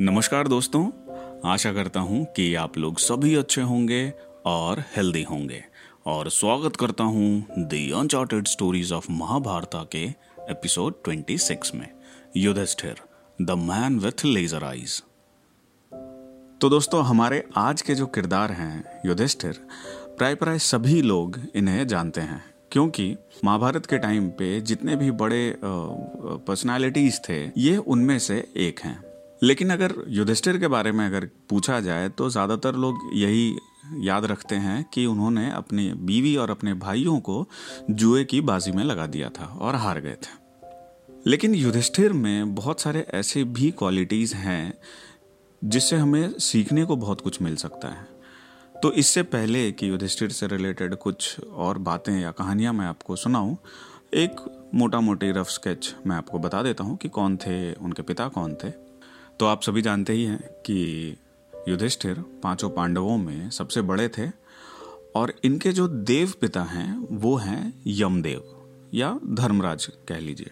नमस्कार 0.00 0.48
दोस्तों। 0.48 0.84
आशा 1.50 1.72
करता 1.72 2.00
हूँ 2.00 2.24
कि 2.26 2.54
आप 2.54 2.76
लोग 2.78 2.98
सभी 2.98 3.34
अच्छे 3.34 3.60
होंगे 3.60 4.12
और 4.46 4.80
हेल्दी 4.96 5.22
होंगे। 5.22 5.62
और 6.06 6.28
स्वागत 6.30 6.76
करता 6.76 7.04
हूँ 7.04 7.46
the 7.58 7.92
uncharted 7.96 8.46
stories 8.46 8.92
of 8.92 9.06
Mahabharata 9.10 9.82
के 9.92 10.02
एपिसोड 10.50 10.94
26 11.02 11.74
में। 11.74 11.88
Yudhishthira 12.36 13.00
the 13.42 13.50
man 13.50 13.98
with 13.98 14.24
laser 14.24 14.64
eyes 14.64 15.00
तो 16.60 16.68
दोस्तों, 16.68 17.04
हमारे 17.04 17.44
आज 17.56 17.82
के 17.82 17.94
जो 17.94 18.06
किरदार 18.06 18.52
हैं 18.52 19.00
युधिष्ठिर 19.06 19.66
प्राय 20.18 20.34
प्राय 20.34 20.58
सभी 20.58 21.02
लोग 21.02 21.40
इन्हें 21.54 21.86
जानते 21.86 22.20
हैं। 22.20 22.44
क्योंकि 22.72 23.16
महाभारत 23.44 23.86
के 23.86 23.98
टाइम 23.98 24.28
पे 24.28 24.60
जितने 24.60 24.96
भी 24.96 25.10
बड़े 25.10 25.56
पर्सनालिटीज 25.64 27.20
थे, 27.28 27.44
ये 27.56 27.76
उनमें 27.76 28.18
से 28.18 28.48
एक 28.56 28.80
हैं। 28.80 29.05
लेकिन 29.42 29.70
अगर 29.70 29.94
युधिष्ठिर 30.08 30.58
के 30.58 30.68
बारे 30.68 30.92
में 30.92 31.06
अगर 31.06 31.28
पूछा 31.50 31.80
जाए 31.80 32.08
तो 32.08 32.30
ज़्यादातर 32.30 32.74
लोग 32.74 33.10
यही 33.14 33.56
याद 34.00 34.24
रखते 34.24 34.54
हैं 34.54 34.84
कि 34.84 35.06
उन्होंने 35.06 35.50
अपनी 35.50 35.92
बीवी 35.92 36.36
और 36.36 36.50
अपने 36.50 36.74
भाइयों 36.74 37.18
को 37.20 37.46
जुए 37.90 38.24
की 38.24 38.40
बाजी 38.40 38.72
में 38.72 38.84
लगा 38.84 39.06
दिया 39.06 39.28
था 39.28 39.44
और 39.60 39.74
हार 39.74 40.00
गए 40.00 40.14
थे। 40.14 40.44
लेकिन 41.26 41.54
युधिष्ठिर 41.54 42.12
में 42.12 42.54
बहुत 42.54 42.80
सारे 42.80 43.06
ऐसे 43.14 43.44
भी 43.44 43.70
क्वालिटीज़ 43.70 44.34
हैं, 44.34 44.74
जिससे 45.62 45.96
हमें 45.96 46.38
सीखने 46.38 46.84
को 46.84 46.96
बहुत 46.96 47.20
कुछ 47.20 47.42
मिल 47.42 47.56
सकता 47.56 47.88
है। 47.88 48.06
तो 48.82 48.92
इससे 48.92 49.22
पहले 49.22 49.70
कि 49.72 49.88
युधिष्ठिर 49.90 50.30
से 50.30 50.46
रिलेटेड 50.46 50.94
कुछ 50.94 51.40
और 51.40 51.78
बातें 51.78 52.20
या 52.20 52.30
कहानियाँ 52.30 52.72
मैं 52.72 52.86
आपको 52.86 53.16
सुनाऊँ, 53.16 53.56
एक 54.14 54.68
मोटा 54.74 55.00
मोटी 55.00 55.30
रफ 55.30 55.48
स्केच 55.48 55.94
मैं 56.06 56.16
आपको 56.16 56.38
बता 56.38 56.62
देता 56.62 56.84
हूँ 56.84 56.96
कि 56.96 57.08
कौन 57.08 57.36
थे, 57.36 57.72
उनके 57.72 58.02
पिता 58.02 58.28
कौन 58.28 58.54
थे। 58.54 58.85
तो 59.40 59.46
आप 59.46 59.62
सभी 59.62 59.82
जानते 59.82 60.12
ही 60.12 60.24
हैं 60.24 60.40
कि 60.42 61.16
युधिष्ठिर 61.68 62.24
पाँचों 62.42 62.70
पांडवों 62.70 63.18
में 63.18 63.50
सबसे 63.50 63.82
बड़े 63.82 64.08
थे 64.08 64.30
और 65.16 65.32
इनके 65.44 65.72
जो 65.72 65.88
देव 65.88 66.32
पिता 66.40 66.62
हैं, 66.62 67.08
वो 67.10 67.36
हैं 67.36 67.82
यमदेव, 67.86 68.44
या 68.94 69.20
धर्मराज 69.26 69.86
कह 69.86 70.18
लीजिए। 70.18 70.50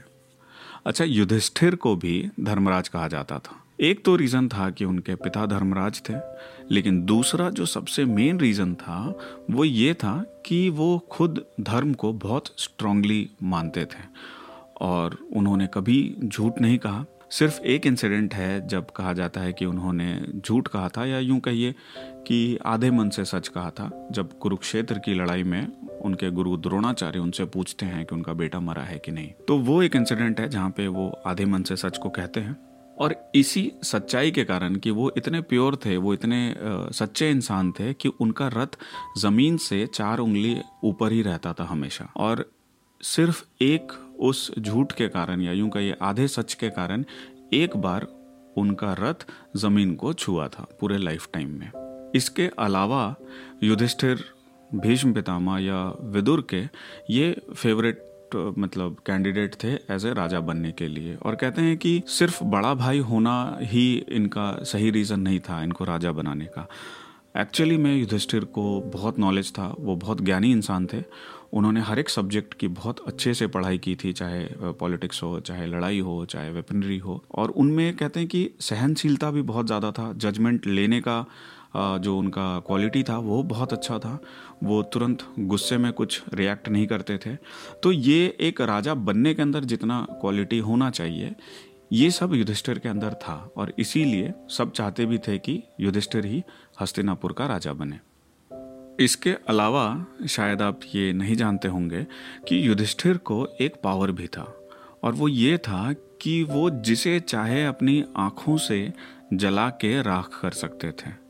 अच्छा 0.87 1.05
युधिष्ठिर 1.05 1.75
को 1.75 1.97
भी 1.97 2.31
धर्मराज 2.41 2.89
कहा 2.89 3.09
जाता 3.09 3.39
था। 3.39 3.65
एक 3.81 4.05
तो 4.05 4.17
रीज़न 4.17 4.49
था 4.49 4.71
कि 4.71 4.85
उनके 4.85 5.15
पिता 5.15 5.47
धर्मराज 5.47 6.03
थे, 6.09 6.15
लेकिन 6.71 7.05
दूसरा 7.05 7.51
जो 7.51 7.67
सबसे 7.67 8.05
मेन 8.05 8.41
रीज़न 8.41 8.75
था, 8.75 9.19
वो 9.51 9.65
ये 9.65 9.95
था 9.95 10.43
कि 10.47 10.69
वो 10.69 11.07
खुद 11.11 11.45
धर्म 11.61 11.95
को 11.95 12.13
बहुत 12.13 12.47
स्ट्रांगली 12.47 13.31
मानते 13.43 13.85
थे। 13.85 14.35
और 14.81 15.19
उन्होंने 15.37 15.69
कभी 15.75 16.17
झूठ 16.25 16.61
नहीं 16.61 16.79
कहा। 16.79 17.05
सिर्फ़ 17.35 17.61
एक 17.61 17.87
इंसिडेंट 17.87 18.35
है 18.35 18.67
जब 18.69 18.91
कहा 18.91 19.13
जाता 19.13 19.41
है 19.41 19.53
कि 19.53 19.65
उन्होंने 19.65 20.21
झूठ 20.37 20.69
कहा 20.69 20.89
था 20.89 21.05
या 21.07 21.19
यूँ 21.19 21.39
कहिए 21.41 21.75
कि 22.27 22.59
आधे 22.67 22.91
मन 22.91 23.09
से 23.09 23.25
सच 23.25 23.49
कहा 23.49 23.71
था। 23.71 23.91
जब 24.13 24.39
कुरुक्षेत्र 24.39 24.99
की 24.99 25.15
लड़ाई 25.15 25.43
में 25.43 25.99
उनके 26.01 26.31
गुरु 26.31 26.57
द्रोणाचार्य 26.57 27.19
उनसे 27.19 27.45
पूछते 27.45 27.87
हैं 27.87 28.05
कि 28.07 28.15
उनका 28.15 28.33
बेटा 28.33 28.61
मरा 28.61 28.83
है 28.83 28.99
कि 28.99 29.13
नहीं 29.13 29.31
तो 29.49 29.59
वो 29.59 29.83
एक 29.83 29.97
इंसिडेंट 29.97 30.41
है 30.41 30.49
जहाँ 30.49 30.71
पे 30.71 30.87
वो 30.89 31.09
आधे 31.27 31.45
मन 31.45 31.63
से 31.63 31.77
सच 31.77 31.99
को 31.99 32.11
कहते 32.11 32.41
हैं। 32.41 32.57
और 32.99 33.17
इसी 33.35 33.71
सच्चाई 33.83 34.31
के 34.31 34.45
कारण 34.45 34.77
कि 34.77 34.91
वो 34.91 35.13
इतने 35.17 35.41
प्योर 35.41 35.77
थे, 35.77 35.97
वो 35.97 36.15
इतने 36.15 36.55
सच्चे 36.93 37.31
इंसान 37.31 37.73
थे 37.73 37.93
कि 37.95 38.09
उनका 38.21 38.51
रथ 38.55 38.79
ज़मीन 39.19 39.57
से 39.57 39.87
चार 39.87 40.19
उंगली 40.19 40.57
ऊपर 40.85 41.13
ही 41.13 41.23
रहता 41.23 41.53
था 41.53 41.65
हमेशा। 41.65 42.11
और 42.17 42.51
सिर्फ़ 43.01 43.45
एक 43.63 43.93
उस 44.21 44.51
झूठ 44.59 44.93
के 44.93 45.09
कारण 45.09 45.41
या 45.41 45.53
यूँ 45.53 45.69
कहिए 45.71 45.97
आधे 46.03 46.29
सच 46.29 46.55
के 46.55 46.71
कारण 46.71 47.05
एक 47.53 47.77
बार 47.77 48.07
उनका 48.57 48.93
रथ 49.01 49.27
ज़मीन 49.57 49.95
को 49.95 50.13
छुआ 50.13 50.49
था 50.49 50.67
पूरे 50.81 50.99
लाइफ 50.99 51.29
टाइम 51.33 51.59
में। 51.59 51.71
इसके 52.15 52.51
अलावा 52.59 53.15
युधिष्ठिर, 53.63 54.25
भीष्म 54.75 55.13
पितामह 55.13 55.59
या 55.59 55.83
विदुर 56.03 56.47
के 56.51 56.63
ये 57.11 57.37
फेवरेट 57.55 58.11
मतलब 58.59 58.97
कैंडिडेट 59.07 59.55
थे 59.55 59.73
एज 59.91 60.07
ए 60.07 60.13
राजा 60.13 60.41
बनने 60.41 60.73
के 60.73 60.89
लिए। 60.89 61.15
और 61.17 61.35
कहते 61.35 61.63
हैं 61.63 61.77
कि 61.79 62.03
सिर्फ़ 62.09 62.43
बड़ा 62.45 62.75
भाई 62.75 62.99
होना 62.99 63.59
ही 63.61 64.05
इनका 64.09 64.51
सही 64.63 64.91
रीज़न 64.91 65.21
नहीं 65.21 65.41
था 65.41 65.63
इनको 65.63 65.85
राजा 65.85 66.13
बनाने 66.13 66.45
का। 66.45 66.67
एक्चुअली 67.37 67.77
में 67.77 67.97
युधिष्ठिर 67.97 68.45
को 68.45 68.81
बहुत 68.81 69.19
नॉलेज 69.19 69.53
था, 69.53 69.75
वो 69.79 69.97
बहुत 69.97 70.21
ज्ञानी 70.21 70.51
इंसान 70.53 70.87
थे 70.87 71.03
उन्होंने 71.55 71.81
हर 71.81 71.99
एक 71.99 72.09
सब्जेक्ट 72.09 72.55
की 72.55 72.69
बहुत 72.71 73.01
अच्छे 73.07 73.33
से 73.35 73.47
पढ़ाई 73.47 73.79
की 73.79 73.95
थी, 73.97 74.13
चाहे 74.13 74.73
पॉलिटिक्स 74.75 75.23
हो, 75.23 75.39
चाहे 75.41 75.67
लड़ाई 75.67 75.99
हो, 76.01 76.25
चाहे 76.27 76.51
वेपनरी 76.51 76.99
हो। 76.99 77.23
और 77.33 77.51
उनमें 77.51 77.97
कहते 77.97 78.21
हैं 78.21 78.29
कि 78.29 78.49
सहनशीलता 78.61 79.31
भी 79.31 79.43
बहुत 79.45 79.67
ज़्यादा 79.67 79.91
था। 79.93 80.13
जजमेंट 80.15 80.67
लेने 80.67 81.01
का 81.01 81.25
जो 81.77 82.17
उनका 82.19 82.59
क्वालिटी 82.61 83.03
था, 83.03 83.17
वो 83.19 83.43
बहुत 83.45 83.73
अच्छा 83.73 83.99
था। 83.99 84.19
वो 84.63 84.83
तुरंत 84.85 85.23
गुस्से 85.41 85.79
में 85.79 85.93
कुछ 85.93 86.23
रिएक्ट 86.35 86.69
नहीं 86.69 86.87
करते 86.87 87.19
थे। 87.19 87.35
तो 87.83 87.93
ये 87.93 88.37
एक 88.41 88.61
राजा 88.63 88.95
बनने 88.97 89.35
के 89.35 89.43
अंदर 89.43 89.65
जितना 89.65 90.01
क्वालिटी 90.13 90.59
होना 90.61 90.91
चाहिए, 90.91 91.35
ये 91.93 92.11
सब 92.11 92.35
युधिष्ठिर 92.35 92.79
के 92.79 92.89
अंदर 92.89 93.15
था। 93.23 93.35
और 93.57 93.73
इसीलिए 93.79 94.33
सब 94.51 94.73
चाहते 94.73 95.07
भी 95.07 95.19
थे 95.19 95.39
कि 95.39 95.63
युधिष्ठिर 95.81 96.27
ही 96.27 96.43
हस्तिनापुर 96.81 97.33
का 97.33 97.47
राजा 97.47 97.73
बने। 97.73 97.99
इसके 99.01 99.31
अलावा 99.49 100.07
शायद 100.29 100.63
आप 100.63 100.81
ये 100.95 101.13
नहीं 101.13 101.37
जानते 101.37 101.69
होंगे 101.69 102.07
कि 102.49 102.69
युधिष्ठिर 102.69 103.17
को 103.17 103.47
एक 103.61 103.75
पावर 103.85 104.13
भी 104.13 104.27
था, 104.27 104.55
और 105.03 105.13
वो 105.13 105.29
ये 105.29 105.59
था 105.59 105.93
कि 106.21 106.43
वो 106.43 106.71
जिसे 106.71 107.21
चाहे 107.21 107.65
अपनी 107.65 108.05
आँखों 108.17 108.57
से 108.57 108.93
जला 109.33 109.69
के 109.69 110.03
राख 110.03 110.39
कर 110.43 110.51
सकते 110.51 110.91
थे। 110.91 111.24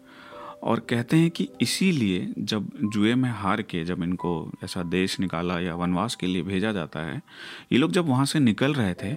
और 0.65 0.81
कहते 0.81 1.17
हैं 1.17 1.31
कि 1.31 1.49
इसीलिए 1.61 2.35
जब 2.39 2.71
जुए 2.85 3.15
में 3.15 3.31
हार 3.31 3.63
के 3.63 3.85
जब 3.85 4.03
इनको 4.03 4.53
ऐसा 4.65 4.83
देश 4.83 5.21
निकाला 5.21 5.61
या 5.61 5.75
वनवास 5.75 6.15
के 6.15 6.27
लिए 6.27 6.43
भेजा 6.43 6.73
जाता 6.73 7.01
है, 7.01 7.23
ये 7.73 7.79
लोग 7.79 7.93
जब 7.93 8.09
वहाँ 8.09 8.25
से 8.25 8.41
निकल 8.41 8.75
रहे 8.75 8.95
थे, 8.95 9.15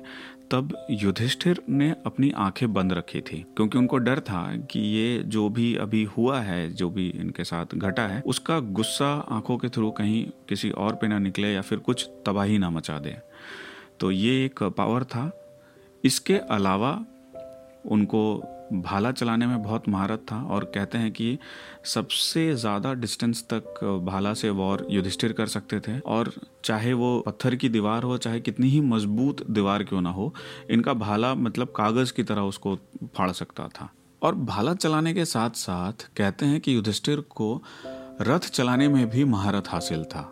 तब 0.51 0.87
युधिष्ठिर 0.91 1.61
ने 1.69 1.95
अपनी 2.05 2.31
आँखें 2.31 2.73
बंद 2.73 2.93
रखी 2.93 3.21
थी, 3.21 3.45
क्योंकि 3.55 3.77
उनको 3.77 3.97
डर 3.97 4.19
था 4.19 4.55
कि 4.55 4.79
ये 4.79 5.23
जो 5.25 5.49
भी 5.49 5.75
अभी 5.75 6.03
हुआ 6.03 6.39
है, 6.39 6.73
जो 6.73 6.89
भी 6.89 7.09
इनके 7.09 7.43
साथ 7.43 7.65
घटा 7.75 8.03
है, 8.03 8.21
उसका 8.25 8.59
गुस्सा 8.59 9.25
आँखों 9.29 9.57
के 9.57 9.69
थ्रू 9.69 9.91
कहीं 9.91 10.27
किसी 10.49 10.69
और 10.69 10.95
पे 10.95 11.07
ना 11.07 11.19
निकले 11.19 11.53
या 11.53 11.61
फिर 11.61 11.77
कुछ 11.77 12.09
तबाही 12.25 12.57
ना 12.57 12.69
मचा 12.69 12.99
दे। 12.99 13.17
तो 13.99 14.11
ये 14.11 14.45
एक 14.45 14.63
पावर 14.63 15.03
था। 15.03 15.43
इसके 16.03 16.37
अलावा 16.37 17.05
उनको 17.85 18.53
भाला 18.73 19.11
चलाने 19.11 19.47
में 19.47 19.61
बहुत 19.63 19.87
महारत 19.89 20.25
था 20.31 20.41
और 20.45 20.63
कहते 20.65 20.97
हैं 20.97 21.11
कि 21.11 21.37
सबसे 21.85 22.53
ज़्यादा 22.55 22.93
डिस्टेंस 22.93 23.43
तक 23.53 23.79
भाला 24.03 24.33
से 24.33 24.49
वॉर 24.49 24.85
युधिष्ठिर 24.91 25.33
कर 25.33 25.47
सकते 25.47 25.79
थे 25.79 25.99
और 25.99 26.31
चाहे 26.65 26.93
वो 26.93 27.19
पत्थर 27.27 27.55
की 27.55 27.69
दीवार 27.69 28.03
हो, 28.03 28.17
चाहे 28.17 28.39
कितनी 28.39 28.69
ही 28.69 28.81
मज़बूत 28.81 29.45
दीवार 29.49 29.83
क्यों 29.83 30.01
ना 30.01 30.09
हो, 30.09 30.33
इनका 30.71 30.93
भाला 30.95 31.33
मतलब 31.35 31.73
कागज़ 31.77 32.13
की 32.13 32.23
तरह 32.23 32.41
उसको 32.43 32.75
फाड़ 33.17 33.31
सकता 33.31 33.67
था। 33.69 33.89
और 34.21 34.35
भाला 34.35 34.73
चलाने 34.73 35.13
के 35.13 35.25
साथ 35.25 35.49
साथ 35.55 36.07
कहते 36.17 36.45
हैं 36.45 36.59
कि 36.61 36.75
युधिष्ठिर 36.75 37.19
को 37.31 37.61
रथ 38.21 38.49
चलाने 38.49 38.87
में 38.87 39.09
भी 39.09 39.23
महारत 39.25 39.67
हासिल 39.67 40.03
था। 40.05 40.31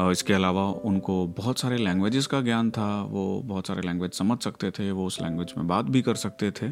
इसके 0.00 0.34
अलावा 0.34 0.64
उनको 0.84 1.26
बहुत 1.36 1.58
सारे 1.58 1.76
लैंग्वेजेस 1.76 2.26
का 2.26 2.40
ज्ञान 2.40 2.70
था, 2.70 3.02
वो 3.02 3.40
बहुत 3.44 3.66
सारे 3.66 3.82
लैंग्वेज 3.82 4.12
समझ 4.12 4.38
सकते 4.38 4.70
थे, 4.70 4.90
वो 4.90 5.06
उस 5.06 5.20
लैंग्वेज 5.22 5.54
में 5.56 5.66
बात 5.68 5.84
भी 5.84 6.02
कर 6.02 6.14
सकते 6.16 6.50
थे। 6.52 6.68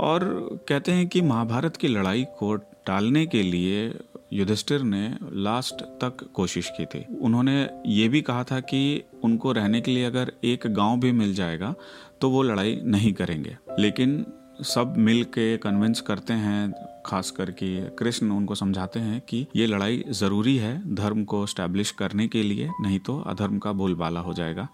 और 0.00 0.24
कहते 0.68 0.92
हैं 0.92 1.06
कि 1.08 1.20
महाभारत 1.22 1.76
की 1.76 1.88
लड़ाई 1.88 2.24
को 2.38 2.54
टालने 2.86 3.24
के 3.26 3.42
लिए 3.42 3.92
युधिष्ठिर 4.32 4.82
ने 4.82 5.08
लास्ट 5.42 5.82
तक 6.00 6.24
कोशिश 6.34 6.70
की 6.76 6.86
थी। 6.86 7.04
उन्होंने 7.20 7.68
ये 7.86 8.08
भी 8.08 8.20
कहा 8.22 8.44
था 8.44 8.60
कि 8.60 9.02
उनको 9.24 9.52
रहने 9.52 9.80
के 9.80 9.90
लिए 9.90 10.04
अगर 10.04 10.32
एक 10.44 10.66
गाँव 10.68 11.00
भी 11.00 11.12
मिल 11.12 11.34
जाएगा 11.34 11.74
तो 12.20 12.30
वो 12.30 12.42
लड़ाई 12.42 12.80
नहीं 12.84 13.12
करेंगे। 13.12 13.56
लेकिन 13.78 14.24
सब 14.64 14.94
मिल 14.98 15.22
के 15.24 15.56
कन्विंस 15.56 16.00
करते 16.00 16.32
हैं, 16.34 16.72
खास 17.06 17.30
करके 17.30 17.68
कृष्ण 17.96 18.30
उनको 18.30 18.54
समझाते 18.54 19.00
हैं 19.00 19.20
कि 19.20 19.46
ये 19.56 19.66
लड़ाई 19.66 20.02
ज़रूरी 20.10 20.56
है 20.56 20.94
धर्म 20.94 21.24
को 21.24 21.44
स्टैब्लिश 21.46 21.90
करने 21.90 22.26
के 22.28 22.42
लिए, 22.42 22.70
नहीं 22.80 22.98
तो 22.98 23.18
अधर्म 23.20 23.58
का 23.58 23.72
बोलबाला 23.72 24.20
हो 24.20 24.34
जाएगा। 24.34 24.68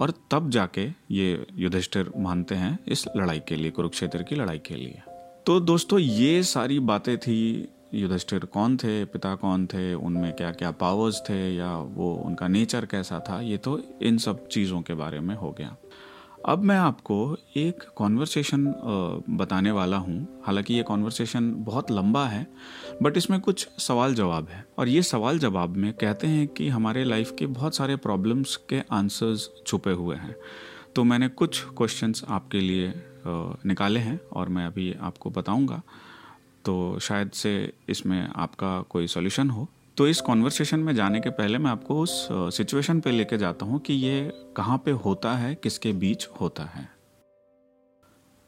और 0.00 0.12
तब 0.30 0.50
जाके 0.50 0.88
ये 1.10 1.46
युधिष्ठिर 1.54 2.12
मानते 2.16 2.54
हैं 2.54 2.78
इस 2.88 3.04
लड़ाई 3.16 3.40
के 3.48 3.56
लिए, 3.56 3.70
कुरुक्षेत्र 3.70 4.22
की 4.22 4.34
लड़ाई 4.34 4.58
के 4.58 4.74
लिए। 4.74 5.02
तो 5.46 5.60
दोस्तों, 5.60 5.98
ये 5.98 6.42
सारी 6.42 6.78
बातें 6.80 7.18
थी, 7.18 7.68
युधिष्ठिर 7.94 8.44
कौन 8.44 8.76
थे, 8.76 9.04
पिता 9.04 9.34
कौन 9.34 9.66
थे, 9.66 9.94
उनमें 9.94 10.32
क्या 10.32 10.50
क्या 10.50 10.70
पावर्स 10.70 11.22
थे, 11.28 11.56
या 11.56 11.76
वो 11.76 12.14
उनका 12.14 12.48
नेचर 12.48 12.86
कैसा 12.86 13.18
था, 13.20 13.40
ये 13.40 13.56
तो 13.56 13.80
इन 14.02 14.18
सब 14.18 14.48
चीज़ों 14.48 14.82
के 14.82 14.94
बारे 14.94 15.20
में 15.20 15.34
हो 15.34 15.50
गया। 15.50 15.76
अब 16.44 16.62
मैं 16.62 16.76
आपको 16.76 17.16
एक 17.56 17.84
कॉन्वर्सेशन 17.96 18.64
बताने 19.30 19.70
वाला 19.70 19.96
हूँ। 19.96 20.42
हालाँकि 20.46 20.74
ये 20.74 20.82
कॉन्वर्सेशन 20.82 21.50
बहुत 21.58 21.90
लंबा 21.90 22.26
है 22.26 22.46
बट 23.02 23.16
इसमें 23.16 23.38
कुछ 23.40 23.66
सवाल 23.78 24.14
जवाब 24.14 24.48
है। 24.48 24.64
और 24.78 24.88
ये 24.88 25.02
सवाल 25.02 25.38
जवाब 25.38 25.76
में 25.76 25.92
कहते 25.92 26.26
हैं 26.26 26.46
कि 26.48 26.68
हमारे 26.68 27.04
लाइफ 27.04 27.34
के 27.38 27.46
बहुत 27.46 27.76
सारे 27.76 27.96
प्रॉब्लम्स 27.96 28.56
के 28.68 28.80
आंसर्स 28.92 29.48
छुपे 29.66 29.92
हुए 29.92 30.16
हैं। 30.16 30.36
तो 30.96 31.04
मैंने 31.04 31.28
कुछ 31.28 31.62
क्वेश्चंस 31.76 32.24
आपके 32.28 32.60
लिए 32.60 32.92
निकाले 33.26 34.00
हैं 34.00 34.20
और 34.32 34.48
मैं 34.48 34.66
अभी 34.66 34.92
आपको 35.00 35.30
बताऊँगा। 35.30 35.82
तो 36.64 36.98
शायद 36.98 37.30
से 37.30 37.72
इसमें 37.88 38.28
आपका 38.28 38.80
कोई 38.90 39.06
सॉल्यूशन 39.06 39.50
हो। 39.50 39.68
तो 39.96 40.06
इस 40.08 40.20
कॉन्वर्सेशन 40.20 40.80
में 40.80 40.94
जाने 40.94 41.20
के 41.20 41.30
पहले 41.30 41.58
मैं 41.58 41.70
आपको 41.70 41.98
उस 42.00 42.26
सिचुएशन 42.56 43.00
पे 43.00 43.10
लेके 43.10 43.36
जाता 43.38 43.66
हूँ 43.66 43.78
कि 43.80 43.94
ये 43.94 44.32
कहाँ 44.56 44.78
पे 44.78 44.90
होता 44.90 45.32
है, 45.32 45.54
किसके 45.54 45.92
बीच 45.92 46.26
होता 46.40 46.62
है। 46.64 46.88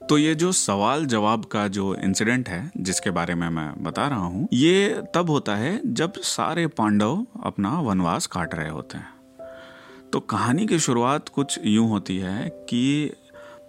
तो 0.01 0.19
ये 0.19 0.35
जो 0.35 0.51
सवाल 0.53 1.07
जवाब 1.07 1.45
का 1.45 1.67
जो 1.69 1.95
इंसिडेंट 1.95 2.49
है, 2.49 2.71
जिसके 2.77 3.11
बारे 3.11 3.35
में 3.35 3.49
मैं 3.49 3.83
बता 3.83 4.07
रहा 4.09 4.19
हूँ, 4.19 4.49
ये 4.53 5.03
तब 5.15 5.31
होता 5.31 5.55
है 5.57 5.81
जब 5.85 6.13
सारे 6.17 6.67
पांडव 6.67 7.27
अपना 7.43 7.79
वनवास 7.81 8.27
काट 8.27 8.55
रहे 8.55 8.69
होते 8.69 8.99
हैं। 8.99 9.15
तो 10.13 10.21
कहानी 10.21 10.67
की 10.67 10.79
शुरुआत 10.79 11.29
कुछ 11.29 11.59
यूँ 11.65 11.89
होती 11.89 12.17
है 12.17 12.49
कि 12.69 13.13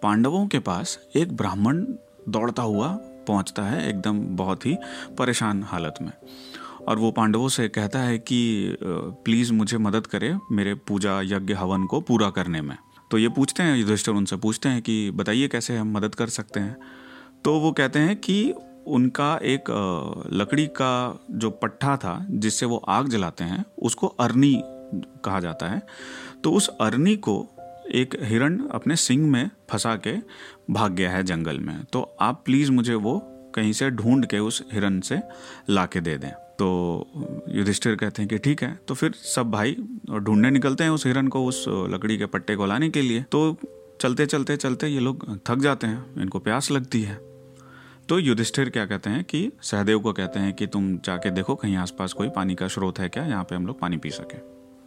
पांडवों 0.03 0.45
के 0.47 0.59
पास 0.59 0.99
एक 1.15 1.35
ब्राह्मण 1.37 1.85
दौड़ता 2.29 2.63
हुआ 2.63 2.87
पहुँचता 3.27 3.63
है 3.63 3.87
एकदम 3.89 4.19
बहुत 4.37 4.65
ही 4.65 4.75
परेशान 5.17 5.63
हालत 5.63 5.95
में। 6.01 6.11
और 6.87 6.99
वो 6.99 7.11
पांडवों 7.11 7.49
से 7.49 7.67
कहता 7.67 7.99
है 7.99 8.17
कि 8.17 8.73
प्लीज़ 9.25 9.53
मुझे 9.53 9.77
मदद 9.77 10.07
करे 10.07 10.37
मेरे 10.51 10.73
पूजा 10.73 11.21
यज्ञ 11.21 11.53
हवन 11.53 11.85
को 11.85 12.01
पूरा 12.01 12.29
करने 12.29 12.61
में। 12.61 12.77
तो 13.11 13.17
ये 13.17 13.29
पूछते 13.29 13.63
हैं, 13.63 13.77
युधिष्ठिर 13.77 14.13
उनसे 14.13 14.35
पूछते 14.35 14.69
हैं 14.69 14.81
कि, 14.81 15.11
बताइए 15.11 15.47
कैसे 15.47 15.77
हम 15.77 15.91
मदद 15.91 16.15
कर 16.15 16.27
सकते 16.27 16.59
हैं? 16.59 16.77
तो 17.43 17.59
वो 17.59 17.71
कहते 17.71 17.99
हैं 17.99 18.15
कि 18.15 18.53
उनका 18.87 19.39
एक 19.43 19.63
लकड़ी 20.33 20.67
का 20.67 21.25
जो 21.31 21.49
पट्टा 21.49 21.97
था 21.97 22.25
जिससे 22.29 22.65
वो 22.65 22.77
आग 22.77 23.07
जलाते 23.07 23.43
हैं, 23.43 23.65
उसको 23.79 24.07
अरनी 24.07 24.61
कहा 25.25 25.39
जाता 25.39 25.65
है। 25.65 25.81
तो 26.43 26.51
उस 26.51 26.67
अरनी 26.67 27.15
को 27.15 27.47
एक 27.93 28.17
हिरण 28.21 28.67
अपने 28.67 28.95
सिंग 28.95 29.31
में 29.31 29.49
फंसा 29.69 29.95
के 29.95 30.15
भाग 30.73 30.91
गया 30.91 31.11
है 31.11 31.23
जंगल 31.23 31.59
में। 31.59 31.83
तो 31.83 32.17
आप 32.21 32.41
प्लीज़ 32.45 32.71
मुझे 32.71 32.95
वो 32.95 33.33
कहीं 33.55 33.73
से 33.73 33.89
ढूंढ 33.89 34.25
के 34.25 34.39
उस 34.39 34.63
हिरण 34.73 34.99
से 34.99 35.19
ला 35.69 35.85
के 35.85 36.01
दे 36.01 36.17
दें। 36.17 36.46
तो 36.59 37.45
युधिष्ठिर 37.49 37.95
कहते 37.95 38.21
हैं 38.21 38.29
कि 38.29 38.37
ठीक 38.37 38.61
है 38.63 38.73
तो 38.87 38.93
फिर 38.93 39.11
सब 39.25 39.51
भाई 39.51 39.75
ढूँढने 40.09 40.49
निकलते 40.51 40.83
हैं 40.83 40.91
उस 40.91 41.05
हिरन 41.05 41.27
को, 41.27 41.45
उस 41.45 41.65
लकड़ी 41.67 42.17
के 42.17 42.25
पट्टे 42.25 42.55
को 42.55 42.65
लाने 42.65 42.89
के 42.89 43.01
लिए। 43.01 43.23
तो 43.23 43.57
चलते 44.01 44.25
चलते 44.25 44.57
चलते 44.57 44.87
ये 44.87 44.99
लोग 44.99 45.25
थक 45.47 45.59
जाते 45.59 45.87
हैं, 45.87 46.21
इनको 46.21 46.39
प्यास 46.39 46.71
लगती 46.71 47.01
है। 47.01 47.15
तो 48.09 48.19
युधिष्ठिर 48.19 48.69
क्या 48.69 48.85
कहते 48.85 49.09
हैं 49.09 49.23
कि, 49.23 49.51
सहदेव 49.61 49.99
को 49.99 50.13
कहते 50.13 50.39
हैं 50.39 50.53
कि 50.53 50.67
तुम 50.67 50.97
जाके 50.97 51.31
देखो 51.31 51.55
कहीं 51.55 51.75
आसपास 51.77 52.13
कोई 52.13 52.29
पानी 52.29 52.55
का 52.55 52.67
स्रोत 52.67 52.99
है 52.99 53.09
क्या, 53.09 53.25
यहाँ 53.25 53.43
पे 53.43 53.55
हम 53.55 53.67
लोग 53.67 53.79
पानी 53.79 53.97
पी 53.97 54.09
सके। 54.09 54.37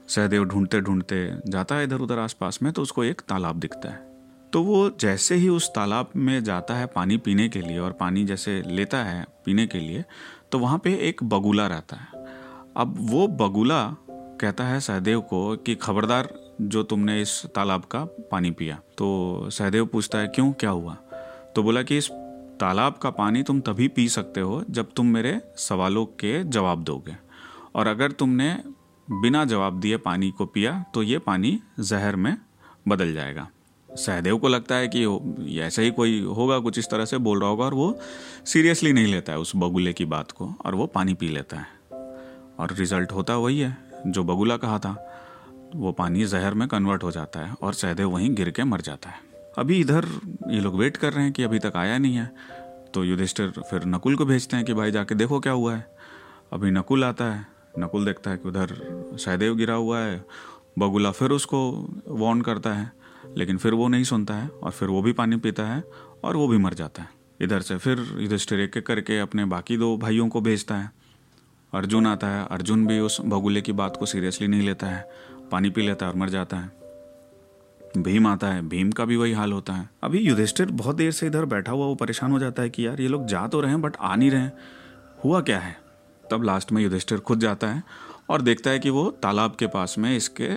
सहदेव 0.08 0.44
ढूंढते 0.44 0.80
ढूंढते 0.80 1.26
जाता 1.46 1.74
है 1.74 1.84
इधर 1.84 2.00
उधर 2.00 2.18
आसपास 2.18 2.58
में 2.62 2.72
तो 2.72 2.82
उसको 2.82 3.04
एक 3.04 3.20
तालाब 3.20 3.58
दिखता 3.60 3.88
है। 3.88 4.09
तो 4.52 4.62
वो 4.62 4.90
जैसे 5.00 5.34
ही 5.34 5.48
उस 5.48 5.68
तालाब 5.68 6.10
में 6.16 6.44
जाता 6.44 6.74
है 6.74 6.86
पानी 6.86 7.16
पीने 7.16 7.48
के 7.48 7.60
लिए 7.60 7.78
और 7.78 7.92
पानी 7.92 8.24
जैसे 8.24 8.62
लेता 8.66 8.98
है 8.98 9.26
पीने 9.44 9.66
के 9.66 9.78
लिए 9.78 10.04
तो 10.52 10.58
वहाँ 10.58 10.78
पे 10.78 10.94
एक 10.94 11.22
बगुला 11.24 11.66
रहता 11.66 11.96
है। 11.96 12.26
अब 12.76 12.94
वो 13.00 13.26
बगुला 13.28 13.96
कहता 14.10 14.64
है 14.64 14.80
सहदेव 14.80 15.20
को 15.20 15.56
कि 15.56 15.74
खबरदार 15.74 16.34
जो 16.60 16.82
तुमने 16.82 17.20
इस 17.22 17.46
तालाब 17.46 17.84
का 17.84 18.04
पानी 18.04 18.50
पिया। 18.50 18.78
तो 18.98 19.48
सहदेव 19.50 19.86
पूछता 19.86 20.18
है, 20.18 20.28
क्यों? 20.28 20.52
क्या 20.52 20.70
हुआ? 20.70 20.94
तो 21.56 21.62
बोला 21.62 21.82
कि, 21.82 21.98
इस 21.98 22.10
तालाब 22.60 22.96
का 22.96 23.10
पानी 23.10 23.42
तुम 23.42 23.60
तभी 23.60 23.88
पी 23.88 24.08
सकते 24.08 24.40
हो 24.40 24.64
जब 24.70 24.92
तुम 24.96 25.06
मेरे 25.06 25.40
सवालों 25.56 26.06
के 26.06 26.44
जवाब 26.44 26.82
दोगे। 26.84 27.16
और 27.74 27.86
अगर 27.86 28.10
तुमने 28.10 28.58
बिना 29.08 29.44
जवाब 29.44 29.80
दिए 29.80 29.96
पानी 29.96 30.30
को 30.30 30.46
पिया 30.46 30.84
तो 30.94 31.02
ये 31.02 31.18
पानी 31.18 31.60
जहर 31.80 32.16
में 32.16 32.36
बदल 32.88 33.12
जाएगा। 33.14 33.48
सहदेव 33.96 34.38
को 34.38 34.48
लगता 34.48 34.74
है 34.74 34.88
कि 34.88 35.58
ऐसा 35.60 35.82
ही 35.82 35.90
कोई 35.90 36.20
होगा, 36.20 36.58
कुछ 36.58 36.78
इस 36.78 36.90
तरह 36.90 37.04
से 37.04 37.18
बोल 37.18 37.40
रहा 37.40 37.50
होगा 37.50 37.64
और 37.64 37.74
वो 37.74 37.98
सीरियसली 38.44 38.92
नहीं 38.92 39.06
लेता 39.06 39.32
है 39.32 39.38
उस 39.38 39.52
बगुले 39.56 39.92
की 39.92 40.04
बात 40.04 40.30
को 40.30 40.52
और 40.64 40.74
वो 40.74 40.86
पानी 40.86 41.14
पी 41.14 41.28
लेता 41.28 41.56
है। 41.56 41.66
और 42.58 42.72
रिज़ल्ट 42.72 43.12
होता 43.12 43.36
वही 43.36 43.58
है, 43.60 43.76
जो 44.06 44.24
बगुला 44.24 44.56
कहा 44.56 44.78
था, 44.78 44.92
वो 45.74 45.92
पानी 45.92 46.24
जहर 46.26 46.54
में 46.54 46.66
कन्वर्ट 46.68 47.02
हो 47.02 47.10
जाता 47.10 47.40
है 47.40 47.54
और 47.62 47.74
सहदेव 47.74 48.10
वहीं 48.10 48.34
गिर 48.34 48.50
के 48.50 48.64
मर 48.64 48.80
जाता 48.80 49.10
है। 49.10 49.28
अभी 49.58 49.80
इधर 49.80 50.06
ये 50.48 50.60
लोग 50.60 50.74
वेट 50.74 50.96
कर 50.96 51.12
रहे 51.12 51.24
हैं 51.24 51.32
कि 51.32 51.42
अभी 51.42 51.58
तक 51.58 51.72
आया 51.76 51.98
नहीं 51.98 52.14
है 52.14 52.30
तो 52.94 53.04
युधिष्ठिर 53.04 53.50
फिर 53.60 53.84
नकुल 53.86 54.16
को 54.16 54.24
भेजते 54.24 54.56
हैं 54.56 54.64
कि 54.66 54.74
भाई 54.74 54.90
जाके 54.90 55.14
देखो 55.14 55.40
क्या 55.40 55.52
हुआ 55.52 55.74
है। 55.74 55.86
अभी 56.52 56.70
नकुल 56.70 57.04
आता 57.04 57.24
है, 57.24 57.46
नकुल 57.78 58.04
देखता 58.04 58.30
है 58.30 58.36
कि 58.36 58.48
उधर 58.48 59.16
सहदेव 59.16 59.54
गिरा 59.56 59.74
हुआ 59.74 59.98
है, 59.98 60.24
बगुला 60.78 61.10
फिर 61.10 61.30
उसको 61.30 61.60
वार्न 62.08 62.40
करता 62.40 62.72
है। 62.72 62.99
लेकिन 63.38 63.56
फिर 63.56 63.74
वो 63.74 63.88
नहीं 63.88 64.04
सुनता 64.04 64.34
है 64.34 64.48
और 64.48 64.70
फिर 64.70 64.88
वो 64.88 65.02
भी 65.02 65.12
पानी 65.12 65.36
पीता 65.36 65.62
है 65.62 65.84
और 66.24 66.36
वो 66.36 66.48
भी 66.48 66.58
मर 66.58 66.74
जाता 66.74 67.02
है। 67.02 67.08
इधर 67.40 67.60
से 67.60 67.76
फिर 67.76 68.16
युधिष्ठिर 68.18 68.60
एक 68.60 68.86
करके 68.86 69.18
अपने 69.18 69.44
बाकी 69.44 69.76
दो 69.76 69.96
भाइयों 69.96 70.28
को 70.28 70.40
भेजता 70.40 70.76
है। 70.76 70.90
अर्जुन 71.74 72.06
आता 72.06 72.26
है, 72.26 72.46
अर्जुन 72.50 72.86
भी 72.86 72.98
उस 72.98 73.20
भगुले 73.20 73.60
की 73.60 73.72
बात 73.72 73.96
को 73.96 74.06
सीरियसली 74.06 74.48
नहीं 74.48 74.62
लेता 74.62 74.86
है। 74.86 75.10
पानी 75.50 75.70
पी 75.70 75.82
लेता 75.82 76.06
है 76.06 76.12
और 76.12 76.18
मर 76.18 76.28
जाता 76.28 76.56
है। 76.56 76.80
भीम 77.98 78.26
आता 78.26 78.48
है, 78.48 78.68
भीम 78.68 78.92
का 78.92 79.04
भी 79.04 79.16
वही 79.16 79.32
हाल 79.32 79.52
होता 79.52 79.72
है। 79.72 79.90
अभी 80.02 80.18
युधिष्ठिर 80.18 80.66
बहुत 80.66 80.96
देर 80.96 81.10
से 81.10 81.26
इधर 81.26 81.44
बैठा 81.44 81.72
हुआ, 81.72 81.86
वो 81.86 81.94
परेशान 81.94 82.32
हो 82.32 82.38
जाता 82.38 82.62
है 82.62 82.70
कि 82.70 82.86
यार 82.86 83.00
ये 83.00 83.08
लोग 83.08 83.26
जा 83.26 83.46
तो 83.46 83.60
रहे 83.60 83.70
हैं 83.70 83.82
बट 83.82 83.96
आ 84.00 84.16
नहीं 84.16 84.30
रहे 84.30 84.40
हैं। 84.40 84.52
हुआ 85.24 85.40
क्या 85.40 85.58
है? 85.58 85.76
तब 86.30 86.42
लास्ट 86.42 86.72
में 86.72 86.82
युधिष्ठिर 86.82 87.18
खुद 87.18 87.40
जाता 87.40 87.66
है 87.66 87.82
और 88.28 88.42
देखता 88.42 88.70
है 88.70 88.78
कि 88.78 88.90
वो 88.90 89.10
तालाब 89.10 89.56
के 89.58 89.66
पास 89.66 89.98
में 89.98 90.16
इसके 90.16 90.48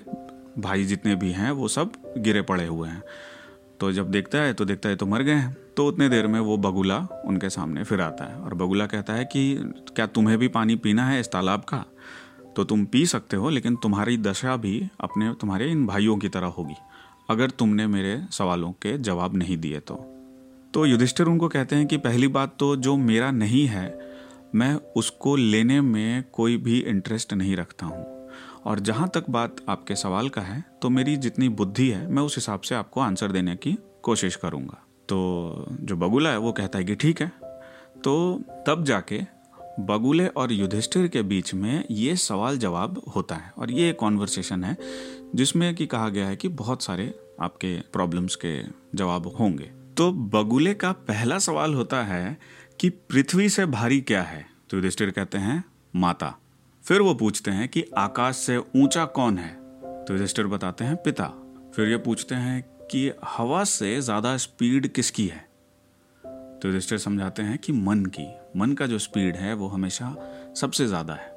भाई 0.59 0.83
जितने 0.83 1.15
भी 1.15 1.31
हैं, 1.31 1.51
वो 1.51 1.67
सब 1.67 1.91
गिरे 2.17 2.41
पड़े 2.41 2.65
हुए 2.65 2.89
हैं। 2.89 3.03
तो 3.79 3.91
जब 3.91 4.11
देखता 4.11 4.37
है 4.37 4.53
तो 4.53 4.65
देखता 4.65 4.89
है 4.89 4.95
तो 4.95 5.05
मर 5.05 5.21
गए 5.21 5.33
हैं। 5.33 5.57
तो 5.77 5.87
उतने 5.87 6.09
देर 6.09 6.27
में 6.27 6.39
वो 6.39 6.57
बगुला 6.57 6.97
उनके 7.25 7.49
सामने 7.49 7.83
फिर 7.83 8.01
आता 8.01 8.25
है 8.25 8.35
और 8.35 8.53
बगुला 8.53 8.85
कहता 8.85 9.13
है 9.13 9.25
कि, 9.25 9.55
क्या 9.95 10.05
तुम्हें 10.05 10.37
भी 10.37 10.47
पानी 10.47 10.75
पीना 10.75 11.07
है 11.07 11.19
इस 11.19 11.31
तालाब 11.31 11.59
का? 11.59 11.85
तो 12.55 12.63
तुम 12.63 12.85
पी 12.85 13.05
सकते 13.05 13.37
हो, 13.37 13.49
लेकिन 13.49 13.75
तुम्हारी 13.75 14.17
दशा 14.17 14.57
भी 14.57 14.89
अपने, 14.99 15.33
तुम्हारे 15.33 15.71
इन 15.71 15.87
भाइयों 15.87 16.17
की 16.17 16.29
तरह 16.29 16.47
होगी। 16.47 16.75
अगर 17.29 17.49
तुमने 17.49 17.87
मेरे 17.87 18.21
सवालों 18.31 18.71
के 18.71 18.97
जवाब 18.97 19.35
नहीं 19.35 19.57
दिए 19.57 19.79
तो। 19.79 19.95
तो 20.73 20.85
युधिष्ठिर 20.85 21.25
उनको 21.25 21.47
कहते 21.47 21.75
हैं 21.75 21.87
कि, 21.87 21.97
पहली 21.97 22.27
बात 22.27 22.55
तो 22.59 22.75
जो 22.75 22.97
मेरा 22.97 23.31
नहीं 23.31 23.67
है, 23.67 23.99
मैं 24.55 24.75
उसको 24.75 25.35
लेने 25.35 25.81
में 25.81 26.23
कोई 26.33 26.57
भी 26.57 26.79
इंटरेस्ट 26.79 27.33
नहीं 27.33 27.55
रखता 27.55 27.85
हूँ। 27.85 28.12
और 28.65 28.79
जहाँ 28.79 29.09
तक 29.13 29.29
बात 29.29 29.55
आपके 29.69 29.95
सवाल 29.95 30.29
का 30.29 30.41
है 30.41 30.63
तो 30.81 30.89
मेरी 30.89 31.17
जितनी 31.17 31.49
बुद्धि 31.49 31.89
है, 31.89 32.07
मैं 32.07 32.23
उस 32.23 32.35
हिसाब 32.37 32.61
से 32.61 32.75
आपको 32.75 33.01
आंसर 33.01 33.31
देने 33.31 33.55
की 33.55 33.77
कोशिश 34.03 34.35
करूँगा। 34.35 34.81
तो 35.09 35.67
जो 35.71 35.95
बगुला 35.95 36.29
है, 36.29 36.37
वो 36.37 36.51
कहता 36.51 36.79
है 36.79 36.85
कि 36.85 36.95
ठीक 36.95 37.21
है। 37.21 37.31
तो 38.03 38.43
तब 38.67 38.83
जाके 38.83 39.21
बगुले 39.79 40.27
और 40.27 40.51
युधिष्ठिर 40.51 41.07
के 41.07 41.21
बीच 41.21 41.53
में 41.53 41.83
ये 41.91 42.15
सवाल 42.15 42.57
जवाब 42.57 43.01
होता 43.15 43.35
है। 43.35 43.53
और 43.57 43.71
ये 43.71 43.93
कॉन्वर्सेशन 43.93 44.63
है, 44.63 44.77
जिसमें 45.35 45.75
कि 45.75 45.85
कहा 45.85 46.09
गया 46.09 46.27
है 46.27 46.35
कि 46.35 46.47
बहुत 46.47 46.83
सारे 46.83 47.13
आपके 47.41 47.79
प्रॉब्लम्स 47.79 48.35
के 48.35 48.61
जवाब 48.95 49.27
होंगे। 49.27 49.71
तो 49.97 50.11
बगुले 50.11 50.73
का 50.73 50.91
पहला 50.91 51.39
सवाल 51.39 51.73
होता 51.73 52.03
है 52.03 52.37
कि 52.79 52.89
पृथ्वी 52.89 53.49
से 53.49 53.65
भारी 53.65 54.01
क्या 54.01 54.21
है? 54.23 54.45
तो 54.69 54.77
युधिष्ठिर 54.77 55.11
कहते 55.11 55.37
हैं, 55.37 55.63
माता। 55.95 56.35
फिर 56.85 57.01
वो 57.01 57.13
पूछते 57.13 57.51
हैं 57.51 57.67
कि 57.69 57.85
आकाश 57.97 58.35
से 58.35 58.57
ऊँचा 58.57 59.05
कौन 59.05 59.37
है? 59.37 59.49
तो 60.05 60.13
युधिष्ठिर 60.13 60.47
बताते 60.47 60.83
हैं 60.83 60.95
पिता। 60.95 61.25
फिर 61.75 61.87
ये 61.87 61.97
पूछते 61.97 62.35
हैं 62.35 62.87
कि 62.91 63.11
हवा 63.25 63.63
से 63.63 64.01
ज़्यादा 64.01 64.37
स्पीड 64.37 64.87
किसकी 64.87 65.27
है? 65.27 65.49
तो 66.25 66.67
युधिष्ठिर 66.67 66.97
समझाते 66.97 67.41
हैं 67.41 67.57
कि 67.57 67.73
मन 67.73 68.05
की। 68.05 68.27
मन 68.59 68.73
का 68.73 68.87
जो 68.87 68.99
स्पीड 68.99 69.35
है, 69.35 69.53
वो 69.53 69.67
हमेशा 69.67 70.15
सबसे 70.55 70.87
ज़्यादा 70.87 71.13
है। 71.13 71.31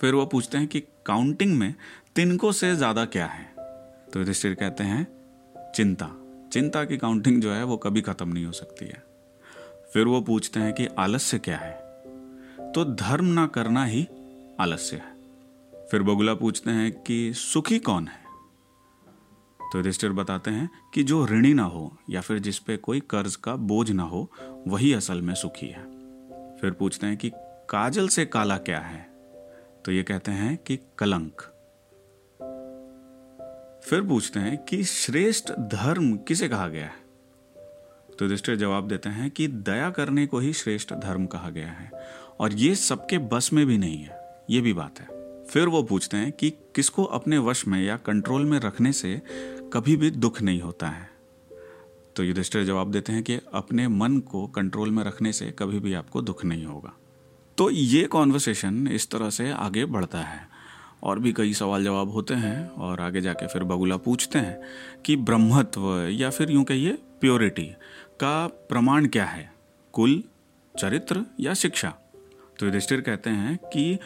फिर 0.00 0.14
वो 0.14 0.26
पूछते 0.26 0.58
हैं 0.58 0.66
कि 0.66 0.80
काउंटिंग 1.06 1.58
में 1.58 1.74
तिनको 2.14 2.52
से 2.52 2.76
ज़्यादा 2.76 3.04
क्या 3.04 3.26
है? 3.26 3.44
तो 4.12 4.18
युधिष्ठिर 4.18 4.54
कहते 4.54 4.84
हैं, 4.84 5.06
चिंता। 5.74 6.10
चिंता 6.52 6.84
की 6.84 6.96
काउंटिंग 6.96 7.42
जो 7.42 7.52
है, 7.52 7.64
वो 7.64 7.76
कभी 7.76 8.00
खत्म 8.00 8.28
नहीं 8.28 8.44
हो 8.44 8.52
सकती 8.52 8.86
है। 8.86 9.02
फिर 9.92 10.04
वो 10.04 10.20
पूछते 10.20 10.60
हैं 10.60 10.72
कि 10.72 10.86
आलस्य 10.98 11.38
क्या 11.38 11.56
है? 11.56 11.72
तो 12.72 12.84
धर्म 12.84 13.24
ना 13.24 13.46
करना 13.46 13.84
ही 13.84 14.08
आलस्य 14.60 14.96
है। 14.96 15.18
फिर 15.86 16.02
बगुला 16.02 16.34
पूछते 16.34 16.70
हैं 16.70 17.02
कि 17.02 17.32
सुखी 17.34 17.78
कौन 17.78 18.08
है? 18.08 18.28
तो 19.72 19.78
युधिष्ठिर 19.78 20.12
बताते 20.12 20.50
हैं 20.50 20.70
कि 20.94 21.02
जो 21.02 21.26
ऋणी 21.26 21.54
ना 21.54 21.62
हो 21.62 21.96
या 22.10 22.20
फिर 22.20 22.38
जिस 22.38 22.58
पे 22.58 22.76
कोई 22.76 23.00
कर्ज 23.00 23.36
का 23.36 23.56
बोझ 23.56 23.90
ना 23.90 24.02
हो, 24.02 24.30
वही 24.68 24.92
असल 24.92 25.22
में 25.22 25.34
सुखी 25.34 25.66
है। 25.66 25.84
फिर 26.56 26.70
पूछते 26.70 27.06
हैं 27.06 27.16
कि 27.16 27.32
काजल 27.70 28.08
से 28.08 28.26
काला 28.26 28.58
क्या 28.58 28.80
है? 28.80 29.02
तो 29.84 29.92
ये 29.92 30.02
कहते 30.02 30.32
हैं 30.32 30.56
कि 30.56 30.78
कलंक। 30.98 31.42
फिर 33.84 34.02
पूछते 34.02 34.40
हैं 34.40 34.64
कि 34.64 34.84
श्रेष्ठ 34.84 35.52
धर्म 35.52 36.16
किसे 36.16 36.48
कहा 36.48 36.68
गया 36.68 36.86
है? 36.86 37.08
तो 38.18 38.24
युधिष्ठिर 38.24 38.56
जवाब 38.56 38.88
देते 38.88 39.08
हैं 39.08 39.30
कि 39.30 39.48
दया 39.48 39.90
करने 39.90 40.26
को 40.26 40.38
ही 40.38 40.52
श्रेष्ठ 40.52 40.94
धर्म 40.94 41.26
कहा 41.26 41.50
गया 41.50 41.68
है, 41.68 41.90
और 42.40 42.52
ये 42.52 42.74
सबके 42.74 43.18
बस 43.18 43.52
में 43.52 43.66
भी 43.66 43.78
नहीं 43.78 43.98
है। 43.98 44.17
ये 44.50 44.60
भी 44.60 44.72
बात 44.72 45.00
है। 45.00 45.06
फिर 45.44 45.68
वो 45.68 45.82
पूछते 45.82 46.16
हैं 46.16 46.32
कि 46.32 46.50
किसको 46.50 47.04
अपने 47.04 47.38
वश 47.38 47.66
में 47.66 47.84
या 47.84 47.96
कंट्रोल 47.96 48.44
में 48.44 48.60
रखने 48.60 48.92
से 48.92 49.22
कभी 49.72 49.96
भी 49.96 50.10
दुख 50.10 50.42
नहीं 50.42 50.60
होता 50.60 50.88
है। 50.88 51.10
तो 52.16 52.24
युधिष्ठिर 52.24 52.64
जवाब 52.64 52.90
देते 52.90 53.12
हैं 53.12 53.22
कि 53.22 53.38
अपने 53.54 53.88
मन 53.88 54.18
को 54.18 54.46
कंट्रोल 54.46 54.90
में 54.90 55.04
रखने 55.04 55.32
से 55.32 55.54
कभी 55.58 55.78
भी 55.78 55.94
आपको 55.94 56.22
दुख 56.22 56.44
नहीं 56.44 56.64
होगा। 56.64 56.92
तो 57.58 57.70
ये 57.70 58.04
कॉन्वर्सेशन 58.04 58.88
इस 58.88 59.10
तरह 59.10 59.30
से 59.30 59.50
आगे 59.50 59.84
बढ़ता 59.84 60.18
है। 60.18 60.58
और 61.02 61.18
भी 61.18 61.32
कई 61.32 61.54
सवाल 61.54 61.84
जवाब 61.84 62.10
होते 62.10 62.34
हैं 62.34 62.68
और 62.68 63.00
आगे 63.00 63.20
जाके 63.20 63.46
फिर 63.46 63.64
बगुला 63.64 63.96
पूछते 63.96 64.38
हैं 64.38 64.62
कि 65.02 65.16
ब्रह्मत्व 65.16 66.08
या 66.08 66.30
फिर 66.30 66.50
यूँ 66.50 66.64
कहिए 66.64 66.92
प्योरिटी 66.92 67.64
का 68.12 68.46
प्रमाण 68.46 69.06
क्या 69.06 69.24
है? 69.24 69.52
कुल, 69.92 70.24
चरित्र 70.78 71.24
या 71.40 71.54
शिक्षा? 71.54 71.94
तो 72.58 72.66
युधिष्ठिर 72.66 73.00
कहते 73.00 73.30
हैं 73.30 73.56
कि 73.56 73.98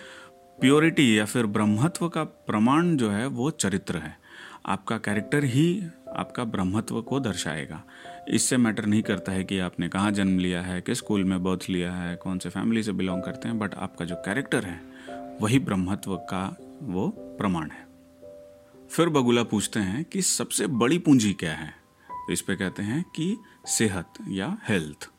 प्योरिटी 0.63 1.19
या 1.19 1.25
फिर 1.25 1.47
ब्रह्मत्व 1.47 2.09
का 2.09 2.25
प्रमाण 2.25 2.97
जो 2.97 3.11
है, 3.11 3.27
वो 3.27 3.51
चरित्र 3.51 3.97
है। 3.97 4.19
आपका 4.67 4.99
कैरेक्टर 4.99 5.45
ही 5.45 5.85
आपका 6.17 6.45
ब्रह्मत्व 6.45 7.03
को 7.03 7.21
दर्शाएगा। 7.21 7.85
इससे 8.29 8.57
मैटर 8.57 8.87
नहीं 8.87 9.03
करता 9.03 9.33
है 9.33 9.45
कि 9.45 9.59
आपने 9.59 9.89
कहाँ 9.89 10.13
जन्म 10.13 10.39
लिया 10.39 10.63
है, 10.63 10.81
किस 10.81 10.99
स्कूल 10.99 11.25
में 11.25 11.43
बर्थ 11.43 11.67
लिया 11.71 11.93
है, 11.93 12.17
कौन 12.17 12.39
से 12.39 12.49
फैमिली 12.49 12.83
से 12.83 12.93
बिलोंग 12.93 13.23
करते 13.23 13.49
हैं 13.49 13.59
बट 13.59 13.75
आपका 13.75 14.05
जो 14.05 14.15
कैरेक्टर 14.15 14.65
है, 14.65 14.81
वही 15.41 15.59
ब्रह्मत्व 15.59 16.17
का 16.17 16.57
वो 16.83 17.09
प्रमाण 17.09 17.71
है। 17.71 17.87
फिर 18.91 19.09
बगुला 19.09 19.43
पूछते 19.43 19.81
हैं 19.81 20.05
कि 20.05 20.23
सबसे 20.23 20.67
बड़ी 20.67 20.99
पूंजी 20.99 21.33
क्या 21.33 21.55
है? 21.55 21.75
तो 22.11 22.33
इस 22.33 22.41
पे 22.41 22.57
कहते 22.57 22.83
हैं 22.83 23.05
कि 23.17 23.37
सेहत 23.67 24.13
या 24.29 24.59
हेल्थ 24.69 25.11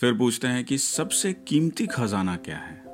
फिर 0.00 0.12
पूछते 0.12 0.48
हैं 0.48 0.64
कि 0.64 0.78
सबसे 0.78 1.32
कीमती 1.32 1.86
खजाना 1.86 2.36
क्या 2.36 2.56
है? 2.56 2.87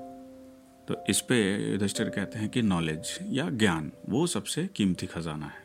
तो 0.88 1.04
इस 1.10 1.20
पे 1.20 1.36
युधिष्ठिर 1.72 2.08
कहते 2.08 2.38
हैं 2.38 2.48
कि 2.48 2.62
नॉलेज 2.62 3.18
या 3.22 3.50
ज्ञान, 3.50 3.92
वो 4.08 4.26
सबसे 4.26 4.66
कीमती 4.66 5.06
खजाना 5.06 5.46
है। 5.46 5.64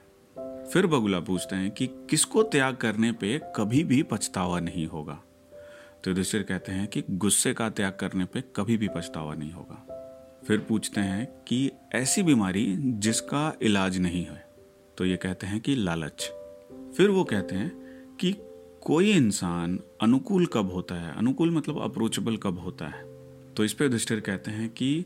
फिर 0.65 0.87
बगुला 0.87 1.19
पूछते 1.19 1.55
हैं 1.55 1.71
कि 1.71 1.87
किसको 1.87 2.43
त्याग 2.43 2.75
करने 2.75 3.11
पे 3.11 3.41
कभी 3.55 3.83
भी 3.83 4.03
पछतावा 4.03 4.59
नहीं 4.59 4.87
होगा? 4.87 5.23
तो 6.03 6.11
युधिष्ठिर 6.11 6.43
कहते 6.43 6.71
हैं 6.71 6.87
कि 6.87 7.03
गुस्से 7.09 7.53
का 7.53 7.69
त्याग 7.69 7.97
करने 7.99 8.25
पे 8.25 8.43
कभी 8.55 8.77
भी 8.77 8.87
पछतावा 8.87 9.35
नहीं 9.35 9.51
होगा। 9.51 9.85
फिर 10.47 10.59
पूछते 10.59 11.01
हैं 11.01 11.25
कि 11.47 11.71
ऐसी 11.93 12.23
बीमारी 12.23 12.75
जिसका 12.79 13.53
इलाज 13.61 13.97
नहीं 13.97 14.25
है 14.25 14.47
तो 14.97 15.05
ये 15.05 15.17
कहते 15.17 15.47
हैं 15.47 15.59
कि 15.59 15.75
लालच। 15.75 16.31
फिर 16.97 17.09
वो 17.09 17.23
कहते 17.23 17.55
हैं 17.55 17.71
कि 18.21 18.35
कोई 18.81 19.11
इंसान 19.11 19.79
अनुकूल 20.01 20.45
कब 20.45 20.71
होता 20.71 20.95
है? 20.95 21.17
अनुकूल 21.17 21.51
मतलब 21.51 21.81
अप्रोचेबल 21.81 22.37
कब 22.37 22.59
होता 22.59 22.87
है? 22.87 23.08
तो 23.59 23.63
इस 23.65 23.73
पर 23.73 23.83
युधिष्ठिर 23.83 24.19
कहते 24.19 24.51
हैं 24.51 24.69
कि 24.69 25.05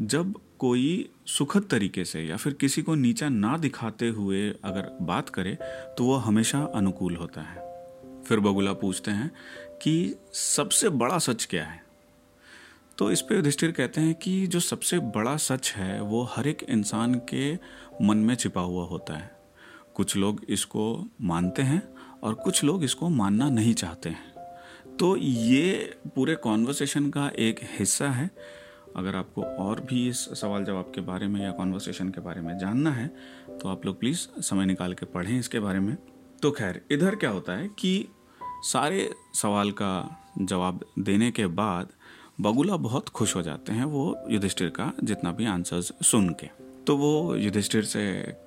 जब 0.00 0.34
कोई 0.58 1.10
सुखद 1.26 1.64
तरीके 1.70 2.04
से 2.04 2.22
या 2.22 2.36
फिर 2.36 2.52
किसी 2.52 2.82
को 2.82 2.94
नीचा 2.94 3.28
ना 3.28 3.56
दिखाते 3.56 4.08
हुए 4.08 4.50
अगर 4.64 4.98
बात 5.02 5.28
करे 5.28 5.54
तो 5.98 6.04
वह 6.04 6.22
हमेशा 6.22 6.60
अनुकूल 6.74 7.16
होता 7.16 7.40
है। 7.40 7.56
फिर 8.22 8.40
बगुला 8.40 8.72
पूछते 8.72 9.10
हैं 9.10 9.30
कि 9.82 10.14
सबसे 10.32 10.88
बड़ा 10.88 11.18
सच 11.18 11.44
क्या 11.44 11.64
है? 11.64 11.82
तो 12.98 13.10
इस 13.12 13.20
पर 13.20 13.34
युधिष्ठिर 13.34 13.72
कहते 13.72 14.00
हैं 14.00 14.14
कि 14.14 14.46
जो 14.46 14.60
सबसे 14.60 14.98
बड़ा 14.98 15.36
सच 15.36 15.72
है, 15.76 16.02
वो 16.02 16.22
हर 16.22 16.48
एक 16.48 16.62
इंसान 16.62 17.14
के 17.14 17.54
मन 18.02 18.16
में 18.16 18.34
छिपा 18.34 18.60
हुआ 18.60 18.84
होता 18.84 19.16
है। 19.16 19.30
कुछ 19.94 20.16
लोग 20.16 20.44
इसको 20.48 21.06
मानते 21.20 21.62
हैं 21.62 21.82
और 22.22 22.34
कुछ 22.34 22.64
लोग 22.64 22.84
इसको 22.84 23.08
मानना 23.08 23.50
नहीं 23.50 23.74
चाहते 23.74 24.08
हैं। 24.08 24.37
तो 25.00 25.16
ये 25.16 25.98
पूरे 26.14 26.34
कॉन्वर्सेशन 26.34 27.08
का 27.10 27.30
एक 27.38 27.60
हिस्सा 27.78 28.08
है। 28.10 28.30
अगर 28.96 29.16
आपको 29.16 29.42
और 29.42 29.80
भी 29.80 30.08
इस 30.08 30.18
सवाल 30.40 30.64
जवाब 30.64 30.92
के 30.94 31.00
बारे 31.00 31.26
में 31.28 31.40
या 31.40 31.50
कॉन्वर्सेशन 31.50 32.08
के 32.08 32.20
बारे 32.20 32.40
में 32.40 32.56
जानना 32.58 32.90
है 32.90 33.06
तो 33.50 33.68
आप 33.68 33.86
लोग 33.86 33.98
प्लीज़ 34.00 34.26
समय 34.40 34.66
निकाल 34.66 34.94
के 34.94 35.06
पढ़ें 35.06 35.38
इसके 35.38 35.60
बारे 35.60 35.80
में। 35.80 35.96
तो 36.42 36.50
खैर, 36.50 36.80
इधर 36.90 37.14
क्या 37.14 37.30
होता 37.30 37.52
है 37.52 37.68
कि 37.68 38.08
सारे 38.62 39.10
सवाल 39.34 39.70
का 39.72 40.24
जवाब 40.38 40.84
देने 40.98 41.30
के 41.30 41.46
बाद 41.46 41.92
बगुला 42.40 42.76
बहुत 42.76 43.08
खुश 43.08 43.36
हो 43.36 43.42
जाते 43.42 43.72
हैं 43.72 43.84
वो 43.84 44.16
युधिष्ठिर 44.30 44.68
का 44.70 44.92
जितना 45.04 45.32
भी 45.32 45.46
आंसर्स 45.46 45.92
सुन 46.02 46.28
के। 46.40 46.67
तो 46.88 46.96
वो 46.96 47.36
युधिष्ठिर 47.36 47.84
से 47.84 48.02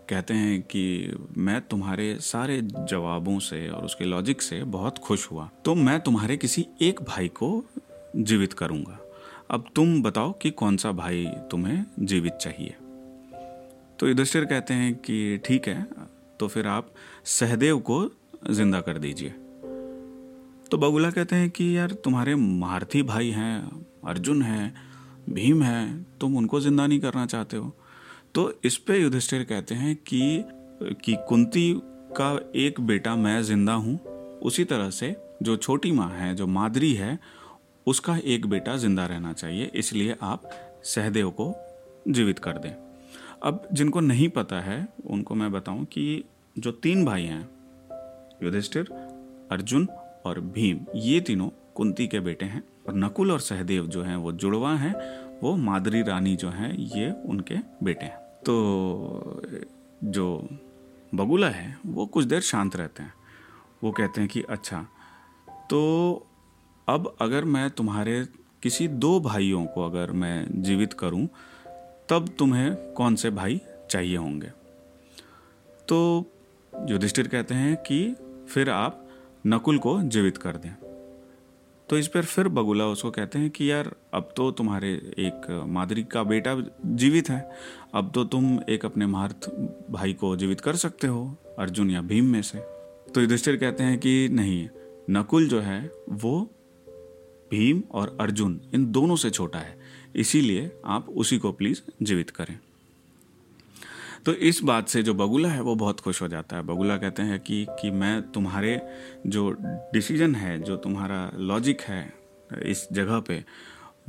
कहते 0.09 0.33
हैं 0.33 0.61
कि 0.61 1.15
मैं 1.37 1.59
तुम्हारे 1.61 2.15
सारे 2.19 2.59
जवाबों 2.61 3.37
से 3.39 3.67
और 3.69 3.83
उसके 3.85 4.05
लॉजिक 4.05 4.41
से 4.41 4.63
बहुत 4.65 4.97
खुश 4.97 5.29
हुआ। 5.31 5.49
तो 5.65 5.75
मैं 5.75 5.99
तुम्हारे 5.99 6.37
किसी 6.37 6.65
एक 6.81 7.01
भाई 7.01 7.27
को 7.27 7.49
जीवित 8.15 8.53
करूँगा। 8.53 8.97
अब 9.51 9.65
तुम 9.75 10.01
बताओ 10.03 10.31
कि 10.31 10.49
कौन 10.51 10.77
सा 10.77 10.91
भाई 10.91 11.25
तुम्हें 11.51 11.85
जीवित 11.99 12.33
चाहिए। 12.33 12.75
तो 13.99 14.07
युधिष्ठिर 14.07 14.45
कहते 14.45 14.73
हैं 14.73 14.93
कि 14.95 15.37
ठीक 15.37 15.67
है 15.67 15.85
तो 16.39 16.47
फिर 16.47 16.67
आप 16.67 16.91
सहदेव 17.25 17.79
को 17.79 17.99
ज़िंदा 18.51 18.81
कर 18.81 18.97
दीजिए। 18.97 19.29
तो 20.71 20.77
बगुला 20.77 21.11
कहते 21.11 21.35
हैं 21.35 21.49
कि 21.49 21.77
यार, 21.77 21.91
तुम्हारे 21.93 22.35
महारथी 22.35 23.03
भाई 23.03 23.29
हैं, 23.29 23.85
अर्जुन 24.07 24.41
हैं, 24.41 24.73
भीम 25.29 25.63
हैं, 25.63 26.05
तुम 26.21 26.37
उनको 26.37 26.59
ज़िंदा 26.59 26.87
नहीं 26.87 26.99
करना 26.99 27.25
चाहते 27.25 27.57
हो। 27.57 27.75
तो 28.35 28.53
इस 28.63 28.77
पे 28.77 28.97
युधिष्ठिर 28.97 29.43
कहते 29.43 29.75
हैं 29.75 29.95
कि 29.95 30.45
कि 31.05 31.15
कुंती 31.27 31.81
का 32.17 32.51
एक 32.55 32.79
बेटा 32.81 33.15
मैं 33.15 33.43
ज़िंदा 33.43 33.73
हूँ। 33.73 33.99
उसी 34.39 34.63
तरह 34.63 34.89
से 34.89 35.15
जो 35.43 35.57
छोटी 35.57 35.91
माँ 35.91 36.09
है, 36.09 36.35
जो 36.35 36.47
मादरी 36.47 36.93
है, 36.93 37.19
उसका 37.87 38.17
एक 38.17 38.45
बेटा 38.45 38.77
ज़िंदा 38.77 39.05
रहना 39.05 39.33
चाहिए। 39.33 39.71
इसलिए 39.75 40.15
आप 40.21 40.49
सहदेव 40.83 41.29
को 41.29 41.55
जीवित 42.07 42.39
कर 42.39 42.57
दें। 42.57 42.71
अब 43.43 43.67
जिनको 43.73 43.99
नहीं 43.99 44.29
पता 44.29 44.59
है, 44.59 44.87
उनको 45.05 45.35
मैं 45.35 45.51
बताऊँ 45.51 45.85
कि 45.85 46.23
जो 46.59 46.71
तीन 46.71 47.05
भाई 47.05 47.23
हैं, 47.23 47.49
युधिष्ठिर, 48.43 48.87
अर्जुन 49.51 49.87
और 50.25 50.39
भीम, 50.39 50.79
ये 50.95 51.19
तीनों 51.21 51.49
कुंती 51.75 52.07
के 52.07 52.19
बेटे 52.19 52.45
हैं। 52.45 52.63
और 52.87 52.95
नकुल 52.95 53.31
और 53.31 53.39
सहदेव 53.39 53.87
जो 53.87 54.03
हैं, 54.03 54.15
वो 54.15 54.31
जुड़वा 54.31 54.75
हैं, 54.75 54.95
वो 55.43 55.55
मादरी 55.55 56.01
रानी 56.01 56.35
जो 56.35 56.49
हैं, 56.49 56.73
ये 56.73 57.11
उनके 57.25 57.55
बेटे 57.83 58.05
हैं। 58.05 58.20
तो 58.45 59.41
जो 60.03 60.47
बगुला 61.15 61.49
है, 61.49 61.79
वो 61.85 62.05
कुछ 62.05 62.25
देर 62.25 62.41
शांत 62.41 62.75
रहते 62.75 63.03
हैं। 63.03 63.13
वो 63.83 63.91
कहते 63.91 64.21
हैं 64.21 64.29
कि 64.29 64.41
अच्छा 64.41 64.87
तो 65.69 66.27
अब 66.89 67.15
अगर 67.21 67.45
मैं 67.45 67.69
तुम्हारे 67.69 68.27
किसी 68.63 68.87
दो 68.87 69.19
भाइयों 69.19 69.65
को 69.65 69.85
अगर 69.85 70.11
मैं 70.11 70.61
जीवित 70.61 70.93
करूँ, 70.93 71.27
तब 72.09 72.29
तुम्हें 72.39 72.91
कौन 72.91 73.15
से 73.15 73.29
भाई 73.29 73.61
चाहिए 73.89 74.17
होंगे? 74.17 74.51
तो 75.87 76.25
युधिष्ठिर 76.89 77.27
कहते 77.27 77.55
हैं 77.55 77.75
कि, 77.75 78.15
फिर 78.49 78.69
आप 78.69 79.07
नकुल 79.47 79.77
को 79.77 80.01
जीवित 80.01 80.37
कर 80.37 80.57
दें। 80.57 80.90
तो 81.91 81.97
इस 81.97 82.07
पर 82.07 82.21
फिर 82.21 82.47
बगुला 82.47 82.87
उसको 82.87 83.11
कहते 83.11 83.39
हैं 83.39 83.49
कि 83.49 83.71
यार, 83.71 83.95
अब 84.13 84.33
तो 84.37 84.51
तुम्हारे 84.51 84.93
एक 85.19 85.65
मादरी 85.67 86.03
का 86.03 86.23
बेटा 86.23 86.65
जीवित 86.85 87.29
है। 87.29 87.51
अब 87.93 88.11
तो 88.15 88.23
तुम 88.23 88.59
एक 88.69 88.85
अपने 88.85 89.05
महारथ 89.05 89.49
भाई 89.91 90.13
को 90.13 90.35
जीवित 90.35 90.61
कर 90.61 90.75
सकते 90.75 91.07
हो, 91.07 91.37
अर्जुन 91.59 91.89
या 91.89 92.01
भीम 92.01 92.25
में 92.25 92.41
से। 92.41 92.57
तो 93.11 93.21
युधिष्ठिर 93.21 93.55
कहते 93.55 93.83
हैं 93.83 93.99
कि 93.99 94.29
नहीं, 94.31 94.69
नकुल 95.09 95.47
जो 95.47 95.59
है, 95.59 95.91
वो 96.09 96.51
भीम 97.51 97.83
और 97.91 98.17
अर्जुन 98.21 98.61
इन 98.73 98.91
दोनों 98.91 99.15
से 99.15 99.29
छोटा 99.29 99.59
है। 99.59 99.79
इसीलिए 100.15 100.71
आप 100.85 101.09
उसी 101.09 101.37
को 101.37 101.51
प्लीज़ 101.51 101.81
जीवित 102.03 102.29
करें। 102.29 102.59
तो 104.25 104.33
इस 104.33 104.63
बात 104.63 104.87
से 104.87 105.03
जो 105.03 105.13
बगुला 105.13 105.49
है, 105.49 105.61
वो 105.61 105.75
बहुत 105.75 105.99
खुश 105.99 106.21
हो 106.21 106.27
जाता 106.27 106.55
है। 106.55 106.63
बगुला 106.63 106.97
कहते 106.97 107.21
हैं 107.21 107.39
कि 107.39 107.65
कि 107.69 107.91
मैं 107.91 108.31
तुम्हारे 108.31 108.81
जो 109.27 109.55
डिसीज़न 109.93 110.35
है, 110.35 110.59
जो 110.59 110.75
तुम्हारा 110.75 111.31
लॉजिक 111.35 111.81
है, 111.81 112.13
इस 112.65 112.87
जगह 112.93 113.19
पे, 113.19 113.43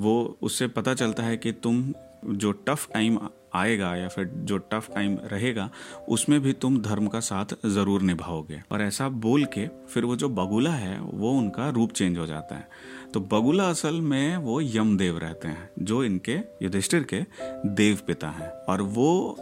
वो 0.01 0.39
उससे 0.43 0.67
पता 0.67 0.95
चलता 0.95 1.23
है 1.23 1.37
कि 1.37 1.53
तुम 1.53 1.95
जो 2.27 2.53
टफ 2.53 2.89
टाइम 2.95 3.19
आएगा 3.55 3.97
या 3.97 4.09
फिर 4.09 4.25
जो 4.25 4.59
टफ 4.59 4.91
टाइम 4.95 5.19
रहेगा, 5.25 5.71
उसमें 6.09 6.41
भी 6.41 6.53
तुम 6.53 6.81
धर्म 6.83 7.07
का 7.07 7.21
साथ 7.21 7.67
ज़रूर 7.67 8.03
निभाओगे। 8.03 8.63
और 8.73 8.83
ऐसा 8.83 9.09
बोल 9.09 9.45
के 9.45 9.67
फिर 9.67 10.05
वो 10.05 10.17
जो 10.17 10.29
बगुला 10.29 10.71
है, 10.71 11.01
वो 11.01 11.33
उनका 11.33 11.69
रूप 11.69 11.93
चेंज 11.93 12.19
हो 12.19 12.27
जाता 12.27 12.55
है। 12.55 12.69
तो 13.15 13.21
बगुला 13.21 13.69
असल 13.69 14.01
में 14.01 14.37
वो 14.37 14.61
यमदेव 14.61 15.19
रहते 15.19 15.49
हैं, 15.49 15.71
जो 15.79 16.05
इनके 16.05 16.35
युधिष्ठिर 16.63 17.03
के 17.03 17.21
देव 17.67 17.99
पिता 18.07 18.29
हैं। 18.29 18.51
और 18.51 18.83
वो 18.83 19.37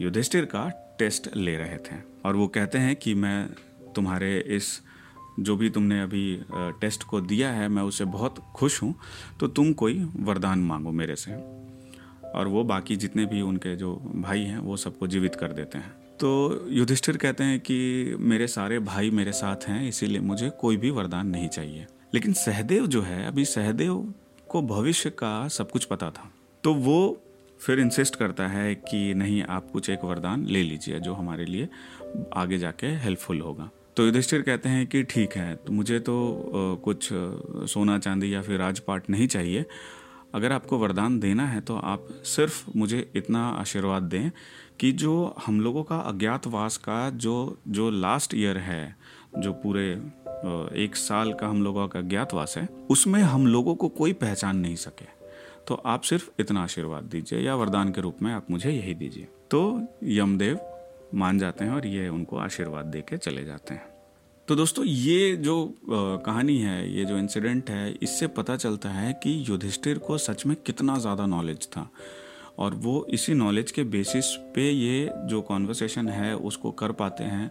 युधिष्ठिर 0.00 0.44
का 0.44 0.68
टेस्ट 0.98 1.28
ले 1.36 1.56
रहे 1.56 1.76
थे 1.76 1.96
और 2.24 2.36
वो 2.36 2.46
कहते 2.48 2.78
हैं 2.78 2.96
कि 2.96 3.14
मैं 3.14 3.48
तुम्हारे 3.96 4.38
इस, 4.38 4.80
जो 5.40 5.56
भी 5.56 5.70
तुमने 5.70 6.00
अभी 6.02 6.40
टेस्ट 6.52 7.02
को 7.02 7.20
दिया 7.20 7.50
है, 7.50 7.68
मैं 7.68 7.82
उससे 7.82 8.04
बहुत 8.04 8.38
खुश 8.54 8.82
हूँ 8.82 8.94
तो 9.40 9.46
तुम 9.46 9.72
कोई 9.72 10.08
वरदान 10.16 10.58
मांगो 10.58 10.90
मेरे 10.90 11.16
से। 11.16 11.32
और 12.30 12.48
वो 12.48 12.64
बाकी 12.64 12.96
जितने 12.96 13.26
भी 13.26 13.40
उनके 13.40 13.76
जो 13.76 13.94
भाई 14.14 14.40
हैं, 14.40 14.58
वो 14.58 14.76
सबको 14.76 15.06
जीवित 15.06 15.34
कर 15.34 15.52
देते 15.52 15.78
हैं। 15.78 15.90
तो 16.20 16.64
युधिष्ठिर 16.68 17.16
कहते 17.16 17.44
हैं 17.44 17.60
कि 17.60 18.16
मेरे 18.18 18.46
सारे 18.46 18.78
भाई 18.78 19.10
मेरे 19.10 19.32
साथ 19.32 19.68
हैं, 19.68 19.88
इसीलिए 19.88 20.20
मुझे 20.20 20.50
कोई 20.50 20.76
भी 20.76 20.90
वरदान 20.90 21.26
नहीं 21.26 21.48
चाहिए। 21.48 21.86
लेकिन 22.14 22.32
सहदेव 22.32 22.86
जो 22.86 23.02
है, 23.02 23.26
अभी 23.26 23.44
सहदेव 23.44 24.14
को 24.48 24.62
भविष्य 24.62 25.10
का 25.10 25.48
सब 25.48 25.70
कुछ 25.70 25.84
पता 25.84 26.10
था। 26.10 26.30
तो 26.64 26.74
वो 26.74 27.23
फिर 27.66 27.80
इंसिस्ट 27.80 28.16
करता 28.16 28.46
है 28.48 28.74
कि 28.74 29.14
नहीं, 29.14 29.42
आप 29.42 29.70
कुछ 29.70 29.90
एक 29.90 30.04
वरदान 30.04 30.44
ले 30.46 30.62
लीजिए 30.62 31.00
जो 31.00 31.14
हमारे 31.14 31.44
लिए 31.44 31.68
आगे 32.36 32.58
जाके 32.58 32.86
हेल्पफुल 32.86 33.40
होगा। 33.40 33.70
तो 33.96 34.04
युधिष्ठिर 34.06 34.42
कहते 34.42 34.68
हैं 34.68 34.86
कि 34.86 35.02
ठीक 35.02 35.36
है 35.36 35.54
तो 35.56 35.72
मुझे 35.72 35.98
तो 35.98 36.80
कुछ 36.84 37.08
सोना 37.72 37.98
चांदी 37.98 38.32
या 38.34 38.42
फिर 38.42 38.58
राजपाट 38.58 39.10
नहीं 39.10 39.28
चाहिए। 39.28 39.64
अगर 40.34 40.52
आपको 40.52 40.78
वरदान 40.78 41.18
देना 41.20 41.46
है 41.46 41.60
तो 41.60 41.76
आप 41.76 42.08
सिर्फ़ 42.26 42.64
मुझे 42.76 43.10
इतना 43.16 43.46
आशीर्वाद 43.50 44.02
दें 44.02 44.30
कि 44.80 44.92
जो 44.92 45.34
हम 45.46 45.60
लोगों 45.60 45.82
का 45.82 45.96
अज्ञातवास 46.02 46.76
का 46.76 47.08
जो 47.10 47.58
जो 47.68 47.90
लास्ट 47.90 48.34
ईयर 48.34 48.58
है, 48.58 48.96
जो 49.38 49.52
पूरे 49.52 49.90
एक 50.84 50.96
साल 50.96 51.32
का 51.32 51.48
हम 51.48 51.62
लोगों 51.62 51.88
का 51.88 51.98
अज्ञातवास 51.98 52.54
है, 52.58 52.68
उसमें 52.90 53.20
हम 53.22 53.46
लोगों 53.46 53.74
को 53.74 53.88
कोई 53.88 54.12
पहचान 54.12 54.56
नहीं 54.56 54.76
सके। 54.76 55.13
तो 55.68 55.74
आप 55.74 56.02
सिर्फ़ 56.02 56.28
इतना 56.40 56.62
आशीर्वाद 56.62 57.04
दीजिए 57.04 57.40
या 57.40 57.54
वरदान 57.54 57.92
के 57.92 58.00
रूप 58.00 58.22
में 58.22 58.32
आप 58.32 58.50
मुझे 58.50 58.70
यही 58.70 58.94
दीजिए। 58.94 59.28
तो 59.50 59.80
यमदेव 60.04 60.58
मान 61.14 61.38
जाते 61.38 61.64
हैं 61.64 61.72
और 61.72 61.86
ये 61.86 62.08
उनको 62.08 62.36
आशीर्वाद 62.36 62.86
दे 62.86 63.00
के 63.00 63.16
चले 63.16 63.44
जाते 63.44 63.74
हैं। 63.74 63.92
तो 64.48 64.56
दोस्तों, 64.56 64.84
ये 64.84 65.36
जो 65.36 65.74
कहानी 66.26 66.58
है, 66.58 66.96
ये 66.96 67.04
जो 67.04 67.18
इंसिडेंट 67.18 67.70
है, 67.70 67.92
इससे 67.92 68.26
पता 68.28 68.56
चलता 68.56 68.88
है 68.88 69.12
कि 69.12 69.44
युधिष्ठिर 69.48 69.98
को 69.98 70.18
सच 70.18 70.44
में 70.46 70.56
कितना 70.56 70.98
ज़्यादा 70.98 71.26
नॉलेज 71.26 71.66
था। 71.66 71.88
और 72.58 72.74
वो 72.74 73.06
इसी 73.10 73.34
नॉलेज 73.34 73.70
के 73.70 73.84
बेसिस 73.84 74.26
पे 74.54 74.70
ये 74.70 75.10
जो 75.26 75.40
कॉन्वर्सेशन 75.42 76.08
है, 76.08 76.34
उसको 76.36 76.70
कर 76.70 76.92
पाते 76.92 77.24
हैं, 77.24 77.50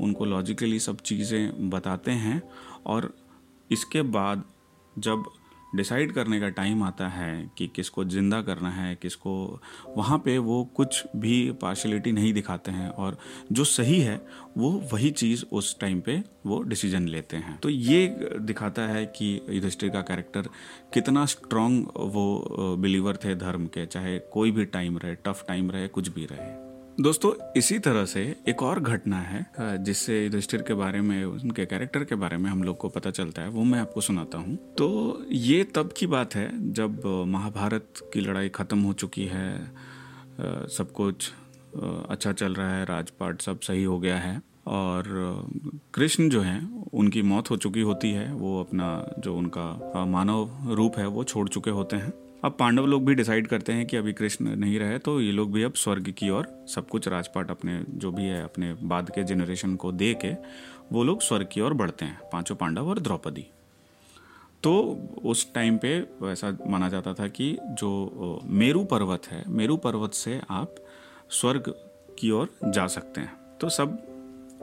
उनको 0.00 0.24
लॉजिकली 0.24 0.78
सब 0.78 1.00
चीज़ें 1.00 1.70
बताते 1.70 2.10
हैं। 2.10 2.42
और 2.86 3.12
इसके 3.70 4.02
बाद 4.02 4.44
जब 4.96 5.24
डिसाइड 5.74 6.12
करने 6.12 6.40
का 6.40 6.48
टाइम 6.48 6.82
आता 6.82 7.08
है 7.08 7.50
कि 7.58 7.66
किसको 7.66 8.04
ज़िंदा 8.04 8.40
करना 8.42 8.70
है, 8.70 8.94
किसको 8.94 9.60
वहाँ 9.96 10.18
पे 10.18 10.36
वो 10.38 10.62
कुछ 10.76 11.02
भी 11.16 11.50
पार्शलिटी 11.62 12.12
नहीं 12.12 12.32
दिखाते 12.32 12.70
हैं 12.70 12.88
और 12.88 13.18
जो 13.52 13.64
सही 13.64 14.00
है, 14.00 14.20
वो 14.58 14.70
वही 14.92 15.10
चीज़ 15.12 15.44
उस 15.52 15.78
टाइम 15.80 16.00
पे 16.00 16.22
वो 16.46 16.60
डिसीज़न 16.62 17.08
लेते 17.08 17.36
हैं। 17.36 17.58
तो 17.60 17.68
ये 17.68 18.06
दिखाता 18.40 18.82
है 18.82 19.04
कि 19.06 19.34
युधिष्ठिर 19.50 19.90
का 19.90 20.00
कैरेक्टर 20.02 20.48
कितना 20.94 21.24
स्ट्रांग 21.26 21.84
वो 21.96 22.76
बिलीवर 22.80 23.16
थे 23.16 23.34
धर्म 23.36 23.66
के, 23.66 23.86
चाहे 23.86 24.18
कोई 24.32 24.50
भी 24.50 24.64
टाइम 24.66 24.98
रहे 24.98 25.14
टफ 25.16 25.44
टाइम 25.48 25.70
रहे, 25.70 25.88
कुछ 25.88 26.08
भी 26.08 26.26
रहे। 26.26 26.63
दोस्तों, 26.98 27.32
इसी 27.56 27.78
तरह 27.78 28.04
से 28.04 28.20
एक 28.48 28.62
और 28.62 28.80
घटना 28.80 29.18
है 29.18 29.84
जिससे 29.84 30.22
युधिष्ठिर 30.24 30.62
के 30.62 30.74
बारे 30.74 31.00
में, 31.00 31.24
उनके 31.24 31.64
कैरेक्टर 31.66 32.04
के 32.04 32.14
बारे 32.14 32.36
में 32.36 32.48
हम 32.50 32.62
लोग 32.62 32.76
को 32.76 32.88
पता 32.88 33.10
चलता 33.10 33.42
है, 33.42 33.48
वो 33.48 33.64
मैं 33.64 33.78
आपको 33.80 34.00
सुनाता 34.00 34.38
हूँ। 34.38 34.56
तो 34.78 35.24
ये 35.30 35.64
तब 35.74 35.92
की 35.98 36.06
बात 36.06 36.34
है, 36.34 36.72
जब 36.72 37.02
महाभारत 37.28 38.10
की 38.12 38.20
लड़ाई 38.20 38.48
खत्म 38.48 38.78
हो 38.78 38.92
चुकी 38.94 39.26
है 39.26 39.58
सब 40.70 40.92
कुछ 40.92 41.30
अच्छा 42.10 42.32
चल 42.32 42.54
रहा 42.54 42.76
है, 42.76 42.84
राजपाट 42.84 43.42
सब 43.42 43.60
सही 43.60 43.84
हो 43.84 43.98
गया 43.98 44.18
है, 44.18 44.40
और 44.66 45.04
कृष्ण 45.94 46.28
जो 46.28 46.40
हैं, 46.40 46.90
उनकी 46.92 47.22
मौत 47.24 47.50
हो 47.50 47.56
चुकी 47.56 47.80
होती 47.80 48.10
है, 48.10 48.32
वो 48.32 48.60
अपना 48.60 49.14
जो 49.18 49.36
उनका 49.36 50.04
मानव 50.06 50.72
रूप 50.72 50.98
है, 50.98 51.06
वो 51.06 51.24
छोड़ 51.24 51.48
चुके 51.48 51.70
होते 51.70 51.96
हैं। 51.96 52.12
अब 52.44 52.56
पांडव 52.58 52.86
लोग 52.86 53.04
भी 53.06 53.14
डिसाइड 53.14 53.46
करते 53.46 53.72
हैं 53.72 53.86
कि 53.86 53.96
अभी 53.96 54.12
कृष्ण 54.12 54.56
नहीं 54.56 54.78
रहे 54.78 54.98
तो 54.98 55.20
ये 55.20 55.32
लोग 55.32 55.52
भी 55.52 55.62
अब 55.62 55.72
स्वर्ग 55.72 56.10
की 56.18 56.30
ओर 56.30 56.48
सब 56.74 56.88
कुछ 56.88 57.08
राजपाट 57.08 57.50
अपने, 57.50 57.84
जो 57.88 58.10
भी 58.12 58.22
है, 58.22 58.42
अपने 58.44 58.72
बाद 58.72 59.10
के 59.10 59.22
जनरेशन 59.22 59.76
को 59.76 59.92
दे 59.92 60.14
के 60.14 60.32
वो 60.92 61.04
लोग 61.04 61.22
स्वर्ग 61.22 61.48
की 61.52 61.60
ओर 61.60 61.74
बढ़ते 61.74 62.04
हैं, 62.04 62.20
पाँचों 62.32 62.56
पांडव 62.56 62.88
और 62.88 62.98
द्रौपदी। 62.98 63.46
तो 64.62 64.74
उस 65.24 65.52
टाइम 65.54 65.78
पे 65.78 66.06
ऐसा 66.24 66.56
माना 66.66 66.88
जाता 66.88 67.14
था 67.14 67.28
कि 67.28 67.56
जो 67.62 68.40
मेरू 68.44 68.84
पर्वत 68.84 69.26
है, 69.26 69.44
मेरू 69.48 69.76
पर्वत 69.76 70.14
से 70.14 70.40
आप 70.50 70.74
स्वर्ग 71.30 71.74
की 72.18 72.30
ओर 72.30 72.54
जा 72.64 72.86
सकते 72.86 73.20
हैं। 73.20 73.58
तो 73.60 73.68
सब 73.68 73.98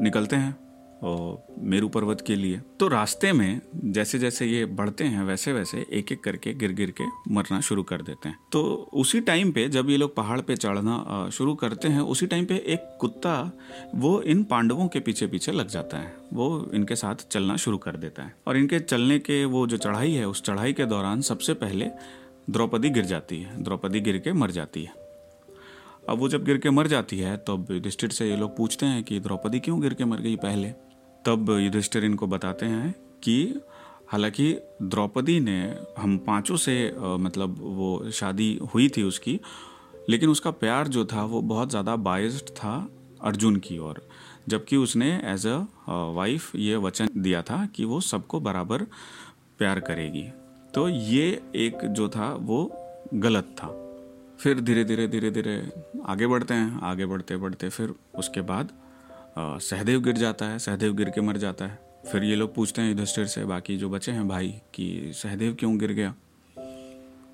निकलते 0.01 0.35
हैं। 0.35 0.70
मेरू 1.03 1.87
पर्वत 1.89 2.21
के 2.21 2.35
लिए। 2.35 2.61
तो 2.79 2.87
रास्ते 2.87 3.31
में 3.33 3.61
जैसे 3.75 4.19
जैसे 4.19 4.45
ये 4.45 4.65
बढ़ते 4.65 5.03
हैं 5.03 5.23
वैसे 5.23 5.53
वैसे 5.53 5.85
एक 5.93 6.11
एक 6.11 6.23
करके 6.23 6.53
गिर 6.53 6.71
गिर 6.71 6.91
के 6.91 7.03
मरना 7.33 7.61
शुरू 7.61 7.83
कर 7.83 8.01
देते 8.01 8.29
हैं। 8.29 8.37
तो 8.51 8.89
उसी 8.93 9.21
टाइम 9.21 9.51
पे 9.51 9.67
जब 9.69 9.89
ये 9.89 9.97
लोग 9.97 10.15
पहाड़ 10.15 10.39
पे 10.41 10.55
चढ़ना 10.55 11.29
शुरू 11.29 11.55
करते 11.55 11.87
हैं, 11.87 12.01
उसी 12.01 12.27
टाइम 12.27 12.45
पे 12.45 12.55
एक 12.55 12.97
कुत्ता 13.01 13.51
वो 13.95 14.21
इन 14.21 14.43
पांडवों 14.43 14.87
के 14.87 14.99
पीछे 14.99 15.27
पीछे 15.27 15.51
लग 15.51 15.67
जाता 15.67 15.97
है। 15.97 16.13
वो 16.33 16.71
इनके 16.73 16.95
साथ 16.95 17.15
चलना 17.31 17.55
शुरू 17.55 17.77
कर 17.77 17.95
देता 17.95 18.23
है। 18.23 18.35
और 18.47 18.57
इनके 18.57 18.79
चलने 18.79 19.19
के 19.19 19.45
वो 19.45 19.67
जो 19.67 19.77
चढ़ाई 19.77 20.11
है, 20.11 20.27
उस 20.27 20.43
चढ़ाई 20.43 20.73
के 20.73 20.85
दौरान 20.85 21.21
सबसे 21.21 21.53
पहले 21.53 21.89
द्रौपदी 22.49 22.89
गिर 22.89 23.05
जाती 23.05 23.41
है। 23.41 23.63
द्रौपदी 23.63 23.99
गिर 23.99 24.17
के 24.17 24.33
मर 24.33 24.51
जाती 24.51 24.83
है। 24.83 24.93
अब 26.09 26.17
वो 26.17 26.29
जब 26.29 26.43
गिर 26.43 26.57
के 26.57 26.69
मर 26.69 26.87
जाती 26.87 27.19
है, 27.19 27.37
तब 27.37 27.65
तो 27.67 27.73
युधिष्ठिर 27.73 28.09
से 28.09 28.29
ये 28.29 28.37
लोग 28.37 28.57
पूछते 28.57 28.85
हैं 28.85 29.03
कि 29.03 29.19
द्रौपदी 29.19 29.59
क्यों 29.59 29.81
गिर 29.81 29.93
के 29.93 30.05
मर 30.05 30.17
गई 30.17 30.35
पहले? 30.35 30.90
तब 31.25 31.49
युधिष्ठिर 31.59 32.05
इनको 32.05 32.27
बताते 32.27 32.65
हैं 32.65 32.93
कि 33.23 33.61
हालाँकि 34.11 34.53
द्रौपदी 34.81 35.39
ने 35.39 35.59
हम 35.97 36.17
पाँचों 36.17 36.55
से 36.57 36.73
मतलब 36.97 37.55
वो 37.59 38.11
शादी 38.11 38.59
हुई 38.73 38.87
थी 38.89 39.03
उसकी, 39.03 39.39
लेकिन 40.09 40.29
उसका 40.29 40.51
प्यार 40.51 40.87
जो 40.87 41.05
था 41.05 41.23
वो 41.25 41.41
बहुत 41.43 41.69
ज़्यादा 41.69 41.95
बायस्ड 41.97 42.49
था 42.49 42.75
अर्जुन 43.23 43.55
की 43.55 43.77
ओर, 43.77 44.01
जबकि 44.49 44.77
उसने 44.77 45.09
एज 45.25 45.47
अ 45.47 45.57
वाइफ 46.15 46.55
ये 46.55 46.75
वचन 46.77 47.09
दिया 47.17 47.41
था 47.41 47.65
कि 47.65 47.85
वो 47.85 47.99
सबको 48.01 48.39
बराबर 48.39 48.83
प्यार 49.59 49.79
करेगी। 49.79 50.27
तो 50.73 50.87
ये 50.89 51.41
एक 51.55 51.85
जो 51.85 52.09
था 52.09 52.33
वो 52.41 52.63
गलत 53.13 53.55
था। 53.57 53.67
फिर 54.39 54.59
धीरे 54.59 54.83
धीरे 54.83 55.07
धीरे 55.07 55.31
धीरे 55.31 55.57
आगे 56.05 56.27
बढ़ते 56.27 56.53
हैं, 56.53 56.79
आगे 56.81 57.05
बढ़ते 57.05 57.37
बढ़ते 57.37 57.69
फिर 57.69 57.93
उसके 58.15 58.41
बाद 58.43 58.71
सहदेव 59.37 60.01
गिर 60.01 60.17
जाता 60.17 60.45
है, 60.45 60.59
सहदेव 60.59 60.93
गिर 60.93 61.09
के 61.09 61.21
मर 61.21 61.37
जाता 61.37 61.65
है। 61.65 61.79
फिर 62.11 62.23
ये 62.23 62.35
लोग 62.35 62.53
पूछते 62.55 62.81
हैं 62.81 62.89
युधिष्ठिर 62.89 63.25
से, 63.25 63.45
बाकी 63.45 63.77
जो 63.77 63.89
बचे 63.89 64.11
हैं 64.11 64.27
भाई, 64.27 64.49
कि 64.73 65.11
सहदेव 65.13 65.53
क्यों 65.53 65.77
गिर 65.77 65.91
गया? 65.91 66.15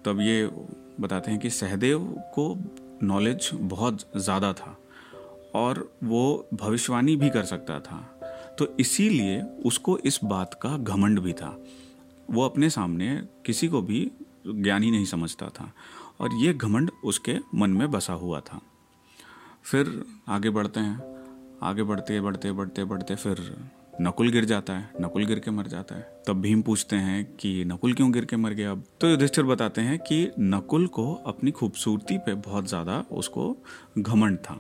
तब 0.06 0.20
ये 0.22 0.50
बताते 1.00 1.32
हैं 1.32 1.40
कि 1.40 1.50
सहदेव 1.50 2.00
को 2.34 2.56
नॉलेज 3.04 3.50
बहुत 3.54 4.12
ज़्यादा 4.18 4.54
था 4.54 4.78
और 5.56 5.92
वो 6.04 6.48
भविष्यवाणी 6.54 7.16
भी 7.16 7.30
कर 7.30 7.44
सकता 7.44 7.80
था। 7.80 7.98
तो 8.60 8.68
इसीलिए 8.80 9.42
उसको 9.42 9.98
इस 9.98 10.20
बात 10.24 10.54
का 10.54 10.78
घमंड 10.78 11.20
भी 11.20 11.34
था। 11.34 11.58
वो 12.32 12.46
अपने 12.46 12.70
सामने 12.70 13.16
किसी 13.46 13.68
को 13.68 13.82
भी 13.82 14.12
ज्ञानी 14.48 14.92
नहीं 14.92 15.06
समझता 15.06 15.50
था 15.50 15.72
और 16.20 16.30
ये 16.34 16.54
घमंड 16.54 16.92
उसके 17.04 17.38
मन 17.56 17.70
में 17.70 17.92
बसा 17.92 18.14
हुआ 18.14 18.40
था। 18.40 18.62
फिर 19.64 20.04
आगे 20.28 20.50
बढ़ते 20.50 20.80
हैं। 20.80 21.17
आगे 21.64 21.84
बढ़ते 21.84 22.20
बढ़ते 22.22 22.52
बढ़ते 22.52 22.84
बढ़ते 22.84 23.16
फिर 23.16 23.38
नकुल 24.02 24.30
गिर 24.32 24.46
जाता 24.46 24.74
है, 24.74 24.90
नकुल 25.02 25.26
गिर 25.26 25.40
के 25.40 25.52
मर 25.52 25.68
जाता 25.68 25.96
है। 25.96 26.02
तब 26.28 26.42
भीम 26.42 26.62
पूछते 26.62 26.96
हैं 26.96 27.24
कि 27.36 27.64
नकुल 27.66 27.94
क्यों 27.94 28.12
गिर 28.12 28.26
के 28.26 28.36
मर 28.36 28.54
गया? 28.54 28.72
अब 28.72 28.84
तो 29.02 29.10
युधिष्ठिर 29.10 29.44
बताते 29.44 29.82
हैं 29.82 29.98
कि 30.00 30.32
नकुल 30.40 30.86
को 30.88 31.14
अपनी 31.28 31.52
खूबसूरती 31.52 32.18
पे 32.18 32.34
बहुत 32.34 32.68
ज़्यादा 32.68 33.04
उसको 33.12 33.56
घमंड 33.98 34.38
था। 34.40 34.60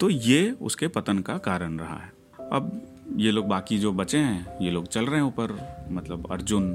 तो 0.00 0.10
ये 0.10 0.50
उसके 0.60 0.88
पतन 0.88 1.18
का 1.18 1.38
कारण 1.38 1.78
रहा 1.78 1.96
है। 1.96 2.12
अब 2.52 2.80
ये 3.16 3.30
लोग 3.30 3.46
बाकी 3.46 3.78
जो 3.78 3.92
बचे 3.92 4.18
हैं, 4.18 4.58
ये 4.62 4.70
लोग 4.70 4.86
चल 4.88 5.06
रहे 5.06 5.20
हैं 5.20 5.26
ऊपर 5.26 5.56
मतलब 5.90 6.30
अर्जुन, 6.32 6.72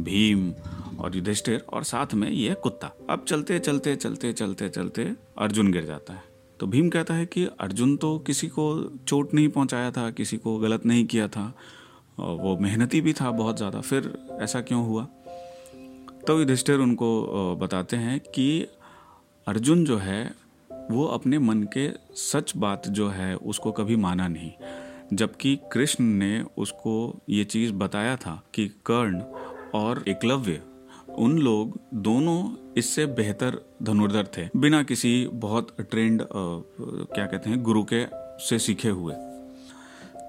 भीम 0.00 0.52
और 1.00 1.16
युधिष्ठिर 1.16 1.64
और 1.68 1.84
साथ 1.84 2.14
में 2.14 2.28
ये 2.30 2.54
कुत्ता। 2.54 2.92
अब 3.10 3.24
चलते 3.28 3.58
चलते 3.58 3.96
चलते 3.96 4.32
चलते 4.32 4.68
चलते 4.68 5.10
अर्जुन 5.38 5.72
गिर 5.72 5.84
जाता 5.84 6.12
है। 6.12 6.30
तो 6.62 6.66
भीम 6.66 6.88
कहता 6.88 7.14
है 7.14 7.24
कि 7.26 7.44
अर्जुन 7.60 7.96
तो 7.96 8.18
किसी 8.18 8.46
को 8.48 8.64
चोट 9.08 9.32
नहीं 9.34 9.48
पहुँचाया 9.48 9.90
था, 9.90 10.10
किसी 10.10 10.36
को 10.36 10.58
गलत 10.58 10.84
नहीं 10.86 11.04
किया 11.06 11.26
था 11.28 11.46
वो 12.18 12.56
मेहनती 12.58 13.00
भी 13.00 13.12
था 13.12 13.30
बहुत 13.30 13.56
ज़्यादा। 13.56 13.80
फिर 13.80 14.12
ऐसा 14.42 14.60
क्यों 14.60 14.84
हुआ? 14.86 15.04
तो 16.26 16.38
युधिष्ठिर 16.38 16.78
उनको 16.78 17.56
बताते 17.56 17.96
हैं 17.96 18.18
कि 18.20 18.46
अर्जुन 19.46 19.84
जो 19.84 19.96
है, 19.96 20.34
वो 20.90 21.06
अपने 21.06 21.38
मन 21.38 21.62
के 21.62 21.88
सच 22.16 22.52
बात 22.56 22.88
जो 22.88 23.08
है, 23.08 23.34
उसको 23.36 23.72
कभी 23.72 23.96
माना 23.96 24.28
नहीं। 24.28 24.52
जबकि 25.12 25.58
कृष्ण 25.72 26.04
ने 26.04 26.44
उसको 26.58 26.94
ये 27.28 27.44
चीज़ 27.44 27.72
बताया 27.72 28.16
था 28.16 28.42
कि 28.54 28.68
कर्ण 28.86 29.20
और 29.74 30.04
एकलव्य 30.08 30.62
उन 31.18 31.38
लोग 31.38 31.78
दोनों 31.94 32.72
इससे 32.76 33.06
बेहतर 33.08 33.58
धनुर्धर 33.82 34.26
थे, 34.36 34.48
बिना 34.56 34.82
किसी 34.82 35.26
बहुत 35.34 35.76
ट्रेंड 35.80 36.22
क्या 36.22 37.26
कहते 37.26 37.50
हैं, 37.50 37.62
गुरु 37.62 37.84
के 37.92 38.04
से 38.38 38.58
सीखे 38.58 38.88
हुए। 38.88 39.14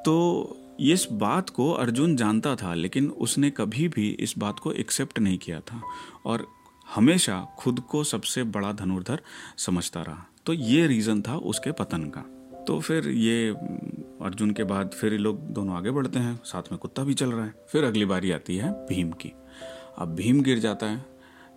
तो 0.06 0.58
इस 0.82 1.08
बात 1.14 1.50
को 1.50 1.72
अर्जुन 1.72 2.16
जानता 2.16 2.56
था, 2.56 2.74
लेकिन 2.74 3.10
उसने 3.10 3.50
कभी 3.50 3.88
भी 3.88 4.10
इस 4.20 4.34
बात 4.38 4.60
को 4.60 4.72
एक्सेप्ट 4.74 5.20
नहीं 5.20 5.38
किया 5.38 5.60
था 5.62 5.82
और 6.26 6.46
हमेशा 6.88 7.40
खुद 7.60 7.80
को 7.90 8.04
सबसे 8.04 8.44
बड़ा 8.46 8.72
धनुर्धर 8.74 9.22
समझता 9.58 10.02
रहा। 10.02 10.26
तो 10.46 10.54
ये 10.54 10.88
रीज़न 10.88 11.22
था 11.22 11.38
उसके 11.38 11.72
पतन 11.72 12.04
का। 12.10 12.26
तो 12.68 12.80
फिर 12.80 13.08
ये 13.10 13.50
अर्जुन 14.22 14.52
के 14.52 14.64
बाद 14.64 14.92
फिर 14.92 15.14
ये 15.14 15.18
लोग 15.18 15.40
दोनों 15.54 15.76
आगे 15.76 15.92
बढ़ते 15.92 16.20
हैं, 16.20 16.40
साथ 16.46 16.72
में 16.72 16.80
कुत्ता 16.80 17.04
भी 17.04 17.14
चल 17.14 17.32
रहा 17.32 17.46
है। 17.46 17.54
फिर 17.72 17.84
अगली 17.84 18.06
बारी 18.06 18.32
आती 18.32 18.58
है 18.58 18.72
भीम 18.88 19.12
की। 19.14 19.32
अब 19.98 20.16
भीम 20.16 20.42
गिर 20.42 20.60
जाता 20.60 20.86
है। 20.86 21.06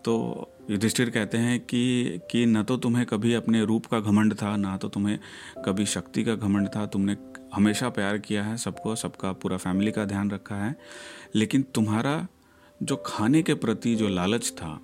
तो 0.04 0.42
युधिष्ठिर 0.70 1.10
कहते 1.10 1.38
हैं 1.38 1.60
कि 1.60 2.10
कि 2.30 2.46
न 2.46 2.62
तो 2.62 2.76
तुम्हें 2.76 3.06
कभी 3.06 3.34
अपने 3.34 3.64
रूप 3.64 3.86
का 3.86 4.00
घमंड 4.00 4.34
था, 4.34 4.56
ना 4.56 4.76
तो 4.76 4.88
तुम्हें 4.88 5.18
कभी 5.64 5.86
शक्ति 5.86 6.24
का 6.24 6.34
घमंड 6.34 6.68
था। 6.68 6.86
तुमने 6.86 7.16
हमेशा 7.54 7.88
प्यार 7.88 8.18
किया 8.18 8.44
है 8.44 8.56
सबको, 8.56 8.96
सबका 8.96 9.32
पूरा 9.32 9.56
फैमिली 9.56 9.92
का 9.92 10.04
ध्यान 10.04 10.30
रखा 10.30 10.56
है। 10.56 10.76
लेकिन 11.34 11.62
तुम्हारा 11.62 12.26
जो 12.82 12.96
खाने 12.96 13.42
के 13.42 13.54
प्रति 13.54 13.94
जो 13.94 14.08
लालच 14.08 14.50
था, 14.50 14.80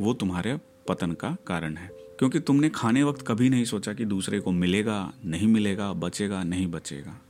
वो 0.00 0.14
तुम्हारे 0.14 0.58
पतन 0.88 1.12
का 1.12 1.36
कारण 1.46 1.76
है। 1.76 1.90
क्योंकि 1.92 2.40
तुमने 2.40 2.68
खाने 2.68 3.02
वक्त 3.02 3.26
कभी 3.26 3.48
नहीं 3.48 3.64
सोचा 3.64 3.92
कि 3.92 4.04
दूसरे 4.04 4.40
को 4.40 4.50
मिलेगा, 4.50 5.12
नहीं 5.24 5.48
मिलेगा, 5.48 5.92
बचेगा, 5.92 6.42
नहीं 6.42 6.66
बचेगा। 6.66 7.20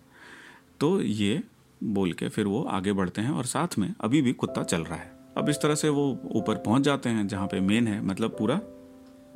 तो 0.80 1.02
ये 1.02 1.42
बोल 1.84 2.12
के 2.12 2.28
फिर 2.28 2.46
वो 2.46 2.62
आगे 2.62 2.92
बढ़ते 2.92 3.20
हैं 3.20 3.30
और 3.30 3.44
साथ 3.44 3.78
में 3.78 3.94
अभी 4.00 4.22
भी 4.22 4.32
कुत्ता 4.32 4.62
चल 4.62 4.84
रहा 4.84 4.96
है। 4.96 5.15
अब 5.36 5.48
इस 5.48 5.60
तरह 5.62 5.74
से 5.74 5.88
वो 5.88 6.08
ऊपर 6.34 6.56
पहुँच 6.56 6.82
जाते 6.82 7.08
हैं, 7.08 7.26
जहाँ 7.28 7.46
पे 7.46 7.60
मेन 7.60 7.88
है 7.88 8.00
मतलब 8.02 8.36
पूरा 8.38 8.60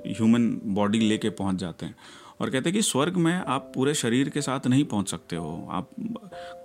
ह्यूमन 0.06 0.50
बॉडी 0.74 0.98
लेके 1.00 1.30
पहुँच 1.30 1.56
जाते 1.56 1.86
हैं। 1.86 1.94
और 2.40 2.50
कहते 2.50 2.68
हैं 2.68 2.74
कि 2.74 2.82
स्वर्ग 2.82 3.16
में 3.16 3.32
आप 3.34 3.70
पूरे 3.74 3.94
शरीर 3.94 4.28
के 4.28 4.42
साथ 4.42 4.66
नहीं 4.66 4.84
पहुँच 4.84 5.10
सकते 5.10 5.36
हो, 5.36 5.68
आप 5.70 5.90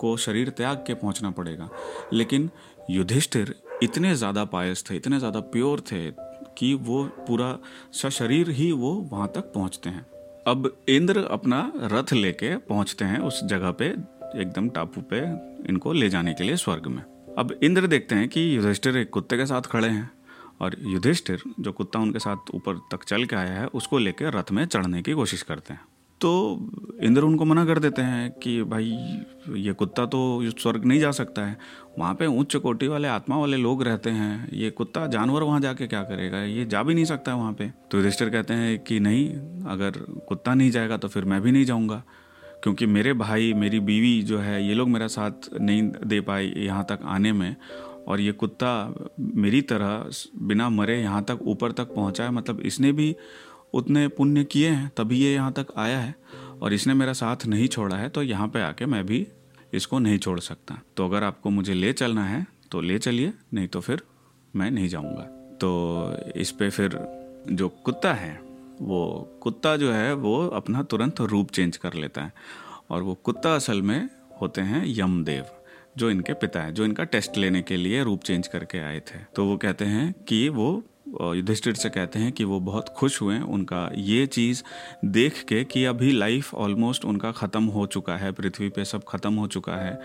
को 0.00 0.16
शरीर 0.16 0.50
त्याग 0.50 0.76
के 0.86 0.94
पहुँचना 0.94 1.30
पड़ेगा। 1.30 1.68
लेकिन 2.12 2.50
युधिष्ठिर 2.90 3.54
इतने 3.82 4.14
ज़्यादा 4.14 4.44
पायस 4.46 4.84
थे, 4.90 4.96
इतने 4.96 5.18
ज़्यादा 5.18 5.40
प्योर 5.42 5.80
थे 5.82 6.10
कि 6.58 6.72
वो 6.76 7.02
पूरा 7.26 7.58
शरीर 7.92 8.50
ही 8.50 8.70
वो 8.72 8.94
वहाँ 9.12 9.30
तक 9.34 9.52
पहुँचते 9.54 9.90
हैं। 9.90 10.06
अब 10.46 10.70
इंद्र 10.88 11.24
अपना 11.30 11.60
रथ 11.84 12.12
लेके 12.12 12.56
पहुँचते 12.58 13.04
हैं 13.04 13.18
उस 13.20 13.42
जगह 13.44 13.70
पे, 13.72 13.86
एकदम 14.36 14.68
टापू 14.68 15.00
पे 15.12 15.20
इनको 15.70 15.92
ले 15.92 16.08
जाने 16.08 16.34
के 16.34 16.44
लिए 16.44 16.56
स्वर्ग 16.56 16.86
में। 16.86 17.02
अब 17.38 17.58
इंद्र 17.62 17.86
देखते 17.86 18.14
हैं 18.14 18.28
कि 18.28 18.56
युधिष्ठिर 18.56 18.96
एक 18.96 19.10
कुत्ते 19.10 19.36
के 19.36 19.46
साथ 19.46 19.62
खड़े 19.62 19.88
हैं 19.88 20.10
और 20.60 20.76
युधिष्ठिर 20.80 21.42
जो 21.60 21.72
कुत्ता 21.72 21.98
उनके 21.98 22.18
साथ 22.18 22.54
ऊपर 22.54 22.76
तक 22.92 23.04
चल 23.04 23.24
के 23.24 23.36
आया 23.36 23.52
है, 23.52 23.66
उसको 23.66 23.98
लेकर 23.98 24.32
रथ 24.34 24.52
में 24.52 24.64
चढ़ने 24.64 25.02
की 25.02 25.12
कोशिश 25.12 25.42
करते 25.42 25.72
हैं। 25.72 25.80
तो 26.20 26.30
इंद्र 27.02 27.22
उनको 27.22 27.44
मना 27.44 27.64
कर 27.64 27.78
देते 27.78 28.02
हैं 28.02 28.30
कि 28.32 28.62
भाई, 28.62 28.86
ये 29.56 29.72
कुत्ता 29.72 30.06
तो 30.06 30.50
स्वर्ग 30.50 30.84
नहीं 30.84 31.00
जा 31.00 31.10
सकता 31.10 31.44
है। 31.46 31.58
वहाँ 31.98 32.14
पे 32.14 32.26
उच्च 32.26 32.56
कोटि 32.56 32.88
वाले 32.88 33.08
आत्मा 33.08 33.36
वाले 33.36 33.56
लोग 33.56 33.82
रहते 33.82 34.10
हैं। 34.10 34.48
ये 34.52 34.70
कुत्ता 34.70 35.06
जानवर 35.06 35.42
वहाँ 35.42 35.60
जाके 35.60 35.86
क्या 35.86 36.02
करेगा? 36.02 36.38
ये 36.38 36.64
जा 36.64 36.82
भी 36.82 36.94
नहीं 36.94 37.04
सकता 37.04 37.32
है 37.32 37.38
वहाँ 37.38 37.52
पे। 37.52 37.72
तो 37.90 37.98
युधिष्ठिर 37.98 38.30
कहते 38.30 38.54
हैं 38.54 38.78
कि 38.78 39.00
नहीं, 39.00 39.28
अगर 39.66 39.90
कुत्ता 40.28 40.54
नहीं 40.54 40.70
जाएगा 40.70 40.96
तो 40.96 41.08
फिर 41.08 41.24
मैं 41.24 41.40
भी 41.42 41.52
नहीं 41.52 41.64
जाऊँगा। 41.64 42.02
क्योंकि 42.66 42.86
मेरे 42.86 43.12
भाई, 43.12 43.52
मेरी 43.54 43.78
बीवी 43.80 44.22
जो 44.22 44.38
है, 44.38 44.66
ये 44.66 44.74
लोग 44.74 44.88
मेरा 44.88 45.06
साथ 45.06 45.48
नहीं 45.54 45.82
दे 45.82 46.20
पाए 46.20 46.44
यहाँ 46.44 46.84
तक 46.84 47.00
आने 47.04 47.32
में। 47.32 47.54
और 48.08 48.20
ये 48.20 48.32
कुत्ता 48.32 48.70
मेरी 49.20 49.60
तरह 49.62 50.10
बिना 50.42 50.68
मरे 50.68 51.00
यहाँ 51.02 51.22
तक 51.24 51.38
ऊपर 51.42 51.72
तक 51.72 51.94
पहुँचा 51.94 52.24
है। 52.24 52.30
मतलब 52.30 52.60
इसने 52.60 52.90
भी 52.92 53.14
उतने 53.74 54.06
पुण्य 54.08 54.44
किए 54.44 54.68
हैं, 54.68 54.90
तभी 54.96 55.18
ये 55.18 55.32
यहाँ 55.34 55.52
तक 55.52 55.66
आया 55.76 55.98
है। 55.98 56.14
और 56.62 56.72
इसने 56.72 56.94
मेरा 56.94 57.12
साथ 57.12 57.46
नहीं 57.46 57.68
छोड़ा 57.68 57.96
है 57.96 58.08
तो 58.08 58.22
यहाँ 58.22 58.48
पे 58.48 58.62
आके 58.62 58.86
मैं 58.86 59.04
भी 59.06 59.26
इसको 59.74 59.98
नहीं 59.98 60.18
छोड़ 60.18 60.38
सकता। 60.40 60.80
तो 60.96 61.04
अगर 61.04 61.24
आपको 61.24 61.50
मुझे 61.50 61.74
ले 61.74 61.92
चलना 61.92 62.24
है 62.24 62.46
तो 62.72 62.80
ले 62.80 62.98
चलिए, 62.98 63.32
नहीं 63.54 63.68
तो 63.68 63.80
फिर 63.80 64.02
मैं 64.54 64.70
नहीं 64.70 64.88
जाऊँगा। 64.88 65.22
तो 65.60 66.32
इस 66.36 66.50
पर 66.50 66.70
फिर 66.70 66.98
जो 67.50 67.68
कुत्ता 67.68 68.12
है 68.14 68.45
वो 68.82 69.28
कुत्ता 69.40 69.76
जो 69.76 69.92
है, 69.92 70.12
वो 70.14 70.46
अपना 70.46 70.82
तुरंत 70.82 71.20
रूप 71.20 71.50
चेंज 71.50 71.76
कर 71.76 71.94
लेता 71.94 72.22
है। 72.22 72.32
और 72.90 73.02
वो 73.02 73.14
कुत्ता 73.14 73.54
असल 73.54 73.82
में 73.82 74.08
होते 74.40 74.60
हैं 74.60 74.84
यमदेव, 74.86 75.44
जो 75.98 76.10
इनके 76.10 76.32
पिता 76.34 76.60
है, 76.60 76.72
जो 76.72 76.84
इनका 76.84 77.04
टेस्ट 77.04 77.38
लेने 77.38 77.62
के 77.62 77.76
लिए 77.76 78.02
रूप 78.04 78.22
चेंज 78.22 78.48
करके 78.48 78.78
आए 78.78 79.00
थे। 79.00 79.18
तो 79.36 79.44
वो 79.44 79.56
कहते 79.56 79.84
हैं 79.84 80.14
कि 80.28 80.48
वो 80.48 80.82
युधिष्ठिर 81.08 81.74
से 81.74 81.88
कहते 81.88 82.18
हैं 82.18 82.32
कि 82.32 82.44
वो 82.44 82.58
बहुत 82.60 82.88
खुश 82.88 83.20
हुए, 83.22 83.38
उनका 83.38 83.90
ये 83.94 84.26
चीज़ 84.26 84.62
देख 85.04 85.42
के 85.42 85.62
कि 85.64 85.84
अभी 85.84 86.12
लाइफ 86.12 86.54
ऑलमोस्ट 86.54 87.04
उनका 87.04 87.30
ख़त्म 87.32 87.64
हो 87.64 87.86
चुका 87.86 88.16
है, 88.16 88.32
पृथ्वी 88.32 88.68
पे 88.68 88.84
सब 88.84 89.04
ख़त्म 89.04 89.34
हो 89.34 89.46
चुका 89.46 89.76
है। 89.76 90.00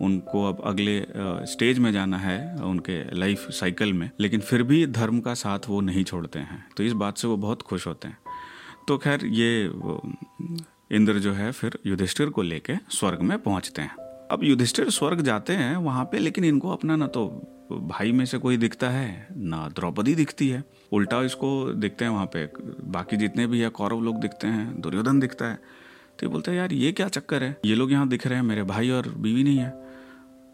उनको 0.00 0.44
अब 0.44 0.60
अगले 0.64 1.06
स्टेज 1.46 1.78
में 1.78 1.90
जाना 1.92 2.18
है 2.18 2.56
उनके 2.56 3.02
लाइफ 3.14 3.46
साइकिल 3.50 3.92
में, 3.92 4.10
लेकिन 4.20 4.40
फिर 4.40 4.62
भी 4.62 4.86
धर्म 4.86 5.20
का 5.20 5.34
साथ 5.34 5.68
वो 5.68 5.80
नहीं 5.80 6.04
छोड़ते 6.04 6.38
हैं। 6.38 6.64
तो 6.76 6.84
इस 6.84 6.92
बात 6.94 7.18
से 7.18 7.28
वो 7.28 7.36
बहुत 7.36 7.62
खुश 7.62 7.86
होते 7.86 8.08
हैं। 8.08 8.18
तो 8.88 8.98
खैर, 8.98 9.24
ये 9.24 9.64
इंद्र 10.92 11.18
जो 11.18 11.32
है 11.32 11.50
फिर 11.52 11.78
युधिष्ठिर 11.86 12.28
को 12.28 12.42
लेके 12.42 12.76
स्वर्ग 12.90 13.20
में 13.20 13.38
पहुँचते 13.38 13.82
हैं। 13.82 13.96
अब 14.30 14.44
युधिष्ठिर 14.44 14.90
स्वर्ग 14.90 15.20
जाते 15.20 15.52
हैं 15.52 15.76
वहाँ 15.76 16.04
पे, 16.04 16.18
लेकिन 16.18 16.44
इनको 16.44 16.70
अपना 16.70 16.96
ना 16.96 17.06
तो 17.06 17.26
भाई 17.72 18.12
में 18.12 18.24
से 18.24 18.38
कोई 18.38 18.56
दिखता 18.56 18.88
है, 18.90 19.26
ना 19.32 19.68
द्रौपदी 19.68 20.14
दिखती 20.14 20.48
है। 20.48 20.62
उल्टा 20.92 21.22
इसको 21.22 21.48
दिखते 21.72 22.04
हैं 22.04 22.12
वहाँ 22.12 22.26
पे, 22.26 22.44
बाकी 22.86 23.16
जितने 23.16 23.46
भी 23.46 23.60
है, 23.60 23.68
कौरव 23.68 24.00
लोग 24.00 24.20
दिखते 24.20 24.46
हैं, 24.46 24.80
दुर्योधन 24.80 25.20
दिखता 25.20 25.46
है। 25.46 25.58
तो 26.18 26.26
ये 26.26 26.32
बोलते 26.32 26.50
हैं, 26.50 26.58
यार, 26.58 26.72
ये 26.72 26.92
क्या 26.92 27.08
चक्कर 27.08 27.42
है? 27.42 27.56
ये 27.64 27.74
लोग 27.74 27.92
यहाँ 27.92 28.08
दिख 28.08 28.26
रहे 28.26 28.38
हैं, 28.38 28.44
मेरे 28.44 28.62
भाई 28.62 28.90
और 28.90 29.08
बीवी 29.08 29.42
नहीं 29.44 29.58
है। 29.58 29.85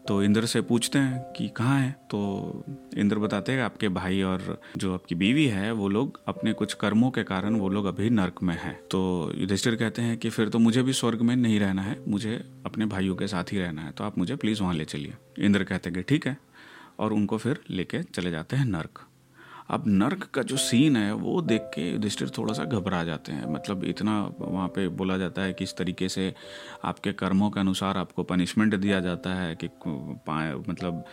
तो 0.07 0.21
इंद्र 0.23 0.45
से 0.45 0.61
पूछते 0.61 0.99
हैं 0.99 1.19
कि 1.33 1.47
कहाँ 1.49 1.79
है? 1.79 1.91
तो 2.11 2.63
इंद्र 2.97 3.19
बताते 3.19 3.51
हैं 3.51 3.61
आपके 3.61 3.89
भाई 3.89 4.21
और 4.21 4.61
जो 4.77 4.93
आपकी 4.93 5.15
बीवी 5.15 5.45
है, 5.47 5.71
वो 5.71 5.87
लोग 5.87 6.19
अपने 6.27 6.53
कुछ 6.53 6.73
कर्मों 6.73 7.11
के 7.11 7.23
कारण 7.23 7.55
वो 7.55 7.69
लोग 7.69 7.85
अभी 7.85 8.09
नर्क 8.09 8.41
में 8.43 8.55
हैं। 8.55 8.75
तो 8.91 9.31
युधिष्ठिर 9.35 9.75
कहते 9.75 10.01
हैं 10.01 10.17
कि 10.17 10.29
फिर 10.29 10.49
तो 10.49 10.59
मुझे 10.59 10.83
भी 10.83 10.93
स्वर्ग 10.93 11.21
में 11.21 11.35
नहीं 11.35 11.59
रहना 11.59 11.81
है, 11.81 11.97
मुझे 12.07 12.35
अपने 12.65 12.85
भाइयों 12.85 13.15
के 13.15 13.27
साथ 13.27 13.53
ही 13.53 13.59
रहना 13.59 13.81
है 13.81 13.91
तो 13.91 14.03
आप 14.03 14.17
मुझे 14.17 14.35
प्लीज़ 14.35 14.61
वहाँ 14.61 14.73
ले 14.73 14.85
चलिए। 14.85 15.13
इंद्र 15.39 15.63
कहते 15.63 15.89
हैं 15.89 15.97
कि 15.97 16.03
ठीक 16.03 16.27
है, 16.27 16.37
और 16.99 17.13
उनको 17.13 17.37
फिर 17.37 17.59
लेके 17.69 18.03
चले 18.03 18.31
जाते 18.31 18.55
हैं 18.55 18.65
नर्क। 18.65 19.05
अब 19.69 19.83
नर्क 19.87 20.23
का 20.23 20.41
जो 20.41 20.57
सीन 20.57 20.95
है, 20.97 21.13
वो 21.13 21.41
देख 21.41 21.61
के 21.61 21.91
युधिष्ठिर 21.91 22.29
थोड़ा 22.29 22.53
सा 22.53 22.63
घबरा 22.63 23.03
जाते 23.03 23.31
हैं। 23.31 23.45
मतलब 23.53 23.83
इतना 23.83 24.21
वहाँ 24.39 24.67
पे 24.67 24.87
बोला 24.87 25.17
जाता 25.17 25.41
है 25.41 25.53
कि 25.53 25.63
इस 25.63 25.75
तरीके 25.77 26.09
से 26.09 26.33
आपके 26.83 27.13
कर्मों 27.13 27.49
के 27.51 27.59
अनुसार 27.59 27.97
आपको 27.97 28.23
पनिशमेंट 28.23 28.75
दिया 28.75 28.99
जाता 28.99 29.33
है 29.33 29.55
कि 29.55 29.69
मतलब 30.69 31.05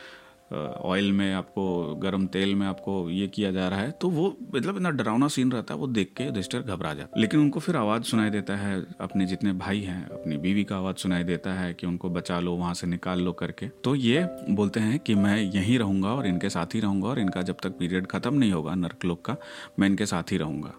ऑयल 0.53 1.11
में 1.13 1.33
आपको, 1.35 1.95
गर्म 1.95 2.27
तेल 2.27 2.55
में 2.55 2.67
आपको 2.67 3.09
ये 3.11 3.27
किया 3.29 3.51
जा 3.53 3.69
रहा 3.69 3.81
है 3.81 3.91
तो 3.91 4.09
वो 4.09 4.27
मतलब 4.55 4.77
इतना 4.77 4.91
डरावना 4.91 5.29
सीन 5.29 5.53
रहता 5.53 5.75
है, 5.75 5.81
वो 5.81 5.87
देख 5.87 6.13
के 6.17 6.29
रजिस्टर 6.29 6.61
घबरा 6.61 6.95
जाता 6.95 7.13
है। 7.17 7.21
लेकिन 7.23 7.41
उनको 7.41 7.61
फिर 7.61 7.77
आवाज़ 7.77 8.03
सुनाई 8.03 8.31
देता 8.31 8.57
है, 8.57 8.81
अपने 9.01 9.27
जितने 9.27 9.53
भाई 9.53 9.81
हैं, 9.81 10.05
अपनी 10.09 10.37
बीवी 10.37 10.65
का 10.65 10.77
आवाज़ 10.77 10.97
सुनाई 10.97 11.25
देता 11.25 11.53
है 11.53 11.73
कि 11.75 11.87
उनको 11.87 12.11
बचा 12.11 12.41
लो, 12.41 12.55
वहाँ 12.55 12.75
से 12.75 12.87
निकाल 12.87 13.21
लो 13.21 13.33
करके। 13.33 13.69
तो 13.85 13.95
ये 13.95 14.27
बोलते 14.51 14.81
हैं 14.81 14.99
कि 14.99 15.15
मैं 15.15 15.37
यहीं 15.37 15.79
रहूँगा 15.79 16.15
और 16.15 16.27
इनके 16.27 16.51
साथ 16.51 16.75
ही 16.75 16.81
रहूँगा 16.81 17.09
और 17.09 17.19
इनका 17.19 17.43
जब 17.43 17.57
तक 17.63 17.79
पीरियड 17.79 18.07
खत्म 18.07 18.35
नहीं 18.35 18.53
होगा 18.53 18.75
नर्कलोक 18.75 19.25
का, 19.25 19.37
मैं 19.79 19.89
इनके 19.89 20.07
साथ 20.07 20.33
ही 20.33 20.37
रहूँगा। 20.37 20.75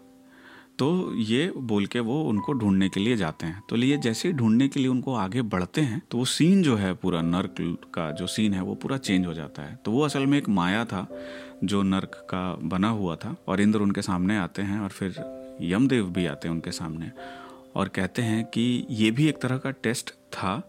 तो 0.81 1.15
ये 1.15 1.51
बोल 1.57 1.85
के 1.85 1.99
वो 1.99 2.21
उनको 2.23 2.53
ढूँढने 2.53 2.87
के 2.89 2.99
लिए 2.99 3.15
जाते 3.17 3.45
हैं। 3.45 3.61
तो 3.69 3.75
लिए 3.75 3.97
जैसे 3.97 4.27
ही 4.27 4.33
ढूँढने 4.33 4.67
के 4.67 4.79
लिए 4.79 4.89
उनको 4.89 5.13
आगे 5.15 5.41
बढ़ते 5.41 5.81
हैं 5.81 6.01
तो 6.11 6.17
वो 6.17 6.25
सीन 6.25 6.63
जो 6.63 6.75
है 6.75 6.93
पूरा 6.93 7.21
नर्क 7.21 7.55
का 7.93 8.09
जो 8.11 8.27
सीन 8.27 8.53
है 8.53 8.61
वो 8.61 8.75
पूरा 8.75 8.97
चेंज 8.97 9.25
हो 9.25 9.33
जाता 9.33 9.61
है। 9.61 9.79
तो 9.85 9.91
वो 9.91 10.01
असल 10.01 10.25
में 10.25 10.37
एक 10.37 10.49
माया 10.49 10.83
था 10.85 11.07
जो 11.63 11.81
नर्क 11.83 12.15
का 12.29 12.43
बना 12.63 12.89
हुआ 12.89 13.15
था 13.15 13.35
और 13.47 13.61
इंद्र 13.61 13.79
उनके 13.79 14.01
सामने 14.01 14.37
आते 14.37 14.61
हैं 14.61 14.79
और 14.79 14.89
फिर 14.89 15.13
यमदेव 15.61 16.09
भी 16.09 16.25
आते 16.25 16.47
हैं 16.47 16.55
उनके 16.55 16.71
सामने 16.71 17.11
और 17.75 17.87
कहते 17.87 18.21
हैं 18.21 18.43
कि 18.45 18.85
ये 18.89 19.11
भी 19.11 19.27
एक 19.27 19.41
तरह 19.41 19.57
का 19.57 19.71
टेस्ट 19.71 20.09
था 20.09 20.61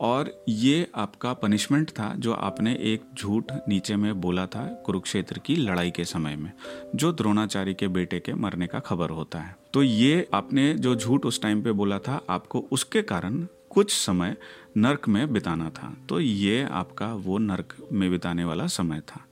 और 0.00 0.44
ये 0.48 0.86
आपका 0.94 1.32
पनिशमेंट 1.32 1.90
था 1.90 2.14
जो 2.16 2.32
आपने 2.32 2.72
एक 2.72 3.02
झूठ 3.18 3.52
नीचे 3.68 3.96
में 3.96 4.20
बोला 4.20 4.46
था 4.46 4.66
कुरुक्षेत्र 4.86 5.38
की 5.38 5.56
लड़ाई 5.56 5.90
के 5.90 6.04
समय 6.04 6.36
में, 6.36 6.52
जो 6.94 7.12
द्रोणाचार्य 7.12 7.74
के 7.74 7.88
बेटे 7.88 8.20
के 8.20 8.34
मरने 8.34 8.66
का 8.66 8.78
खबर 8.78 9.10
होता 9.10 9.38
है। 9.38 9.56
तो 9.74 9.82
ये 9.82 10.28
आपने 10.34 10.74
जो 10.74 10.96
झूठ 10.96 11.26
उस 11.26 11.42
टाइम 11.42 11.62
पे 11.62 11.72
बोला 11.72 11.98
था, 11.98 12.20
आपको 12.30 12.68
उसके 12.72 13.02
कारण 13.02 13.46
कुछ 13.70 13.92
समय 13.92 14.36
नर्क 14.76 15.08
में 15.08 15.32
बिताना 15.32 15.70
था। 15.70 15.94
तो 16.08 16.20
ये 16.20 16.62
आपका 16.62 17.14
वो 17.14 17.38
नर्क 17.38 17.76
में 17.92 18.10
बिताने 18.10 18.44
वाला 18.44 18.66
समय 18.66 19.00
था। 19.00 19.24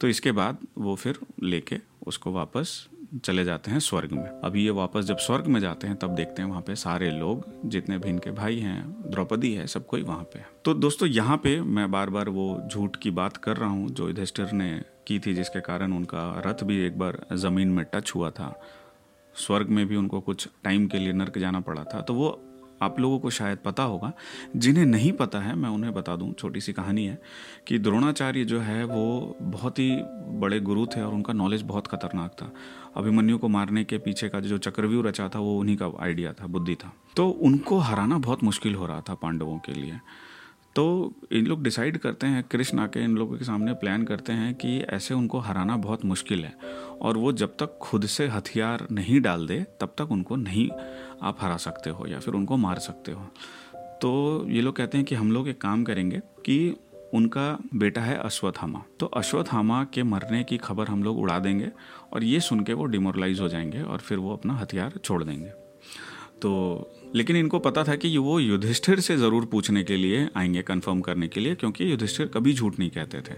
तो 0.00 0.08
इसके 0.08 0.32
बाद 0.32 0.58
वो 0.78 0.94
फिर 0.94 1.18
लेके 1.42 1.76
उसको 2.06 2.32
वापस 2.32 2.88
चले 3.16 3.44
जाते 3.44 3.70
हैं 3.70 3.78
स्वर्ग 3.78 4.12
में। 4.12 4.40
अभी 4.44 4.64
ये 4.64 4.70
वापस 4.70 5.04
जब 5.04 5.18
स्वर्ग 5.18 5.46
में 5.46 5.58
जाते 5.60 5.86
हैं, 5.86 5.96
तब 5.96 6.14
देखते 6.14 6.42
हैं 6.42 6.48
वहाँ 6.48 6.62
पे 6.62 6.74
सारे 6.76 7.10
लोग, 7.10 7.44
जितने 7.64 7.98
भी 7.98 8.08
इनके 8.08 8.30
भाई 8.30 8.58
हैं, 8.58 9.10
द्रौपदी 9.10 9.52
है, 9.54 9.66
सब 9.66 9.86
कोई 9.86 10.02
वहाँ 10.02 10.24
पे 10.24 10.40
तो 10.64 10.74
दोस्तों, 10.74 11.08
यहाँ 11.08 11.36
पे 11.36 11.60
मैं 11.60 11.90
बार 11.90 12.10
बार 12.10 12.28
वो 12.28 12.68
झूठ 12.72 12.96
की 12.96 13.10
बात 13.10 13.36
कर 13.36 13.56
रहा 13.56 13.70
हूँ 13.70 13.88
जो 13.88 14.08
युधिष्ठिर 14.08 14.52
ने 14.52 14.70
की 15.06 15.18
थी, 15.18 15.34
जिसके 15.34 15.60
कारण 15.60 15.92
उनका 15.92 16.42
रथ 16.46 16.64
भी 16.64 16.78
एक 16.86 16.98
बार 16.98 17.24
ज़मीन 17.34 17.68
में 17.68 17.84
टच 17.94 18.12
हुआ 18.14 18.30
था। 18.30 18.52
स्वर्ग 19.34 19.68
में 19.68 19.86
भी 19.86 19.96
उनको 19.96 20.20
कुछ 20.20 20.48
टाइम 20.64 20.86
के 20.86 20.98
लिए 20.98 21.12
नर्क 21.12 21.38
जाना 21.38 21.60
पड़ा 21.60 21.84
था। 21.84 22.00
तो 22.00 22.14
वो 22.14 22.28
आप 22.82 23.00
लोगों 23.00 23.18
को 23.18 23.30
शायद 23.30 23.58
पता 23.58 23.82
होगा। 23.82 24.12
जिन्हें 24.56 24.86
नहीं 24.86 25.12
पता 25.12 25.40
है, 25.40 25.54
मैं 25.54 25.68
उन्हें 25.68 25.94
बता 25.94 26.16
दूँ, 26.16 26.32
छोटी 26.32 26.60
सी 26.60 26.72
कहानी 26.72 27.06
है, 27.06 27.22
कि 27.66 27.78
द्रोणाचार्य 27.78 28.44
जो 28.44 28.60
है, 28.60 28.84
वो 28.84 29.36
बहुत 29.42 29.78
ही 29.78 29.96
बड़े 30.28 30.60
गुरु 30.60 30.86
थे 30.86 31.02
और 31.02 31.14
उनका 31.14 31.32
नॉलेज 31.32 31.62
बहुत 31.62 31.86
खतरनाक 31.86 32.32
था। 32.42 32.52
अभिमन्यु 32.96 33.38
को 33.38 33.48
मारने 33.48 33.84
के 33.84 33.98
पीछे 33.98 34.28
का 34.28 34.40
जो 34.40 34.58
चक्रव्यूह 34.58 35.08
रचा 35.08 35.28
था, 35.28 35.38
वो 35.38 35.58
उन्हीं 35.58 35.76
का 35.76 35.90
आइडिया 36.00 36.32
था, 36.32 36.46
बुद्धि 36.46 36.74
था। 36.74 36.92
तो 37.16 37.28
उनको 37.28 37.78
हराना 37.78 38.18
बहुत 38.18 38.44
मुश्किल 38.44 38.74
हो 38.74 38.86
रहा 38.86 39.00
था 39.00 39.14
पांडवों 39.14 39.58
के 39.58 39.72
लिए। 39.72 40.00
तो 40.78 41.12
इन 41.32 41.46
लोग 41.46 41.62
डिसाइड 41.62 41.98
करते 41.98 42.26
हैं, 42.26 42.44
कृष्ण 42.44 42.78
आके 42.78 43.00
इन 43.00 43.16
लोगों 43.16 43.38
के 43.38 43.44
सामने 43.44 43.72
प्लान 43.72 44.04
करते 44.04 44.32
हैं 44.32 44.54
कि 44.54 44.78
ऐसे 44.80 45.14
उनको 45.14 45.38
हराना 45.38 45.76
बहुत 45.76 46.04
मुश्किल 46.04 46.44
है। 46.44 46.54
और 47.00 47.16
वो 47.16 47.32
जब 47.32 47.48
तक 47.48 47.78
खुद 47.82 48.06
से 48.06 48.28
हथियार 48.28 48.86
नहीं 48.92 49.20
डाल 49.20 49.46
दे, 49.46 49.66
तब 49.80 49.86
तक 49.86 50.10
उनको 50.10 50.36
नहीं 50.36 50.70
आप 51.22 51.36
हरा 51.40 51.56
सकते 51.56 51.90
हो 51.90 52.06
या 52.06 52.18
फिर 52.18 52.34
उनको 52.34 52.56
मार 52.56 52.78
सकते 52.78 53.12
हो। 53.12 53.28
तो 53.76 54.44
ये 54.48 54.60
लोग 54.60 54.76
कहते 54.76 54.98
हैं 54.98 55.06
कि 55.06 55.14
हम 55.14 55.32
लोग 55.32 55.48
एक 55.48 55.60
काम 55.60 55.84
करेंगे 55.84 56.18
कि 56.18 56.76
उनका 57.14 57.58
बेटा 57.74 58.00
है 58.00 58.16
अश्वत्थामा। 58.16 58.82
तो 59.00 59.06
अश्वत्थामा 59.06 59.84
के 59.84 60.02
मरने 60.02 60.44
की 60.44 60.56
खबर 60.56 60.88
हम 60.88 61.02
लोग 61.02 61.18
उड़ा 61.18 61.38
देंगे 61.38 61.70
और 62.12 62.24
ये 62.24 62.40
सुन 62.40 62.60
के 62.60 62.72
वो 62.72 62.84
डिमोरलाइज 62.84 63.40
हो 63.40 63.48
जाएँगे 63.48 63.82
और 63.82 63.98
फिर 63.98 64.18
वो 64.18 64.32
अपना 64.32 64.54
हथियार 64.54 64.92
छोड़ 65.04 65.24
देंगे। 65.24 65.67
तो 66.42 66.94
लेकिन 67.14 67.36
इनको 67.36 67.58
पता 67.58 67.84
था 67.84 67.94
कि 67.96 68.16
वो 68.18 68.38
युधिष्ठिर 68.40 69.00
से 69.00 69.16
ज़रूर 69.16 69.44
पूछने 69.44 69.82
के 69.84 69.96
लिए 69.96 70.28
आएँगे 70.36 70.62
कंफर्म 70.62 71.00
करने 71.00 71.28
के 71.28 71.40
लिए, 71.40 71.54
क्योंकि 71.54 71.90
युधिष्ठिर 71.92 72.26
कभी 72.26 72.54
झूठ 72.54 72.78
नहीं 72.78 72.90
कहते 72.90 73.20
थे। 73.20 73.36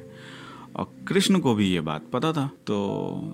और 0.76 0.90
कृष्ण 1.08 1.38
को 1.38 1.54
भी 1.54 1.66
ये 1.66 1.80
बात 1.80 2.04
पता 2.12 2.32
था। 2.32 2.50
तो 2.66 2.76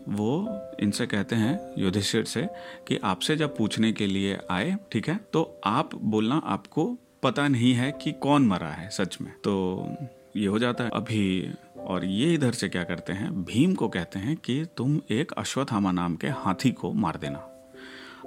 वो 0.08 0.48
इनसे 0.80 1.06
कहते 1.06 1.36
हैं, 1.36 1.58
युधिष्ठिर 1.78 2.24
से, 2.24 2.46
कि 2.88 2.96
आपसे 2.96 3.36
जब 3.36 3.56
पूछने 3.56 3.92
के 3.92 4.06
लिए 4.06 4.38
आए, 4.50 4.76
ठीक 4.92 5.08
है 5.08 5.18
तो 5.32 5.60
आप 5.64 5.94
बोलना 5.94 6.42
आपको 6.44 6.96
पता 7.22 7.48
नहीं 7.48 7.72
है 7.72 7.90
कि 7.92 8.12
कौन 8.12 8.46
मरा 8.46 8.68
है, 8.68 8.88
सच 8.90 9.18
में। 9.20 9.32
तो 9.44 9.96
ये 10.36 10.46
हो 10.46 10.58
जाता 10.58 10.84
है। 10.84 10.90
अभी 10.94 11.50
और 11.78 12.04
ये 12.04 12.32
इधर 12.34 12.52
से 12.52 12.68
क्या 12.68 12.84
करते 12.84 13.12
हैं, 13.12 13.44
भीम 13.44 13.74
को 13.74 13.88
कहते 13.88 14.18
हैं 14.18 14.36
कि 14.36 14.64
तुम 14.76 15.00
एक 15.10 15.32
अश्वत्थामा 15.32 15.92
नाम 15.92 16.16
के 16.16 16.28
हाथी 16.28 16.70
को 16.70 16.92
मार 16.92 17.16
देना। 17.16 17.52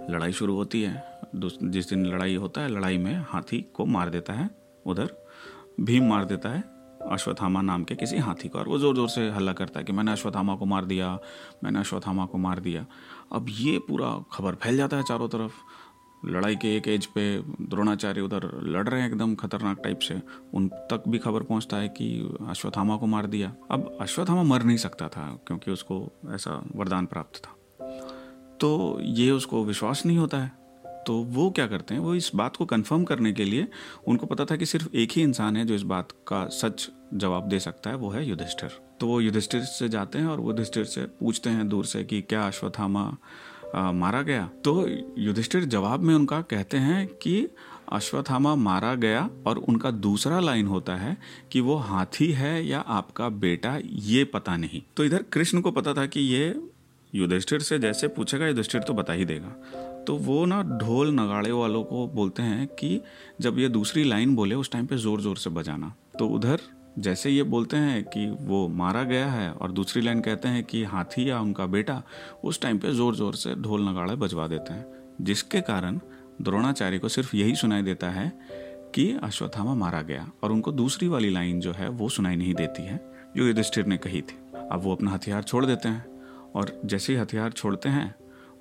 लड़ाई 0.09 0.31
शुरू 0.33 0.55
होती 0.55 0.81
है। 0.81 1.03
जिस 1.35 1.89
दिन 1.89 2.05
लड़ाई 2.05 2.35
होता 2.35 2.61
है, 2.61 2.69
लड़ाई 2.69 2.97
में 2.97 3.15
हाथी 3.29 3.61
को 3.73 3.85
मार 3.87 4.09
देता 4.09 4.33
है, 4.33 4.49
उधर 4.85 5.15
भीम 5.79 6.09
मार 6.09 6.25
देता 6.25 6.49
है 6.49 6.63
अश्वत्थामा 7.01 7.61
नाम 7.61 7.83
के 7.83 7.95
किसी 7.95 8.17
हाथी 8.17 8.47
को, 8.49 8.59
और 8.59 8.67
वो 8.67 8.77
ज़ोर 8.79 8.95
ज़ोर 8.95 9.09
से 9.09 9.29
हल्ला 9.31 9.53
करता 9.53 9.79
है 9.79 9.85
कि 9.85 9.93
मैंने 9.93 10.11
अश्वत्थामा 10.11 10.55
को 10.55 10.65
मार 10.65 10.85
दिया, 10.85 11.17
मैंने 11.63 11.79
अश्वत्थामा 11.79 12.25
को 12.25 12.37
मार 12.37 12.59
दिया। 12.59 12.85
अब 13.33 13.45
ये 13.49 13.77
पूरा 13.79 14.09
खबर 14.33 14.55
फैल 14.55 14.77
जाता 14.77 14.97
है 14.97 15.03
चारों 15.03 15.27
तरफ़। 15.27 15.61
लड़ाई 16.23 16.55
के 16.55 16.75
एक 16.77 16.87
एज 16.87 17.05
पे 17.05 17.21
द्रोणाचार्य 17.63 18.21
उधर 18.21 18.49
लड़ 18.65 18.87
रहे 18.87 19.01
हैं 19.01 19.07
एकदम 19.09 19.35
खतरनाक 19.35 19.79
टाइप 19.83 19.99
से। 19.99 20.19
उन 20.53 20.67
तक 20.91 21.03
भी 21.07 21.17
खबर 21.17 21.43
पहुँचता 21.43 21.77
है 21.77 21.87
कि 21.89 22.09
अश्वत्थामा 22.49 22.97
को 22.97 23.05
मार 23.05 23.27
दिया। 23.27 23.53
अब 23.71 23.97
अश्वत्थामा 24.01 24.43
मर 24.43 24.63
नहीं 24.63 24.77
सकता 24.77 25.07
था, 25.07 25.27
क्योंकि 25.47 25.71
उसको 25.71 26.01
ऐसा 26.31 26.61
वरदान 26.75 27.05
प्राप्त 27.05 27.37
था। 27.37 27.55
तो 28.61 28.99
ये 29.01 29.31
उसको 29.31 29.63
विश्वास 29.65 30.05
नहीं 30.05 30.17
होता 30.17 30.37
है। 30.37 30.51
तो 31.07 31.13
वो 31.13 31.49
क्या 31.49 31.67
करते 31.67 31.93
हैं? 31.93 32.01
वो 32.01 32.15
इस 32.15 32.31
बात 32.35 32.55
को 32.55 32.65
कंफर्म 32.65 33.03
करने 33.03 33.31
के 33.33 33.43
लिए 33.43 33.67
उनको 34.07 34.25
पता 34.25 34.45
था 34.45 34.55
कि 34.55 34.65
सिर्फ़ 34.65 34.95
एक 34.95 35.11
ही 35.11 35.21
इंसान 35.21 35.57
है 35.57 35.65
जो 35.65 35.75
इस 35.75 35.81
बात 35.81 36.11
का 36.27 36.45
सच 36.47 36.89
जवाब 37.13 37.47
दे 37.49 37.59
सकता 37.59 37.89
है, 37.89 37.95
वो 37.95 38.09
है 38.09 38.27
युधिष्ठिर। 38.29 38.69
तो 38.99 39.07
वो 39.07 39.21
युधिष्ठिर 39.21 39.61
से 39.61 39.89
जाते 39.89 40.19
हैं 40.19 40.25
और 40.25 40.41
युधिष्ठिर 40.41 40.83
से 40.83 41.01
पूछते 41.01 41.49
हैं 41.49 41.67
दूर 41.69 41.85
से 41.85 42.03
कि 42.03 42.21
क्या 42.21 42.47
अश्वत्थामा 42.47 43.17
मारा 43.75 44.21
गया? 44.21 44.49
तो 44.63 44.87
युधिष्ठिर 45.17 45.65
जवाब 45.65 45.99
में 45.99 46.13
उनका 46.15 46.41
कहते 46.41 46.77
हैं 46.77 47.07
कि 47.07 47.47
अश्वत्थामा 47.91 48.55
मारा 48.55 48.93
गया 48.95 49.29
और 49.47 49.57
उनका 49.57 49.91
दूसरा 49.91 50.39
लाइन 50.39 50.67
होता 50.67 50.95
है 50.95 51.17
कि 51.51 51.59
वो 51.59 51.75
हाथी 51.75 52.31
है 52.31 52.67
या 52.67 52.79
आपका 52.79 53.29
बेटा, 53.29 53.77
ये 53.85 54.23
पता 54.23 54.57
नहीं। 54.57 54.81
तो 54.97 55.05
इधर 55.05 55.23
कृष्ण 55.23 55.61
को 55.61 55.71
पता 55.71 55.93
था 55.93 56.05
कि 56.05 56.19
ये 56.19 56.49
युधिष्ठिर 57.13 57.59
से 57.59 57.79
जैसे 57.79 58.07
पूछेगा 58.07 58.47
युधिष्ठिर 58.47 58.81
तो 58.81 58.93
बता 58.93 59.13
ही 59.13 59.25
देगा। 59.25 59.49
तो 60.07 60.15
वो 60.15 60.45
ना 60.45 60.61
ढोल 60.79 61.11
नगाड़े 61.11 61.51
वालों 61.51 61.83
को 61.83 62.07
बोलते 62.07 62.43
हैं 62.43 62.67
कि 62.69 62.99
जब 63.41 63.59
ये 63.59 63.69
दूसरी 63.69 64.03
लाइन 64.03 64.35
बोले, 64.35 64.55
उस 64.55 64.71
टाइम 64.71 64.85
पे 64.85 64.97
ज़ोर 64.97 65.21
ज़ोर 65.21 65.37
से 65.37 65.49
बजाना। 65.49 65.93
तो 66.19 66.27
उधर 66.27 66.59
जैसे 66.99 67.29
ये 67.29 67.43
बोलते 67.43 67.77
हैं 67.77 68.03
कि 68.03 68.25
वो 68.41 68.67
मारा 68.67 69.03
गया 69.03 69.27
है 69.27 69.51
और 69.51 69.71
दूसरी 69.71 70.01
लाइन 70.01 70.21
कहते 70.21 70.47
हैं 70.47 70.63
कि 70.63 70.83
हाथी 70.83 71.29
या 71.29 71.39
उनका 71.39 71.65
बेटा, 71.65 72.01
उस 72.43 72.61
टाइम 72.61 72.77
पे 72.77 72.91
ज़ोर 72.91 73.15
ज़ोर 73.15 73.35
से 73.35 73.55
ढोल 73.55 73.87
नगाड़े 73.89 74.15
बजवा 74.15 74.47
देते 74.47 74.73
हैं। 74.73 74.85
जिसके 75.21 75.61
कारण 75.61 75.99
द्रोणाचार्य 76.41 76.99
को 76.99 77.07
सिर्फ़ 77.07 77.35
यही 77.35 77.55
सुनाई 77.55 77.81
देता 77.81 78.09
है 78.09 78.31
कि 78.95 79.11
अश्वत्थामा 79.23 79.73
मारा 79.75 80.01
गया 80.01 80.29
और 80.43 80.51
उनको 80.51 80.71
दूसरी 80.71 81.07
वाली 81.07 81.29
लाइन 81.29 81.59
जो 81.59 81.71
है 81.71 81.89
वो 81.89 82.09
सुनाई 82.09 82.35
नहीं 82.35 82.53
देती 82.53 82.83
है, 82.83 82.99
जो 83.37 83.47
युधिष्ठिर 83.47 83.85
ने 83.85 83.97
कही 83.97 84.21
थी। 84.21 84.37
अब 84.71 84.81
वो 84.83 84.95
अपना 84.95 85.11
हथियार 85.11 85.43
छोड़ 85.43 85.65
देते 85.65 85.89
हैं। 85.89 86.18
और 86.55 86.79
जैसे 86.85 87.13
ही 87.13 87.19
हथियार 87.19 87.51
छोड़ते 87.51 87.89
हैं, 87.89 88.13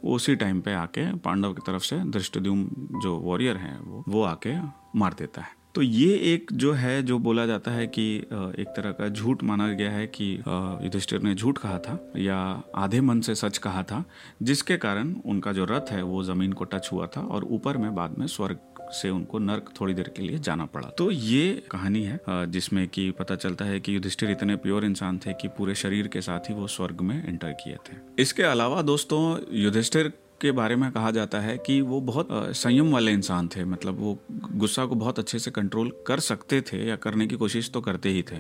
वो 0.05 0.15
उसी 0.15 0.35
टाइम 0.37 0.61
पे 0.61 0.73
आके 0.73 1.13
पांडव 1.19 1.53
की 1.53 1.63
तरफ़ 1.67 1.83
से 1.83 1.99
दृष्टद्युम 2.09 2.65
जो 3.03 3.17
वॉरियर 3.19 3.57
हैं, 3.57 3.79
वो 3.81 4.05
वो 4.09 4.23
आके 4.23 4.57
मार 4.97 5.15
देता 5.19 5.43
है। 5.43 5.57
तो 5.75 5.83
ये 5.83 6.15
एक 6.25 6.53
जो 6.53 6.73
है, 6.73 7.03
जो 7.03 7.19
बोला 7.19 7.45
जाता 7.47 7.71
है 7.71 7.87
कि 7.87 8.17
एक 8.17 8.73
तरह 8.77 8.91
का 8.91 9.09
झूठ 9.09 9.43
माना 9.45 9.69
गया 9.73 9.91
है 9.91 10.07
कि 10.07 10.33
युधिष्ठिर 10.35 11.23
ने 11.23 11.35
झूठ 11.35 11.59
कहा 11.59 11.79
था 11.79 11.99
या 12.17 12.37
आधे 12.77 13.01
मन 13.01 13.21
से 13.21 13.35
सच 13.35 13.59
कहा 13.59 13.83
था, 13.83 14.05
जिसके 14.43 14.77
कारण 14.77 15.15
उनका 15.25 15.53
जो 15.53 15.65
रथ 15.65 15.91
है, 15.91 16.03
वो 16.03 16.23
ज़मीन 16.25 16.53
को 16.53 16.65
टच 16.65 16.89
हुआ 16.93 17.07
था 17.07 17.21
और 17.21 17.45
ऊपर 17.45 17.77
में 17.77 17.95
बाद 17.95 18.19
में 18.19 18.27
स्वर्ग 18.27 18.59
से 18.93 19.11
उनको 19.11 19.39
नर्क 19.39 19.73
थोड़ी 19.81 19.95
देर 19.95 20.09
के 20.09 20.23
लिए 20.23 20.39
जाना 20.39 20.65
पड़ा। 20.67 20.89
तो 20.89 21.11
ये 21.11 21.63
कहानी 21.71 22.03
है 22.03 22.21
जिसमें 22.29 22.87
कि 22.89 23.11
पता 23.11 23.37
चलता 23.37 23.65
है 23.65 23.81
कि 23.81 23.95
युधिष्ठिर 23.95 24.31
इतने 24.31 24.57
प्योर 24.57 24.85
इंसान 24.85 25.19
थे 25.19 25.33
कि 25.33 25.49
पूरे 25.49 25.75
शरीर 25.75 26.09
के 26.09 26.21
साथ 26.21 26.49
ही 26.51 26.55
वो 26.55 26.67
स्वर्ग 26.67 27.01
में 27.01 27.17
एंटर 27.29 27.53
किए 27.55 27.77
थे। 27.87 27.97
इसके 28.19 28.43
अलावा 28.43 28.83
दोस्तों, 28.83 29.39
युधिष्ठिर 29.53 30.13
के 30.41 30.53
बारे 30.53 30.77
में 30.77 30.91
कहा 30.93 31.11
जाता 31.11 31.41
है 31.41 31.57
कि 31.59 31.81
वो 31.81 32.01
बहुत 32.01 32.29
संयम 32.33 32.93
वाले 32.93 33.13
इंसान 33.13 33.49
थे। 33.49 33.65
मतलब 33.65 33.99
वो 34.01 34.19
गुस्सा 34.31 34.85
को 34.87 34.95
बहुत 34.95 35.19
अच्छे 35.19 35.39
से 35.39 35.51
कंट्रोल 35.51 35.93
कर 36.07 36.21
सकते 36.21 36.61
थे 36.63 36.85
या 36.89 36.97
करने 36.97 37.27
की 37.27 37.37
कोशिश 37.37 37.71
तो 37.71 37.81
करते 37.81 38.09
ही 38.09 38.23
थे। 38.23 38.39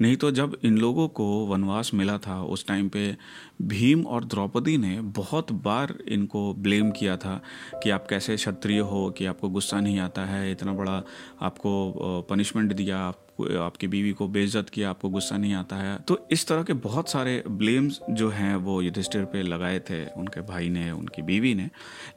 नहीं 0.00 0.16
तो 0.16 0.30
जब 0.30 0.56
इन 0.62 0.78
लोगों 0.78 1.08
को 1.08 1.24
वनवास 1.46 1.90
मिला 1.94 2.18
था, 2.18 2.42
उस 2.42 2.66
टाइम 2.66 2.88
पे 2.88 3.16
भीम 3.62 4.06
और 4.06 4.24
द्रौपदी 4.24 4.76
ने 4.78 5.00
बहुत 5.00 5.52
बार 5.52 5.94
इनको 6.08 6.52
ब्लेम 6.54 6.90
किया 6.90 7.16
था 7.16 7.40
कि 7.82 7.90
आप 7.90 8.06
कैसे 8.10 8.36
क्षत्रिय 8.36 8.78
हो, 8.78 9.10
कि 9.10 9.26
आपको 9.26 9.48
गुस्सा 9.48 9.80
नहीं 9.80 9.98
आता 9.98 10.24
है, 10.24 10.50
इतना 10.52 10.72
बड़ा 10.72 11.02
आपको 11.42 12.26
पनिशमेंट 12.30 12.72
दिया, 12.72 12.98
आप 12.98 13.21
आपकी 13.44 13.86
बीवी 13.86 14.12
को 14.12 14.28
बेइज्जत 14.28 14.70
किया, 14.70 14.90
आपको 14.90 15.08
गुस्सा 15.08 15.36
नहीं 15.36 15.54
आता 15.54 15.76
है। 15.76 15.98
तो 16.08 16.26
इस 16.30 16.46
तरह 16.46 16.62
के 16.62 16.72
बहुत 16.72 17.08
सारे 17.08 17.44
ब्लेम्स 17.50 18.00
जो 18.10 18.28
हैं, 18.30 18.56
वो 18.56 18.82
युधिष्ठिर 18.82 19.24
पे 19.24 19.42
लगाए 19.42 19.78
थे, 19.78 20.06
उनके 20.06 20.40
भाई 20.40 20.68
ने, 20.68 20.90
उनकी 20.90 21.22
बीवी 21.22 21.54
ने। 21.54 21.70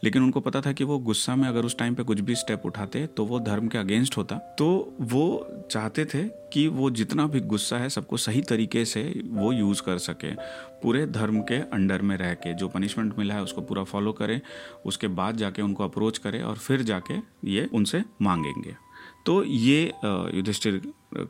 लेकिन 0.04 0.24
उनको 0.24 0.40
पता 0.40 0.62
था 0.62 0.72
कि 0.72 0.84
वो 0.84 1.00
गुस्सा 1.00 1.36
में 1.36 1.48
अगर 1.50 1.66
उस 1.66 1.78
टाइम 1.78 1.96
पे 1.96 2.04
कुछ 2.04 2.20
भी 2.20 2.36
स्टेप 2.36 2.62
उठाते 2.66 3.08
तो 3.08 3.26
वो 3.26 3.40
धर्म 3.40 3.68
के 3.68 3.78
अगेंस्ट 3.78 4.18
होता। 4.18 4.36
तो 4.36 4.98
वो 5.02 5.48
चाहते 5.72 6.06
थे 6.06 6.24
कि 6.24 6.68
वो 6.68 6.90
जितना 6.90 7.28
भी 7.28 7.40
गुस्सा 7.40 7.78
है, 7.78 7.90
सबको 7.90 8.18
सही 8.18 8.42
तरीके 8.42 8.86
से 8.86 9.22
वो 9.26 9.54
यूज़ 9.54 9.82
कर 9.82 9.98
सके। 9.98 10.36
पूरे 10.82 11.08
धर्म 11.08 11.42
के 11.42 11.56
अंडर 11.56 12.02
में 12.02 12.18
रह 12.18 12.34
के, 12.34 12.54
जो 12.54 12.68
पनिशमेंट 12.68 13.18
मिला 13.18 13.34
है, 13.34 13.44
उसको 13.44 13.62
पूरा 13.62 13.84
फॉलो 13.84 14.12
करें, 14.12 14.42
उसके 14.86 15.08
बाद 15.08 15.36
जाके 15.36 15.62
उनको 15.62 15.84
अप्रोच 15.84 16.18
करें 16.18 16.44
और 16.44 16.56
फिर 16.56 16.82
जाके 16.82 17.18
ये 17.50 17.70
उनसे 17.74 18.04
मांगेंगे। 18.22 18.85
तो 19.26 19.44
ये 19.44 19.94
युधिष्ठिर 20.36 20.82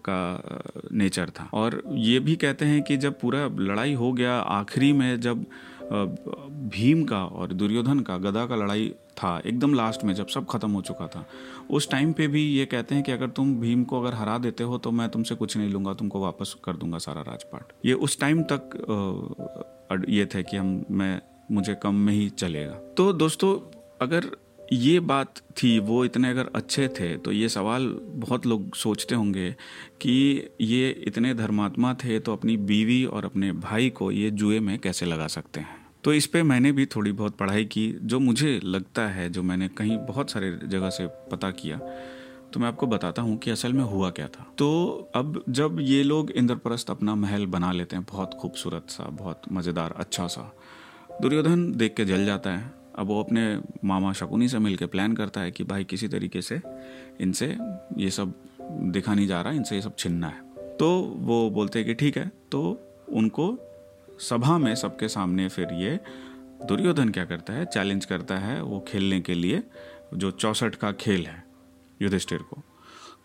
का 0.08 0.20
नेचर 0.92 1.30
था। 1.30 1.50
और 1.54 1.82
ये 1.88 2.20
भी 2.20 2.36
कहते 2.36 2.66
हैं 2.66 2.82
कि 2.84 2.98
जब 2.98 3.20
पूरा 3.20 3.48
लड़ाई 3.60 3.94
हो 3.94 4.12
गया, 4.14 4.34
आखिरी 4.34 4.92
में 4.94 5.20
जब 5.22 5.46
भीम 6.74 7.04
का 7.04 7.24
और 7.24 7.54
दुर्योधन 7.54 8.00
का, 8.00 8.18
गदा 8.18 8.46
का 8.46 8.56
लड़ाई 8.56 8.88
था, 9.18 9.40
एकदम 9.46 9.74
लास्ट 9.74 10.04
में 10.04 10.14
जब 10.14 10.28
सब 10.28 10.46
खत्म 10.46 10.72
हो 10.72 10.82
चुका 10.82 11.08
था, 11.08 11.26
उस 11.70 11.90
टाइम 11.90 12.14
पे 12.14 12.28
भी 12.28 12.44
ये 12.48 12.66
कहते 12.66 12.96
हैं 12.96 13.04
कि 13.04 13.12
अगर 13.12 13.30
तुम 13.30 13.54
भीम 13.56 13.84
को 13.84 14.02
अगर 14.02 14.14
हरा 14.14 14.38
देते 14.38 14.64
हो 14.64 14.78
तो 14.78 14.92
मैं 14.92 15.10
तुमसे 15.10 15.36
कुछ 15.36 15.58
नहीं 15.58 15.70
लूँगा, 15.70 15.94
तुमको 15.94 16.22
वापस 16.22 16.56
कर 16.64 16.78
दूँगा 16.78 16.98
सारा 16.98 17.22
राजपाट। 17.22 17.74
ये 17.86 17.94
उस 17.94 18.20
टाइम 18.20 18.44
तक 18.52 20.06
ये 20.10 20.26
थे 20.26 20.44
कि 20.44 20.58
हम, 20.58 20.84
मैं, 20.92 21.22
मुझे 21.52 21.76
कम 21.76 21.96
में 21.96 22.14
ही 22.14 22.30
चलेगा। 22.30 22.74
तो 22.98 23.12
दोस्तों, 23.14 23.54
अगर 24.02 24.30
ये 24.74 25.00
बात 25.02 25.40
थी, 25.58 25.78
वो 25.80 26.04
इतने 26.06 26.30
अगर 26.30 26.50
अच्छे 26.56 26.88
थे 26.90 27.16
तो 27.18 27.32
ये 27.32 27.50
सवाल 27.50 27.88
बहुत 28.16 28.46
लोग 28.46 28.76
सोचते 28.76 29.16
होंगे 29.16 29.50
कि 30.02 30.50
ये 30.62 30.90
इतने 31.08 31.34
धर्मात्मा 31.34 31.94
थे 31.94 32.20
तो 32.20 32.34
अपनी 32.34 32.58
बीवी 32.60 33.04
और 33.06 33.26
अपने 33.26 33.52
भाई 33.52 33.90
को 33.90 34.12
ये 34.12 34.30
जुए 34.32 34.60
में 34.60 34.78
कैसे 34.80 35.06
लगा 35.06 35.28
सकते 35.30 35.60
हैं? 35.60 35.78
तो 36.04 36.14
इस 36.14 36.26
पे 36.28 36.44
मैंने 36.44 36.72
भी 36.72 36.86
थोड़ी 36.86 37.12
बहुत 37.12 37.36
पढ़ाई 37.38 37.66
की, 37.66 37.88
जो 38.02 38.20
मुझे 38.20 38.60
लगता 38.64 39.08
है, 39.08 39.30
जो 39.30 39.44
मैंने 39.44 39.68
कहीं 39.68 39.98
बहुत 40.00 40.32
सारे 40.32 40.52
जगह 40.64 40.90
से 40.90 41.08
पता 41.32 41.52
किया 41.54 41.80
तो 42.54 42.60
मैं 42.60 42.68
आपको 42.68 42.88
बताता 42.88 43.22
हूँ 43.22 43.38
कि 43.38 43.52
असल 43.52 43.74
में 43.74 43.84
हुआ 43.84 44.10
क्या 44.10 44.28
था। 44.28 44.46
तो 44.58 45.12
अब 45.16 45.44
जब 45.50 45.78
ये 45.82 46.04
लोग 46.04 46.32
इंद्रप्रस्थ 46.32 46.90
अपना 46.90 47.16
महल 47.16 47.46
बना 47.48 47.72
लेते 47.72 47.96
हैं, 47.96 48.06
बहुत 48.12 48.34
खूबसूरत 48.34 48.90
सा, 48.90 49.04
बहुत 49.04 49.42
मज़ेदार 49.52 49.94
अच्छा 49.98 50.28
सा, 50.28 50.52
दुर्योधन 51.22 51.72
देख 51.74 51.94
के 51.96 52.06
जल 52.06 52.26
जाता 52.26 52.50
है। 52.50 52.74
अब 52.96 53.08
वो 53.08 53.20
अपने 53.24 53.44
मामा 53.86 54.12
शकुनी 54.14 54.48
से 54.48 54.60
मिलकर 54.60 54.88
प्लान 54.88 55.14
करता 55.14 55.42
है 55.42 55.52
कि 55.52 55.64
भाई 55.64 55.84
किसी 55.84 56.08
तरीके 56.08 56.42
से 56.42 56.62
इनसे 57.22 57.56
ये 57.98 58.10
सब 58.10 58.34
दिखा 58.62 59.14
नहीं 59.14 59.28
जा 59.28 59.42
रहा, 59.42 59.54
इनसे 59.54 59.76
ये 59.76 59.82
सब 59.82 59.96
छिनना 59.98 60.28
है। 60.28 60.78
तो 60.78 60.90
वो 61.18 61.50
बोलते 61.50 61.80
हैं 61.80 61.88
कि 61.88 61.94
ठीक 61.94 62.18
है 62.18 62.28
तो 62.52 62.62
उनको 63.10 63.58
सभा 64.20 64.58
में 64.58 64.74
सबके 64.76 65.08
सामने 65.08 65.48
फिर 65.50 65.74
ये 65.74 66.00
दुर्योधन 66.68 67.10
क्या 67.10 67.26
करता 67.26 67.54
है 67.54 67.66
चैलेंज 67.66 68.06
करता 68.06 68.38
है 68.38 68.62
वो 68.62 68.80
खेलने 68.88 69.20
के 69.22 69.34
लिए, 69.34 69.64
जो 70.14 70.32
चौसठ 70.32 70.76
का 70.76 70.92
खेल 70.92 71.26
है 71.28 71.44
युधिष्ठिर 72.02 72.40
को। 72.40 72.62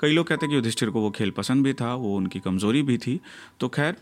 कई 0.01 0.13
लोग 0.13 0.27
कहते 0.27 0.47
हैं 0.47 0.51
कि 0.51 0.57
युधिष्ठिर 0.57 0.91
को 0.91 1.01
वो 1.01 1.11
खेल 1.11 1.31
पसंद 1.31 1.65
भी 1.65 1.73
था, 1.75 1.95
वो 1.95 2.17
उनकी 2.17 2.41
कमज़ोरी 2.41 2.83
भी 2.83 2.97
थी। 2.99 3.21
तो 3.61 3.69
खैर 3.69 3.97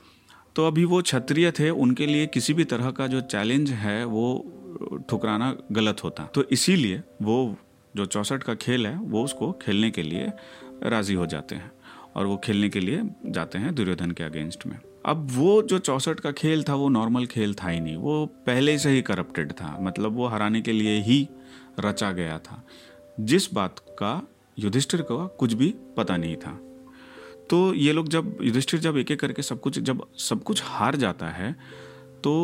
तो 0.59 0.67
अभी 0.67 0.85
वो 0.85 1.03
क्षत्रिय 1.03 1.51
थे, 1.51 1.71
उनके 1.71 2.07
लिए 2.07 2.27
किसी 2.27 2.55
भी 2.55 2.65
तरह 2.65 2.91
का 2.91 3.07
जो 3.07 3.21
चैलेंज 3.21 3.71
है, 3.71 4.05
वो 4.05 4.53
ठुकराना 5.11 5.57
गलत 5.73 6.05
होता। 6.05 6.25
तो 6.25 6.45
इसीलिए 6.45 7.03
वो 7.23 7.57
जो 7.97 8.07
चौसठ 8.07 8.43
का 8.43 8.55
खेल 8.55 8.87
है, 8.87 8.97
वो 8.97 9.25
उसको 9.25 9.53
खेलने 9.53 9.91
के 9.91 10.03
लिए 10.03 10.33
राज़ी 10.83 11.15
हो 11.15 11.27
जाते 11.27 11.55
हैं 11.55 11.73
और 12.17 12.27
वो 12.27 12.37
खेलने 12.37 12.69
के 12.69 12.81
लिए 12.81 13.03
जाते 13.27 13.59
हैं 13.59 13.75
दुर्योधन 13.75 14.11
के 14.11 14.25
अगेंस्ट 14.25 14.67
में। 14.67 14.79
अब 15.07 15.29
वो 15.31 15.63
जो 15.63 15.79
चौसठ 15.79 16.21
का 16.21 16.33
खेल 16.33 16.63
था, 16.63 16.75
वो 16.75 16.89
नॉर्मल 16.89 17.27
खेल 17.27 17.55
था 17.55 17.69
ही 17.69 17.81
नहीं। 17.81 17.97
वो 17.97 18.27
पहले 18.27 18.79
से 18.79 18.91
ही 18.91 19.03
करप्टेड 19.03 19.53
था 19.53 19.79
मतलब 19.81 20.13
वो 20.13 20.27
हराने 20.27 20.61
के 20.61 20.73
लिए 20.73 21.01
ही 21.01 21.29
रचा 21.81 22.13
गया 22.13 22.39
था। 22.39 22.67
जिस 23.21 23.55
बात 23.55 23.79
का 23.79 24.29
युधिष्ठिर 24.59 25.03
को 25.03 25.27
कुछ 25.27 25.53
भी 25.53 25.75
पता 25.97 26.17
नहीं 26.17 26.37
था। 26.37 26.61
तो 27.51 27.75
ये 27.75 27.93
लोग 27.93 28.09
जब 28.09 28.37
युधिष्ठिर 28.43 28.81
जब 28.81 28.97
एक 28.97 29.11
एक 29.11 29.21
करके 29.21 29.43
सब 29.43 29.61
कुछ, 29.61 29.79
जब 29.79 30.07
सब 30.21 30.43
कुछ 30.43 30.63
हार 30.65 30.97
जाता 30.97 31.27
है 31.31 31.53
तो 32.25 32.35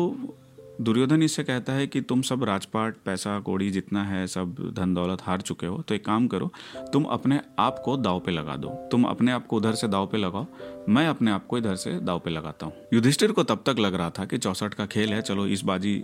दुर्योधन 0.81 1.21
इससे 1.23 1.43
कहता 1.43 1.73
है 1.73 1.85
कि 1.87 1.99
तुम 2.01 2.21
सब 2.21 2.43
राजपाट, 2.43 2.95
पैसा, 3.05 3.39
कौड़ी 3.39 3.69
जितना 3.71 4.03
है, 4.03 4.25
सब 4.27 4.55
धन 4.75 4.93
दौलत 4.93 5.21
हार 5.23 5.41
चुके 5.41 5.67
हो 5.67 5.81
तो 5.81 5.95
एक 5.95 6.03
काम 6.05 6.27
करो, 6.27 6.51
तुम 6.93 7.03
अपने 7.05 7.39
आप 7.59 7.79
को 7.85 7.95
दाव 7.97 8.19
पे 8.19 8.31
लगा 8.31 8.55
दो। 8.55 8.69
तुम 8.91 9.03
अपने 9.03 9.31
आप 9.31 9.45
को 9.47 9.57
उधर 9.57 9.73
से 9.73 9.87
दाव 9.87 10.07
पे 10.07 10.17
लगाओ, 10.17 10.45
मैं 10.89 11.07
अपने 11.07 11.31
आप 11.31 11.45
को 11.47 11.57
इधर 11.57 11.75
से 11.75 11.91
दाव 11.99 12.19
पे 12.19 12.29
लगाता 12.29 12.65
हूँ। 12.65 12.73
युधिष्ठिर 12.93 13.31
को 13.31 13.43
तब 13.43 13.63
तक 13.65 13.79
लग 13.79 13.95
रहा 13.95 14.09
था 14.09 14.25
कि 14.25 14.37
चौसठ 14.37 14.73
का 14.73 14.85
खेल 14.87 15.13
है, 15.13 15.21
चलो 15.21 15.47
इस 15.47 15.63
बाजी 15.63 16.01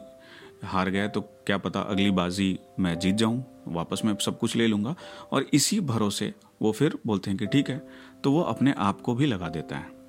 हार 0.64 0.90
गए 0.90 1.08
तो 1.08 1.22
क्या 1.22 1.58
पता 1.58 1.82
अगली 1.82 2.10
बाजी 2.12 2.58
मैं 2.80 2.98
जीत 3.00 3.16
जाऊँ, 3.16 3.44
वापस 3.68 4.02
मैं 4.06 4.16
सब 4.22 4.38
कुछ 4.40 4.56
ले 4.56 4.68
लूँगा, 4.68 4.96
और 5.32 5.46
इसी 5.54 5.80
भरोसे 5.82 6.34
वो 6.62 6.72
फिर 6.72 6.98
बोलते 7.08 7.30
हैं 7.30 7.38
कि 7.40 7.46
ठीक 7.48 7.70
है 7.70 7.82
तो 8.24 8.32
वो 8.32 8.42
अपने 8.42 8.74
आप 8.78 9.02
को 9.02 9.16
भी 9.16 9.26
लगा 9.26 9.50
देता 9.50 9.78
है। 9.78 10.00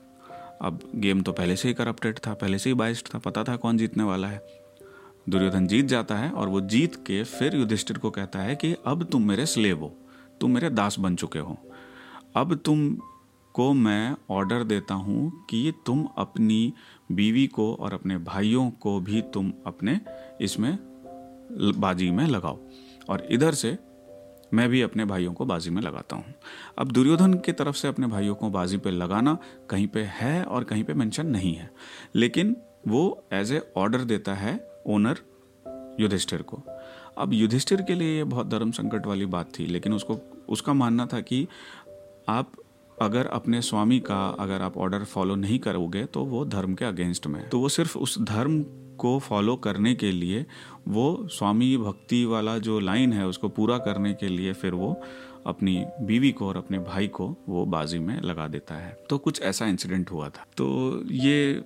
अब 0.63 0.81
गेम 0.95 1.23
तो 1.23 1.33
पहले 1.33 1.57
से 1.57 1.69
ही 1.69 1.75
करप्टेड 1.75 2.19
था, 2.19 2.35
पहले 2.35 2.59
से 2.59 2.71
ही 2.71 2.75
बाइस्ड 2.75 3.15
था, 3.15 3.19
पता 3.19 3.45
था 3.45 3.57
कौन 3.57 3.79
जीतने 3.79 4.05
वाला 4.05 4.29
है। 4.29 4.41
दुर्योधन 5.29 5.67
जीत 5.67 5.87
जाता 5.87 6.17
है 6.17 6.31
और 6.31 6.49
वो 6.49 6.61
जीत 6.61 6.95
के 7.07 7.23
फिर 7.25 7.57
युधिष्ठिर 7.57 7.99
को 7.99 8.11
कहता 8.11 8.39
है 8.39 8.55
कि 8.57 8.75
अब 8.87 9.03
तुम 9.05 9.29
मेरे 9.29 9.47
स्लेव 9.47 9.81
हो, 9.81 9.93
तुम 10.41 10.51
मेरे 10.51 10.71
दास 10.71 10.99
बन 10.99 11.17
चुके 11.17 11.39
हो। 11.39 11.57
अब 12.37 12.55
तुम 12.55 12.89
को 13.55 13.73
मैं 13.73 14.17
ऑर्डर 14.31 14.65
देता 14.65 14.95
हूँ 14.95 15.47
कि 15.51 15.73
तुम 15.87 16.07
अपनी 16.19 16.73
बीवी 17.13 17.47
को 17.47 17.73
और 17.75 17.95
अपने 17.95 18.17
भाइयों 18.19 18.71
को 18.71 18.99
भी 19.01 19.21
तुम 19.23 19.53
अपने 19.67 20.01
इसमें 20.41 20.77
बाजी 21.79 22.11
में 22.11 22.27
लगाओ। 22.27 22.59
और 23.09 23.27
इधर 23.31 23.55
से 23.55 23.77
मैं 24.55 24.69
भी 24.69 24.83
अपने 24.83 25.05
भाइयों 25.05 25.33
को 25.33 25.45
बाजी 25.45 25.71
में 25.71 25.83
लगाता 25.83 26.17
हूँ। 26.17 26.35
अब 26.79 26.93
दुर्योधन 26.93 27.35
की 27.35 27.53
तरफ़ 27.53 27.77
से 27.77 27.89
अपने 27.89 28.07
भाइयों 28.07 28.35
को 28.35 28.51
बाजी 28.51 28.77
पे 28.77 28.91
लगाना 28.91 29.39
कहीं 29.71 29.87
पे 29.87 30.03
है 30.03 30.45
और 30.45 30.65
कहीं 30.65 30.85
पे 30.85 30.95
मेंशन 30.95 31.27
नहीं 31.27 31.55
है। 31.55 31.71
लेकिन 32.15 32.57
वो 32.89 33.25
एज 33.33 33.53
ए 33.53 33.73
ऑर्डर 33.77 33.99
देता 33.99 34.35
है 34.35 34.83
ओनर 34.87 35.19
युधिष्ठिर 36.01 36.43
को। 36.43 36.63
अब 37.19 37.33
युधिष्ठिर 37.33 37.83
के 37.83 37.95
लिए 37.95 38.17
ये 38.17 38.25
बहुत 38.25 38.49
धर्म 38.49 38.71
संकट 38.71 39.07
वाली 39.07 39.27
बात 39.27 39.59
थी, 39.59 39.67
लेकिन 39.67 39.93
उसको, 39.93 40.19
उसका 40.49 40.73
मानना 40.73 41.07
था 41.07 41.21
कि 41.21 41.47
आप 42.29 42.53
अगर 43.03 43.27
अपने 43.27 43.63
स्वामी 43.63 44.01
का 44.01 44.29
अगर 44.29 44.63
आप 44.63 44.77
ऑर्डर 44.79 45.05
फॉलो 45.05 45.35
नहीं 45.35 45.59
करोगे 45.59 46.05
तो 46.05 46.25
वो 46.25 46.45
धर्म 46.45 46.75
के 46.75 46.85
अगेंस्ट 46.85 47.27
में 47.27 47.49
तो 47.49 47.61
वो 47.61 47.69
सिर्फ़ 47.69 47.99
उस 47.99 48.23
धर्म 48.23 48.65
को 49.03 49.19
फॉलो 49.21 49.57
करने 49.65 49.95
के 49.95 50.13
लिए 50.13 50.45
वो 50.89 51.07
स्वामी 51.31 51.77
भक्ति 51.79 52.25
वाला 52.25 52.57
जो 52.59 52.79
लाइन 52.81 53.13
है 53.13 53.27
उसको 53.27 53.49
पूरा 53.51 53.79
करने 53.79 54.13
के 54.15 54.29
लिए 54.29 54.53
फिर 54.55 54.75
वो 54.75 54.95
अपनी 55.47 55.85
बीवी 56.01 56.31
को 56.33 56.47
और 56.49 56.57
अपने 56.57 56.79
भाई 56.79 57.09
को 57.09 57.27
वो 57.49 57.65
बाजी 57.67 57.99
में 57.99 58.21
लगा 58.21 58.47
देता 58.49 58.75
है। 58.75 58.97
तो 59.11 59.19
कुछ 59.19 59.41
ऐसा 59.43 59.67
इंसिडेंट 59.67 60.11
हुआ 60.11 60.29
था। 60.29 60.47
तो 60.57 60.67
ये 61.11 61.63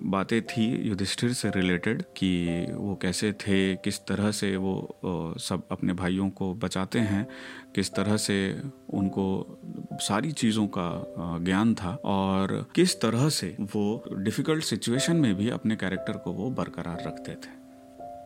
बातें 0.00 0.40
थी 0.42 0.66
युधिष्ठिर 0.88 1.32
से 1.32 1.50
रिलेटेड 1.50 2.02
कि 2.16 2.66
वो 2.72 2.94
कैसे 2.94 3.32
थे, 3.32 3.74
किस 3.76 3.98
तरह 4.00 4.30
से 4.30 4.56
वो 4.56 5.36
सब 5.40 5.66
अपने 5.70 5.92
भाइयों 5.92 6.28
को 6.30 6.52
बचाते 6.54 6.98
हैं, 7.00 7.26
किस 7.74 7.94
तरह 7.94 8.16
से 8.16 8.38
उनको 8.90 9.58
सारी 10.00 10.32
चीज़ों 10.32 10.66
का 10.68 11.38
ज्ञान 11.38 11.74
था 11.74 11.94
और 12.04 12.66
किस 12.74 13.00
तरह 13.00 13.28
से 13.28 13.56
वो 13.60 14.04
डिफ़िकल्ट 14.16 14.64
सिचुएशन 14.64 15.16
में 15.16 15.34
भी 15.34 15.48
अपने 15.50 15.76
कैरेक्टर 15.76 16.16
को 16.16 16.32
वो 16.32 16.50
बरकरार 16.50 17.04
रखते 17.06 17.32
थे। 17.34 17.56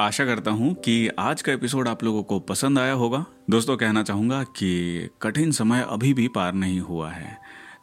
आशा 0.02 0.24
करता 0.24 0.50
हूँ 0.50 0.72
कि 0.74 1.08
आज 1.18 1.42
का 1.42 1.52
एपिसोड 1.52 1.88
आप 1.88 2.02
लोगों 2.04 2.22
को 2.22 2.38
पसंद 2.40 2.78
आया 2.78 2.92
होगा। 2.92 3.24
दोस्तों, 3.50 3.76
कहना 3.76 4.02
चाहूँगा 4.02 4.42
कि 4.56 5.08
कठिन 5.22 5.50
समय 5.50 5.84
अभी 5.88 6.12
भी 6.14 6.26
पार 6.28 6.54
नहीं 6.54 6.80
हुआ 6.80 7.10
है 7.10 7.36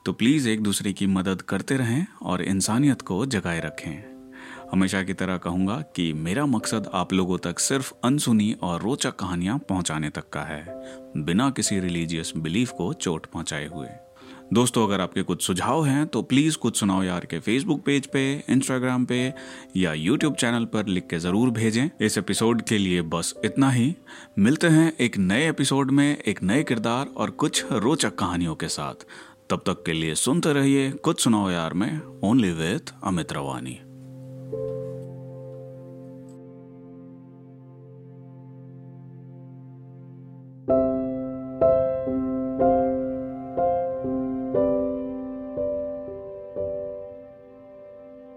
तो 0.06 0.14
प्लीज़ 0.14 0.50
एक 0.50 0.64
दूसरे 0.64 0.94
की 0.94 1.08
मदद 1.08 1.42
करते 1.42 1.78
रहें 1.78 2.06
और 2.22 2.42
इंसानियत 2.42 3.02
को 3.02 3.26
जगाए 3.26 3.60
रखें। 3.60 4.04
हमेशा 4.72 5.04
की 5.04 5.14
तरह 5.14 5.38
कहूँगा 5.38 5.82
कि 5.96 6.12
मेरा 6.14 6.46
मकसद 6.46 6.90
आप 6.94 7.14
लोगों 7.14 7.38
तक 7.38 7.60
सिर्फ़ 7.60 7.94
अनसुनी 8.04 8.52
और 8.62 8.82
रोचक 8.82 9.16
कहानियाँ 9.16 9.58
पहुँचाने 9.60 10.10
तक 10.10 10.30
का 10.30 10.42
है, 10.42 10.64
बिना 11.18 11.50
किसी 11.50 11.80
रिलीजियस 11.80 12.34
बिलीफ 12.38 12.72
को 12.72 12.94
चोट 12.94 13.26
पहुँचाए 13.26 13.68
हुए। 13.68 13.88
दोस्तों, 14.54 14.86
अगर 14.88 15.02
आपके 15.02 15.22
कुछ 15.22 15.44
सुझाव 15.44 15.86
हैं 15.86 16.06
तो 16.08 16.22
प्लीज़ 16.22 16.58
कुछ 16.58 16.80
सुनाओ 16.80 17.04
यार 17.04 17.26
के 17.26 17.40
फेसबुक 17.40 17.82
पेज 17.86 18.06
पे 18.08 18.22
इंस्टाग्राम 18.50 19.06
पे, 19.06 19.34
या 19.78 19.94
यूट्यूब 19.94 20.36
चैनल 20.36 20.66
पर 20.66 20.88
लिख 20.88 21.08
के 21.08 21.20
ज़रूर 21.20 21.50
भेजें। 21.50 21.90
इस 22.02 22.18
एपिसोड 22.18 22.62
के 22.62 22.78
लिए 22.78 23.02
बस 23.02 23.34
इतना 23.46 23.70
ही। 23.70 23.96
मिलते 24.40 24.68
हैं 24.68 24.92
एक 24.98 25.18
नए 25.18 25.50
एपिसोड 25.50 25.92
में, 25.92 26.18
एक 26.18 26.44
नए 26.44 26.64
किरदार 26.64 27.08
और 27.18 27.30
कुछ 27.30 27.66
रोचक 27.72 28.16
कहानियों 28.16 28.56
के 28.56 28.68
साथ। 28.68 29.06
तब 29.50 29.64
तक 29.66 29.84
के 29.86 29.94
लिए 29.94 30.16
सुनते 30.16 30.54
रहिए। 30.54 30.90
कुछ 30.92 31.24
सुनाओ 31.24 31.50
यार 31.50 31.74
में 31.74 32.02
ओनली 32.24 32.52
विथ 32.52 32.94
अमित 33.04 33.34
रवानी। 33.34 33.80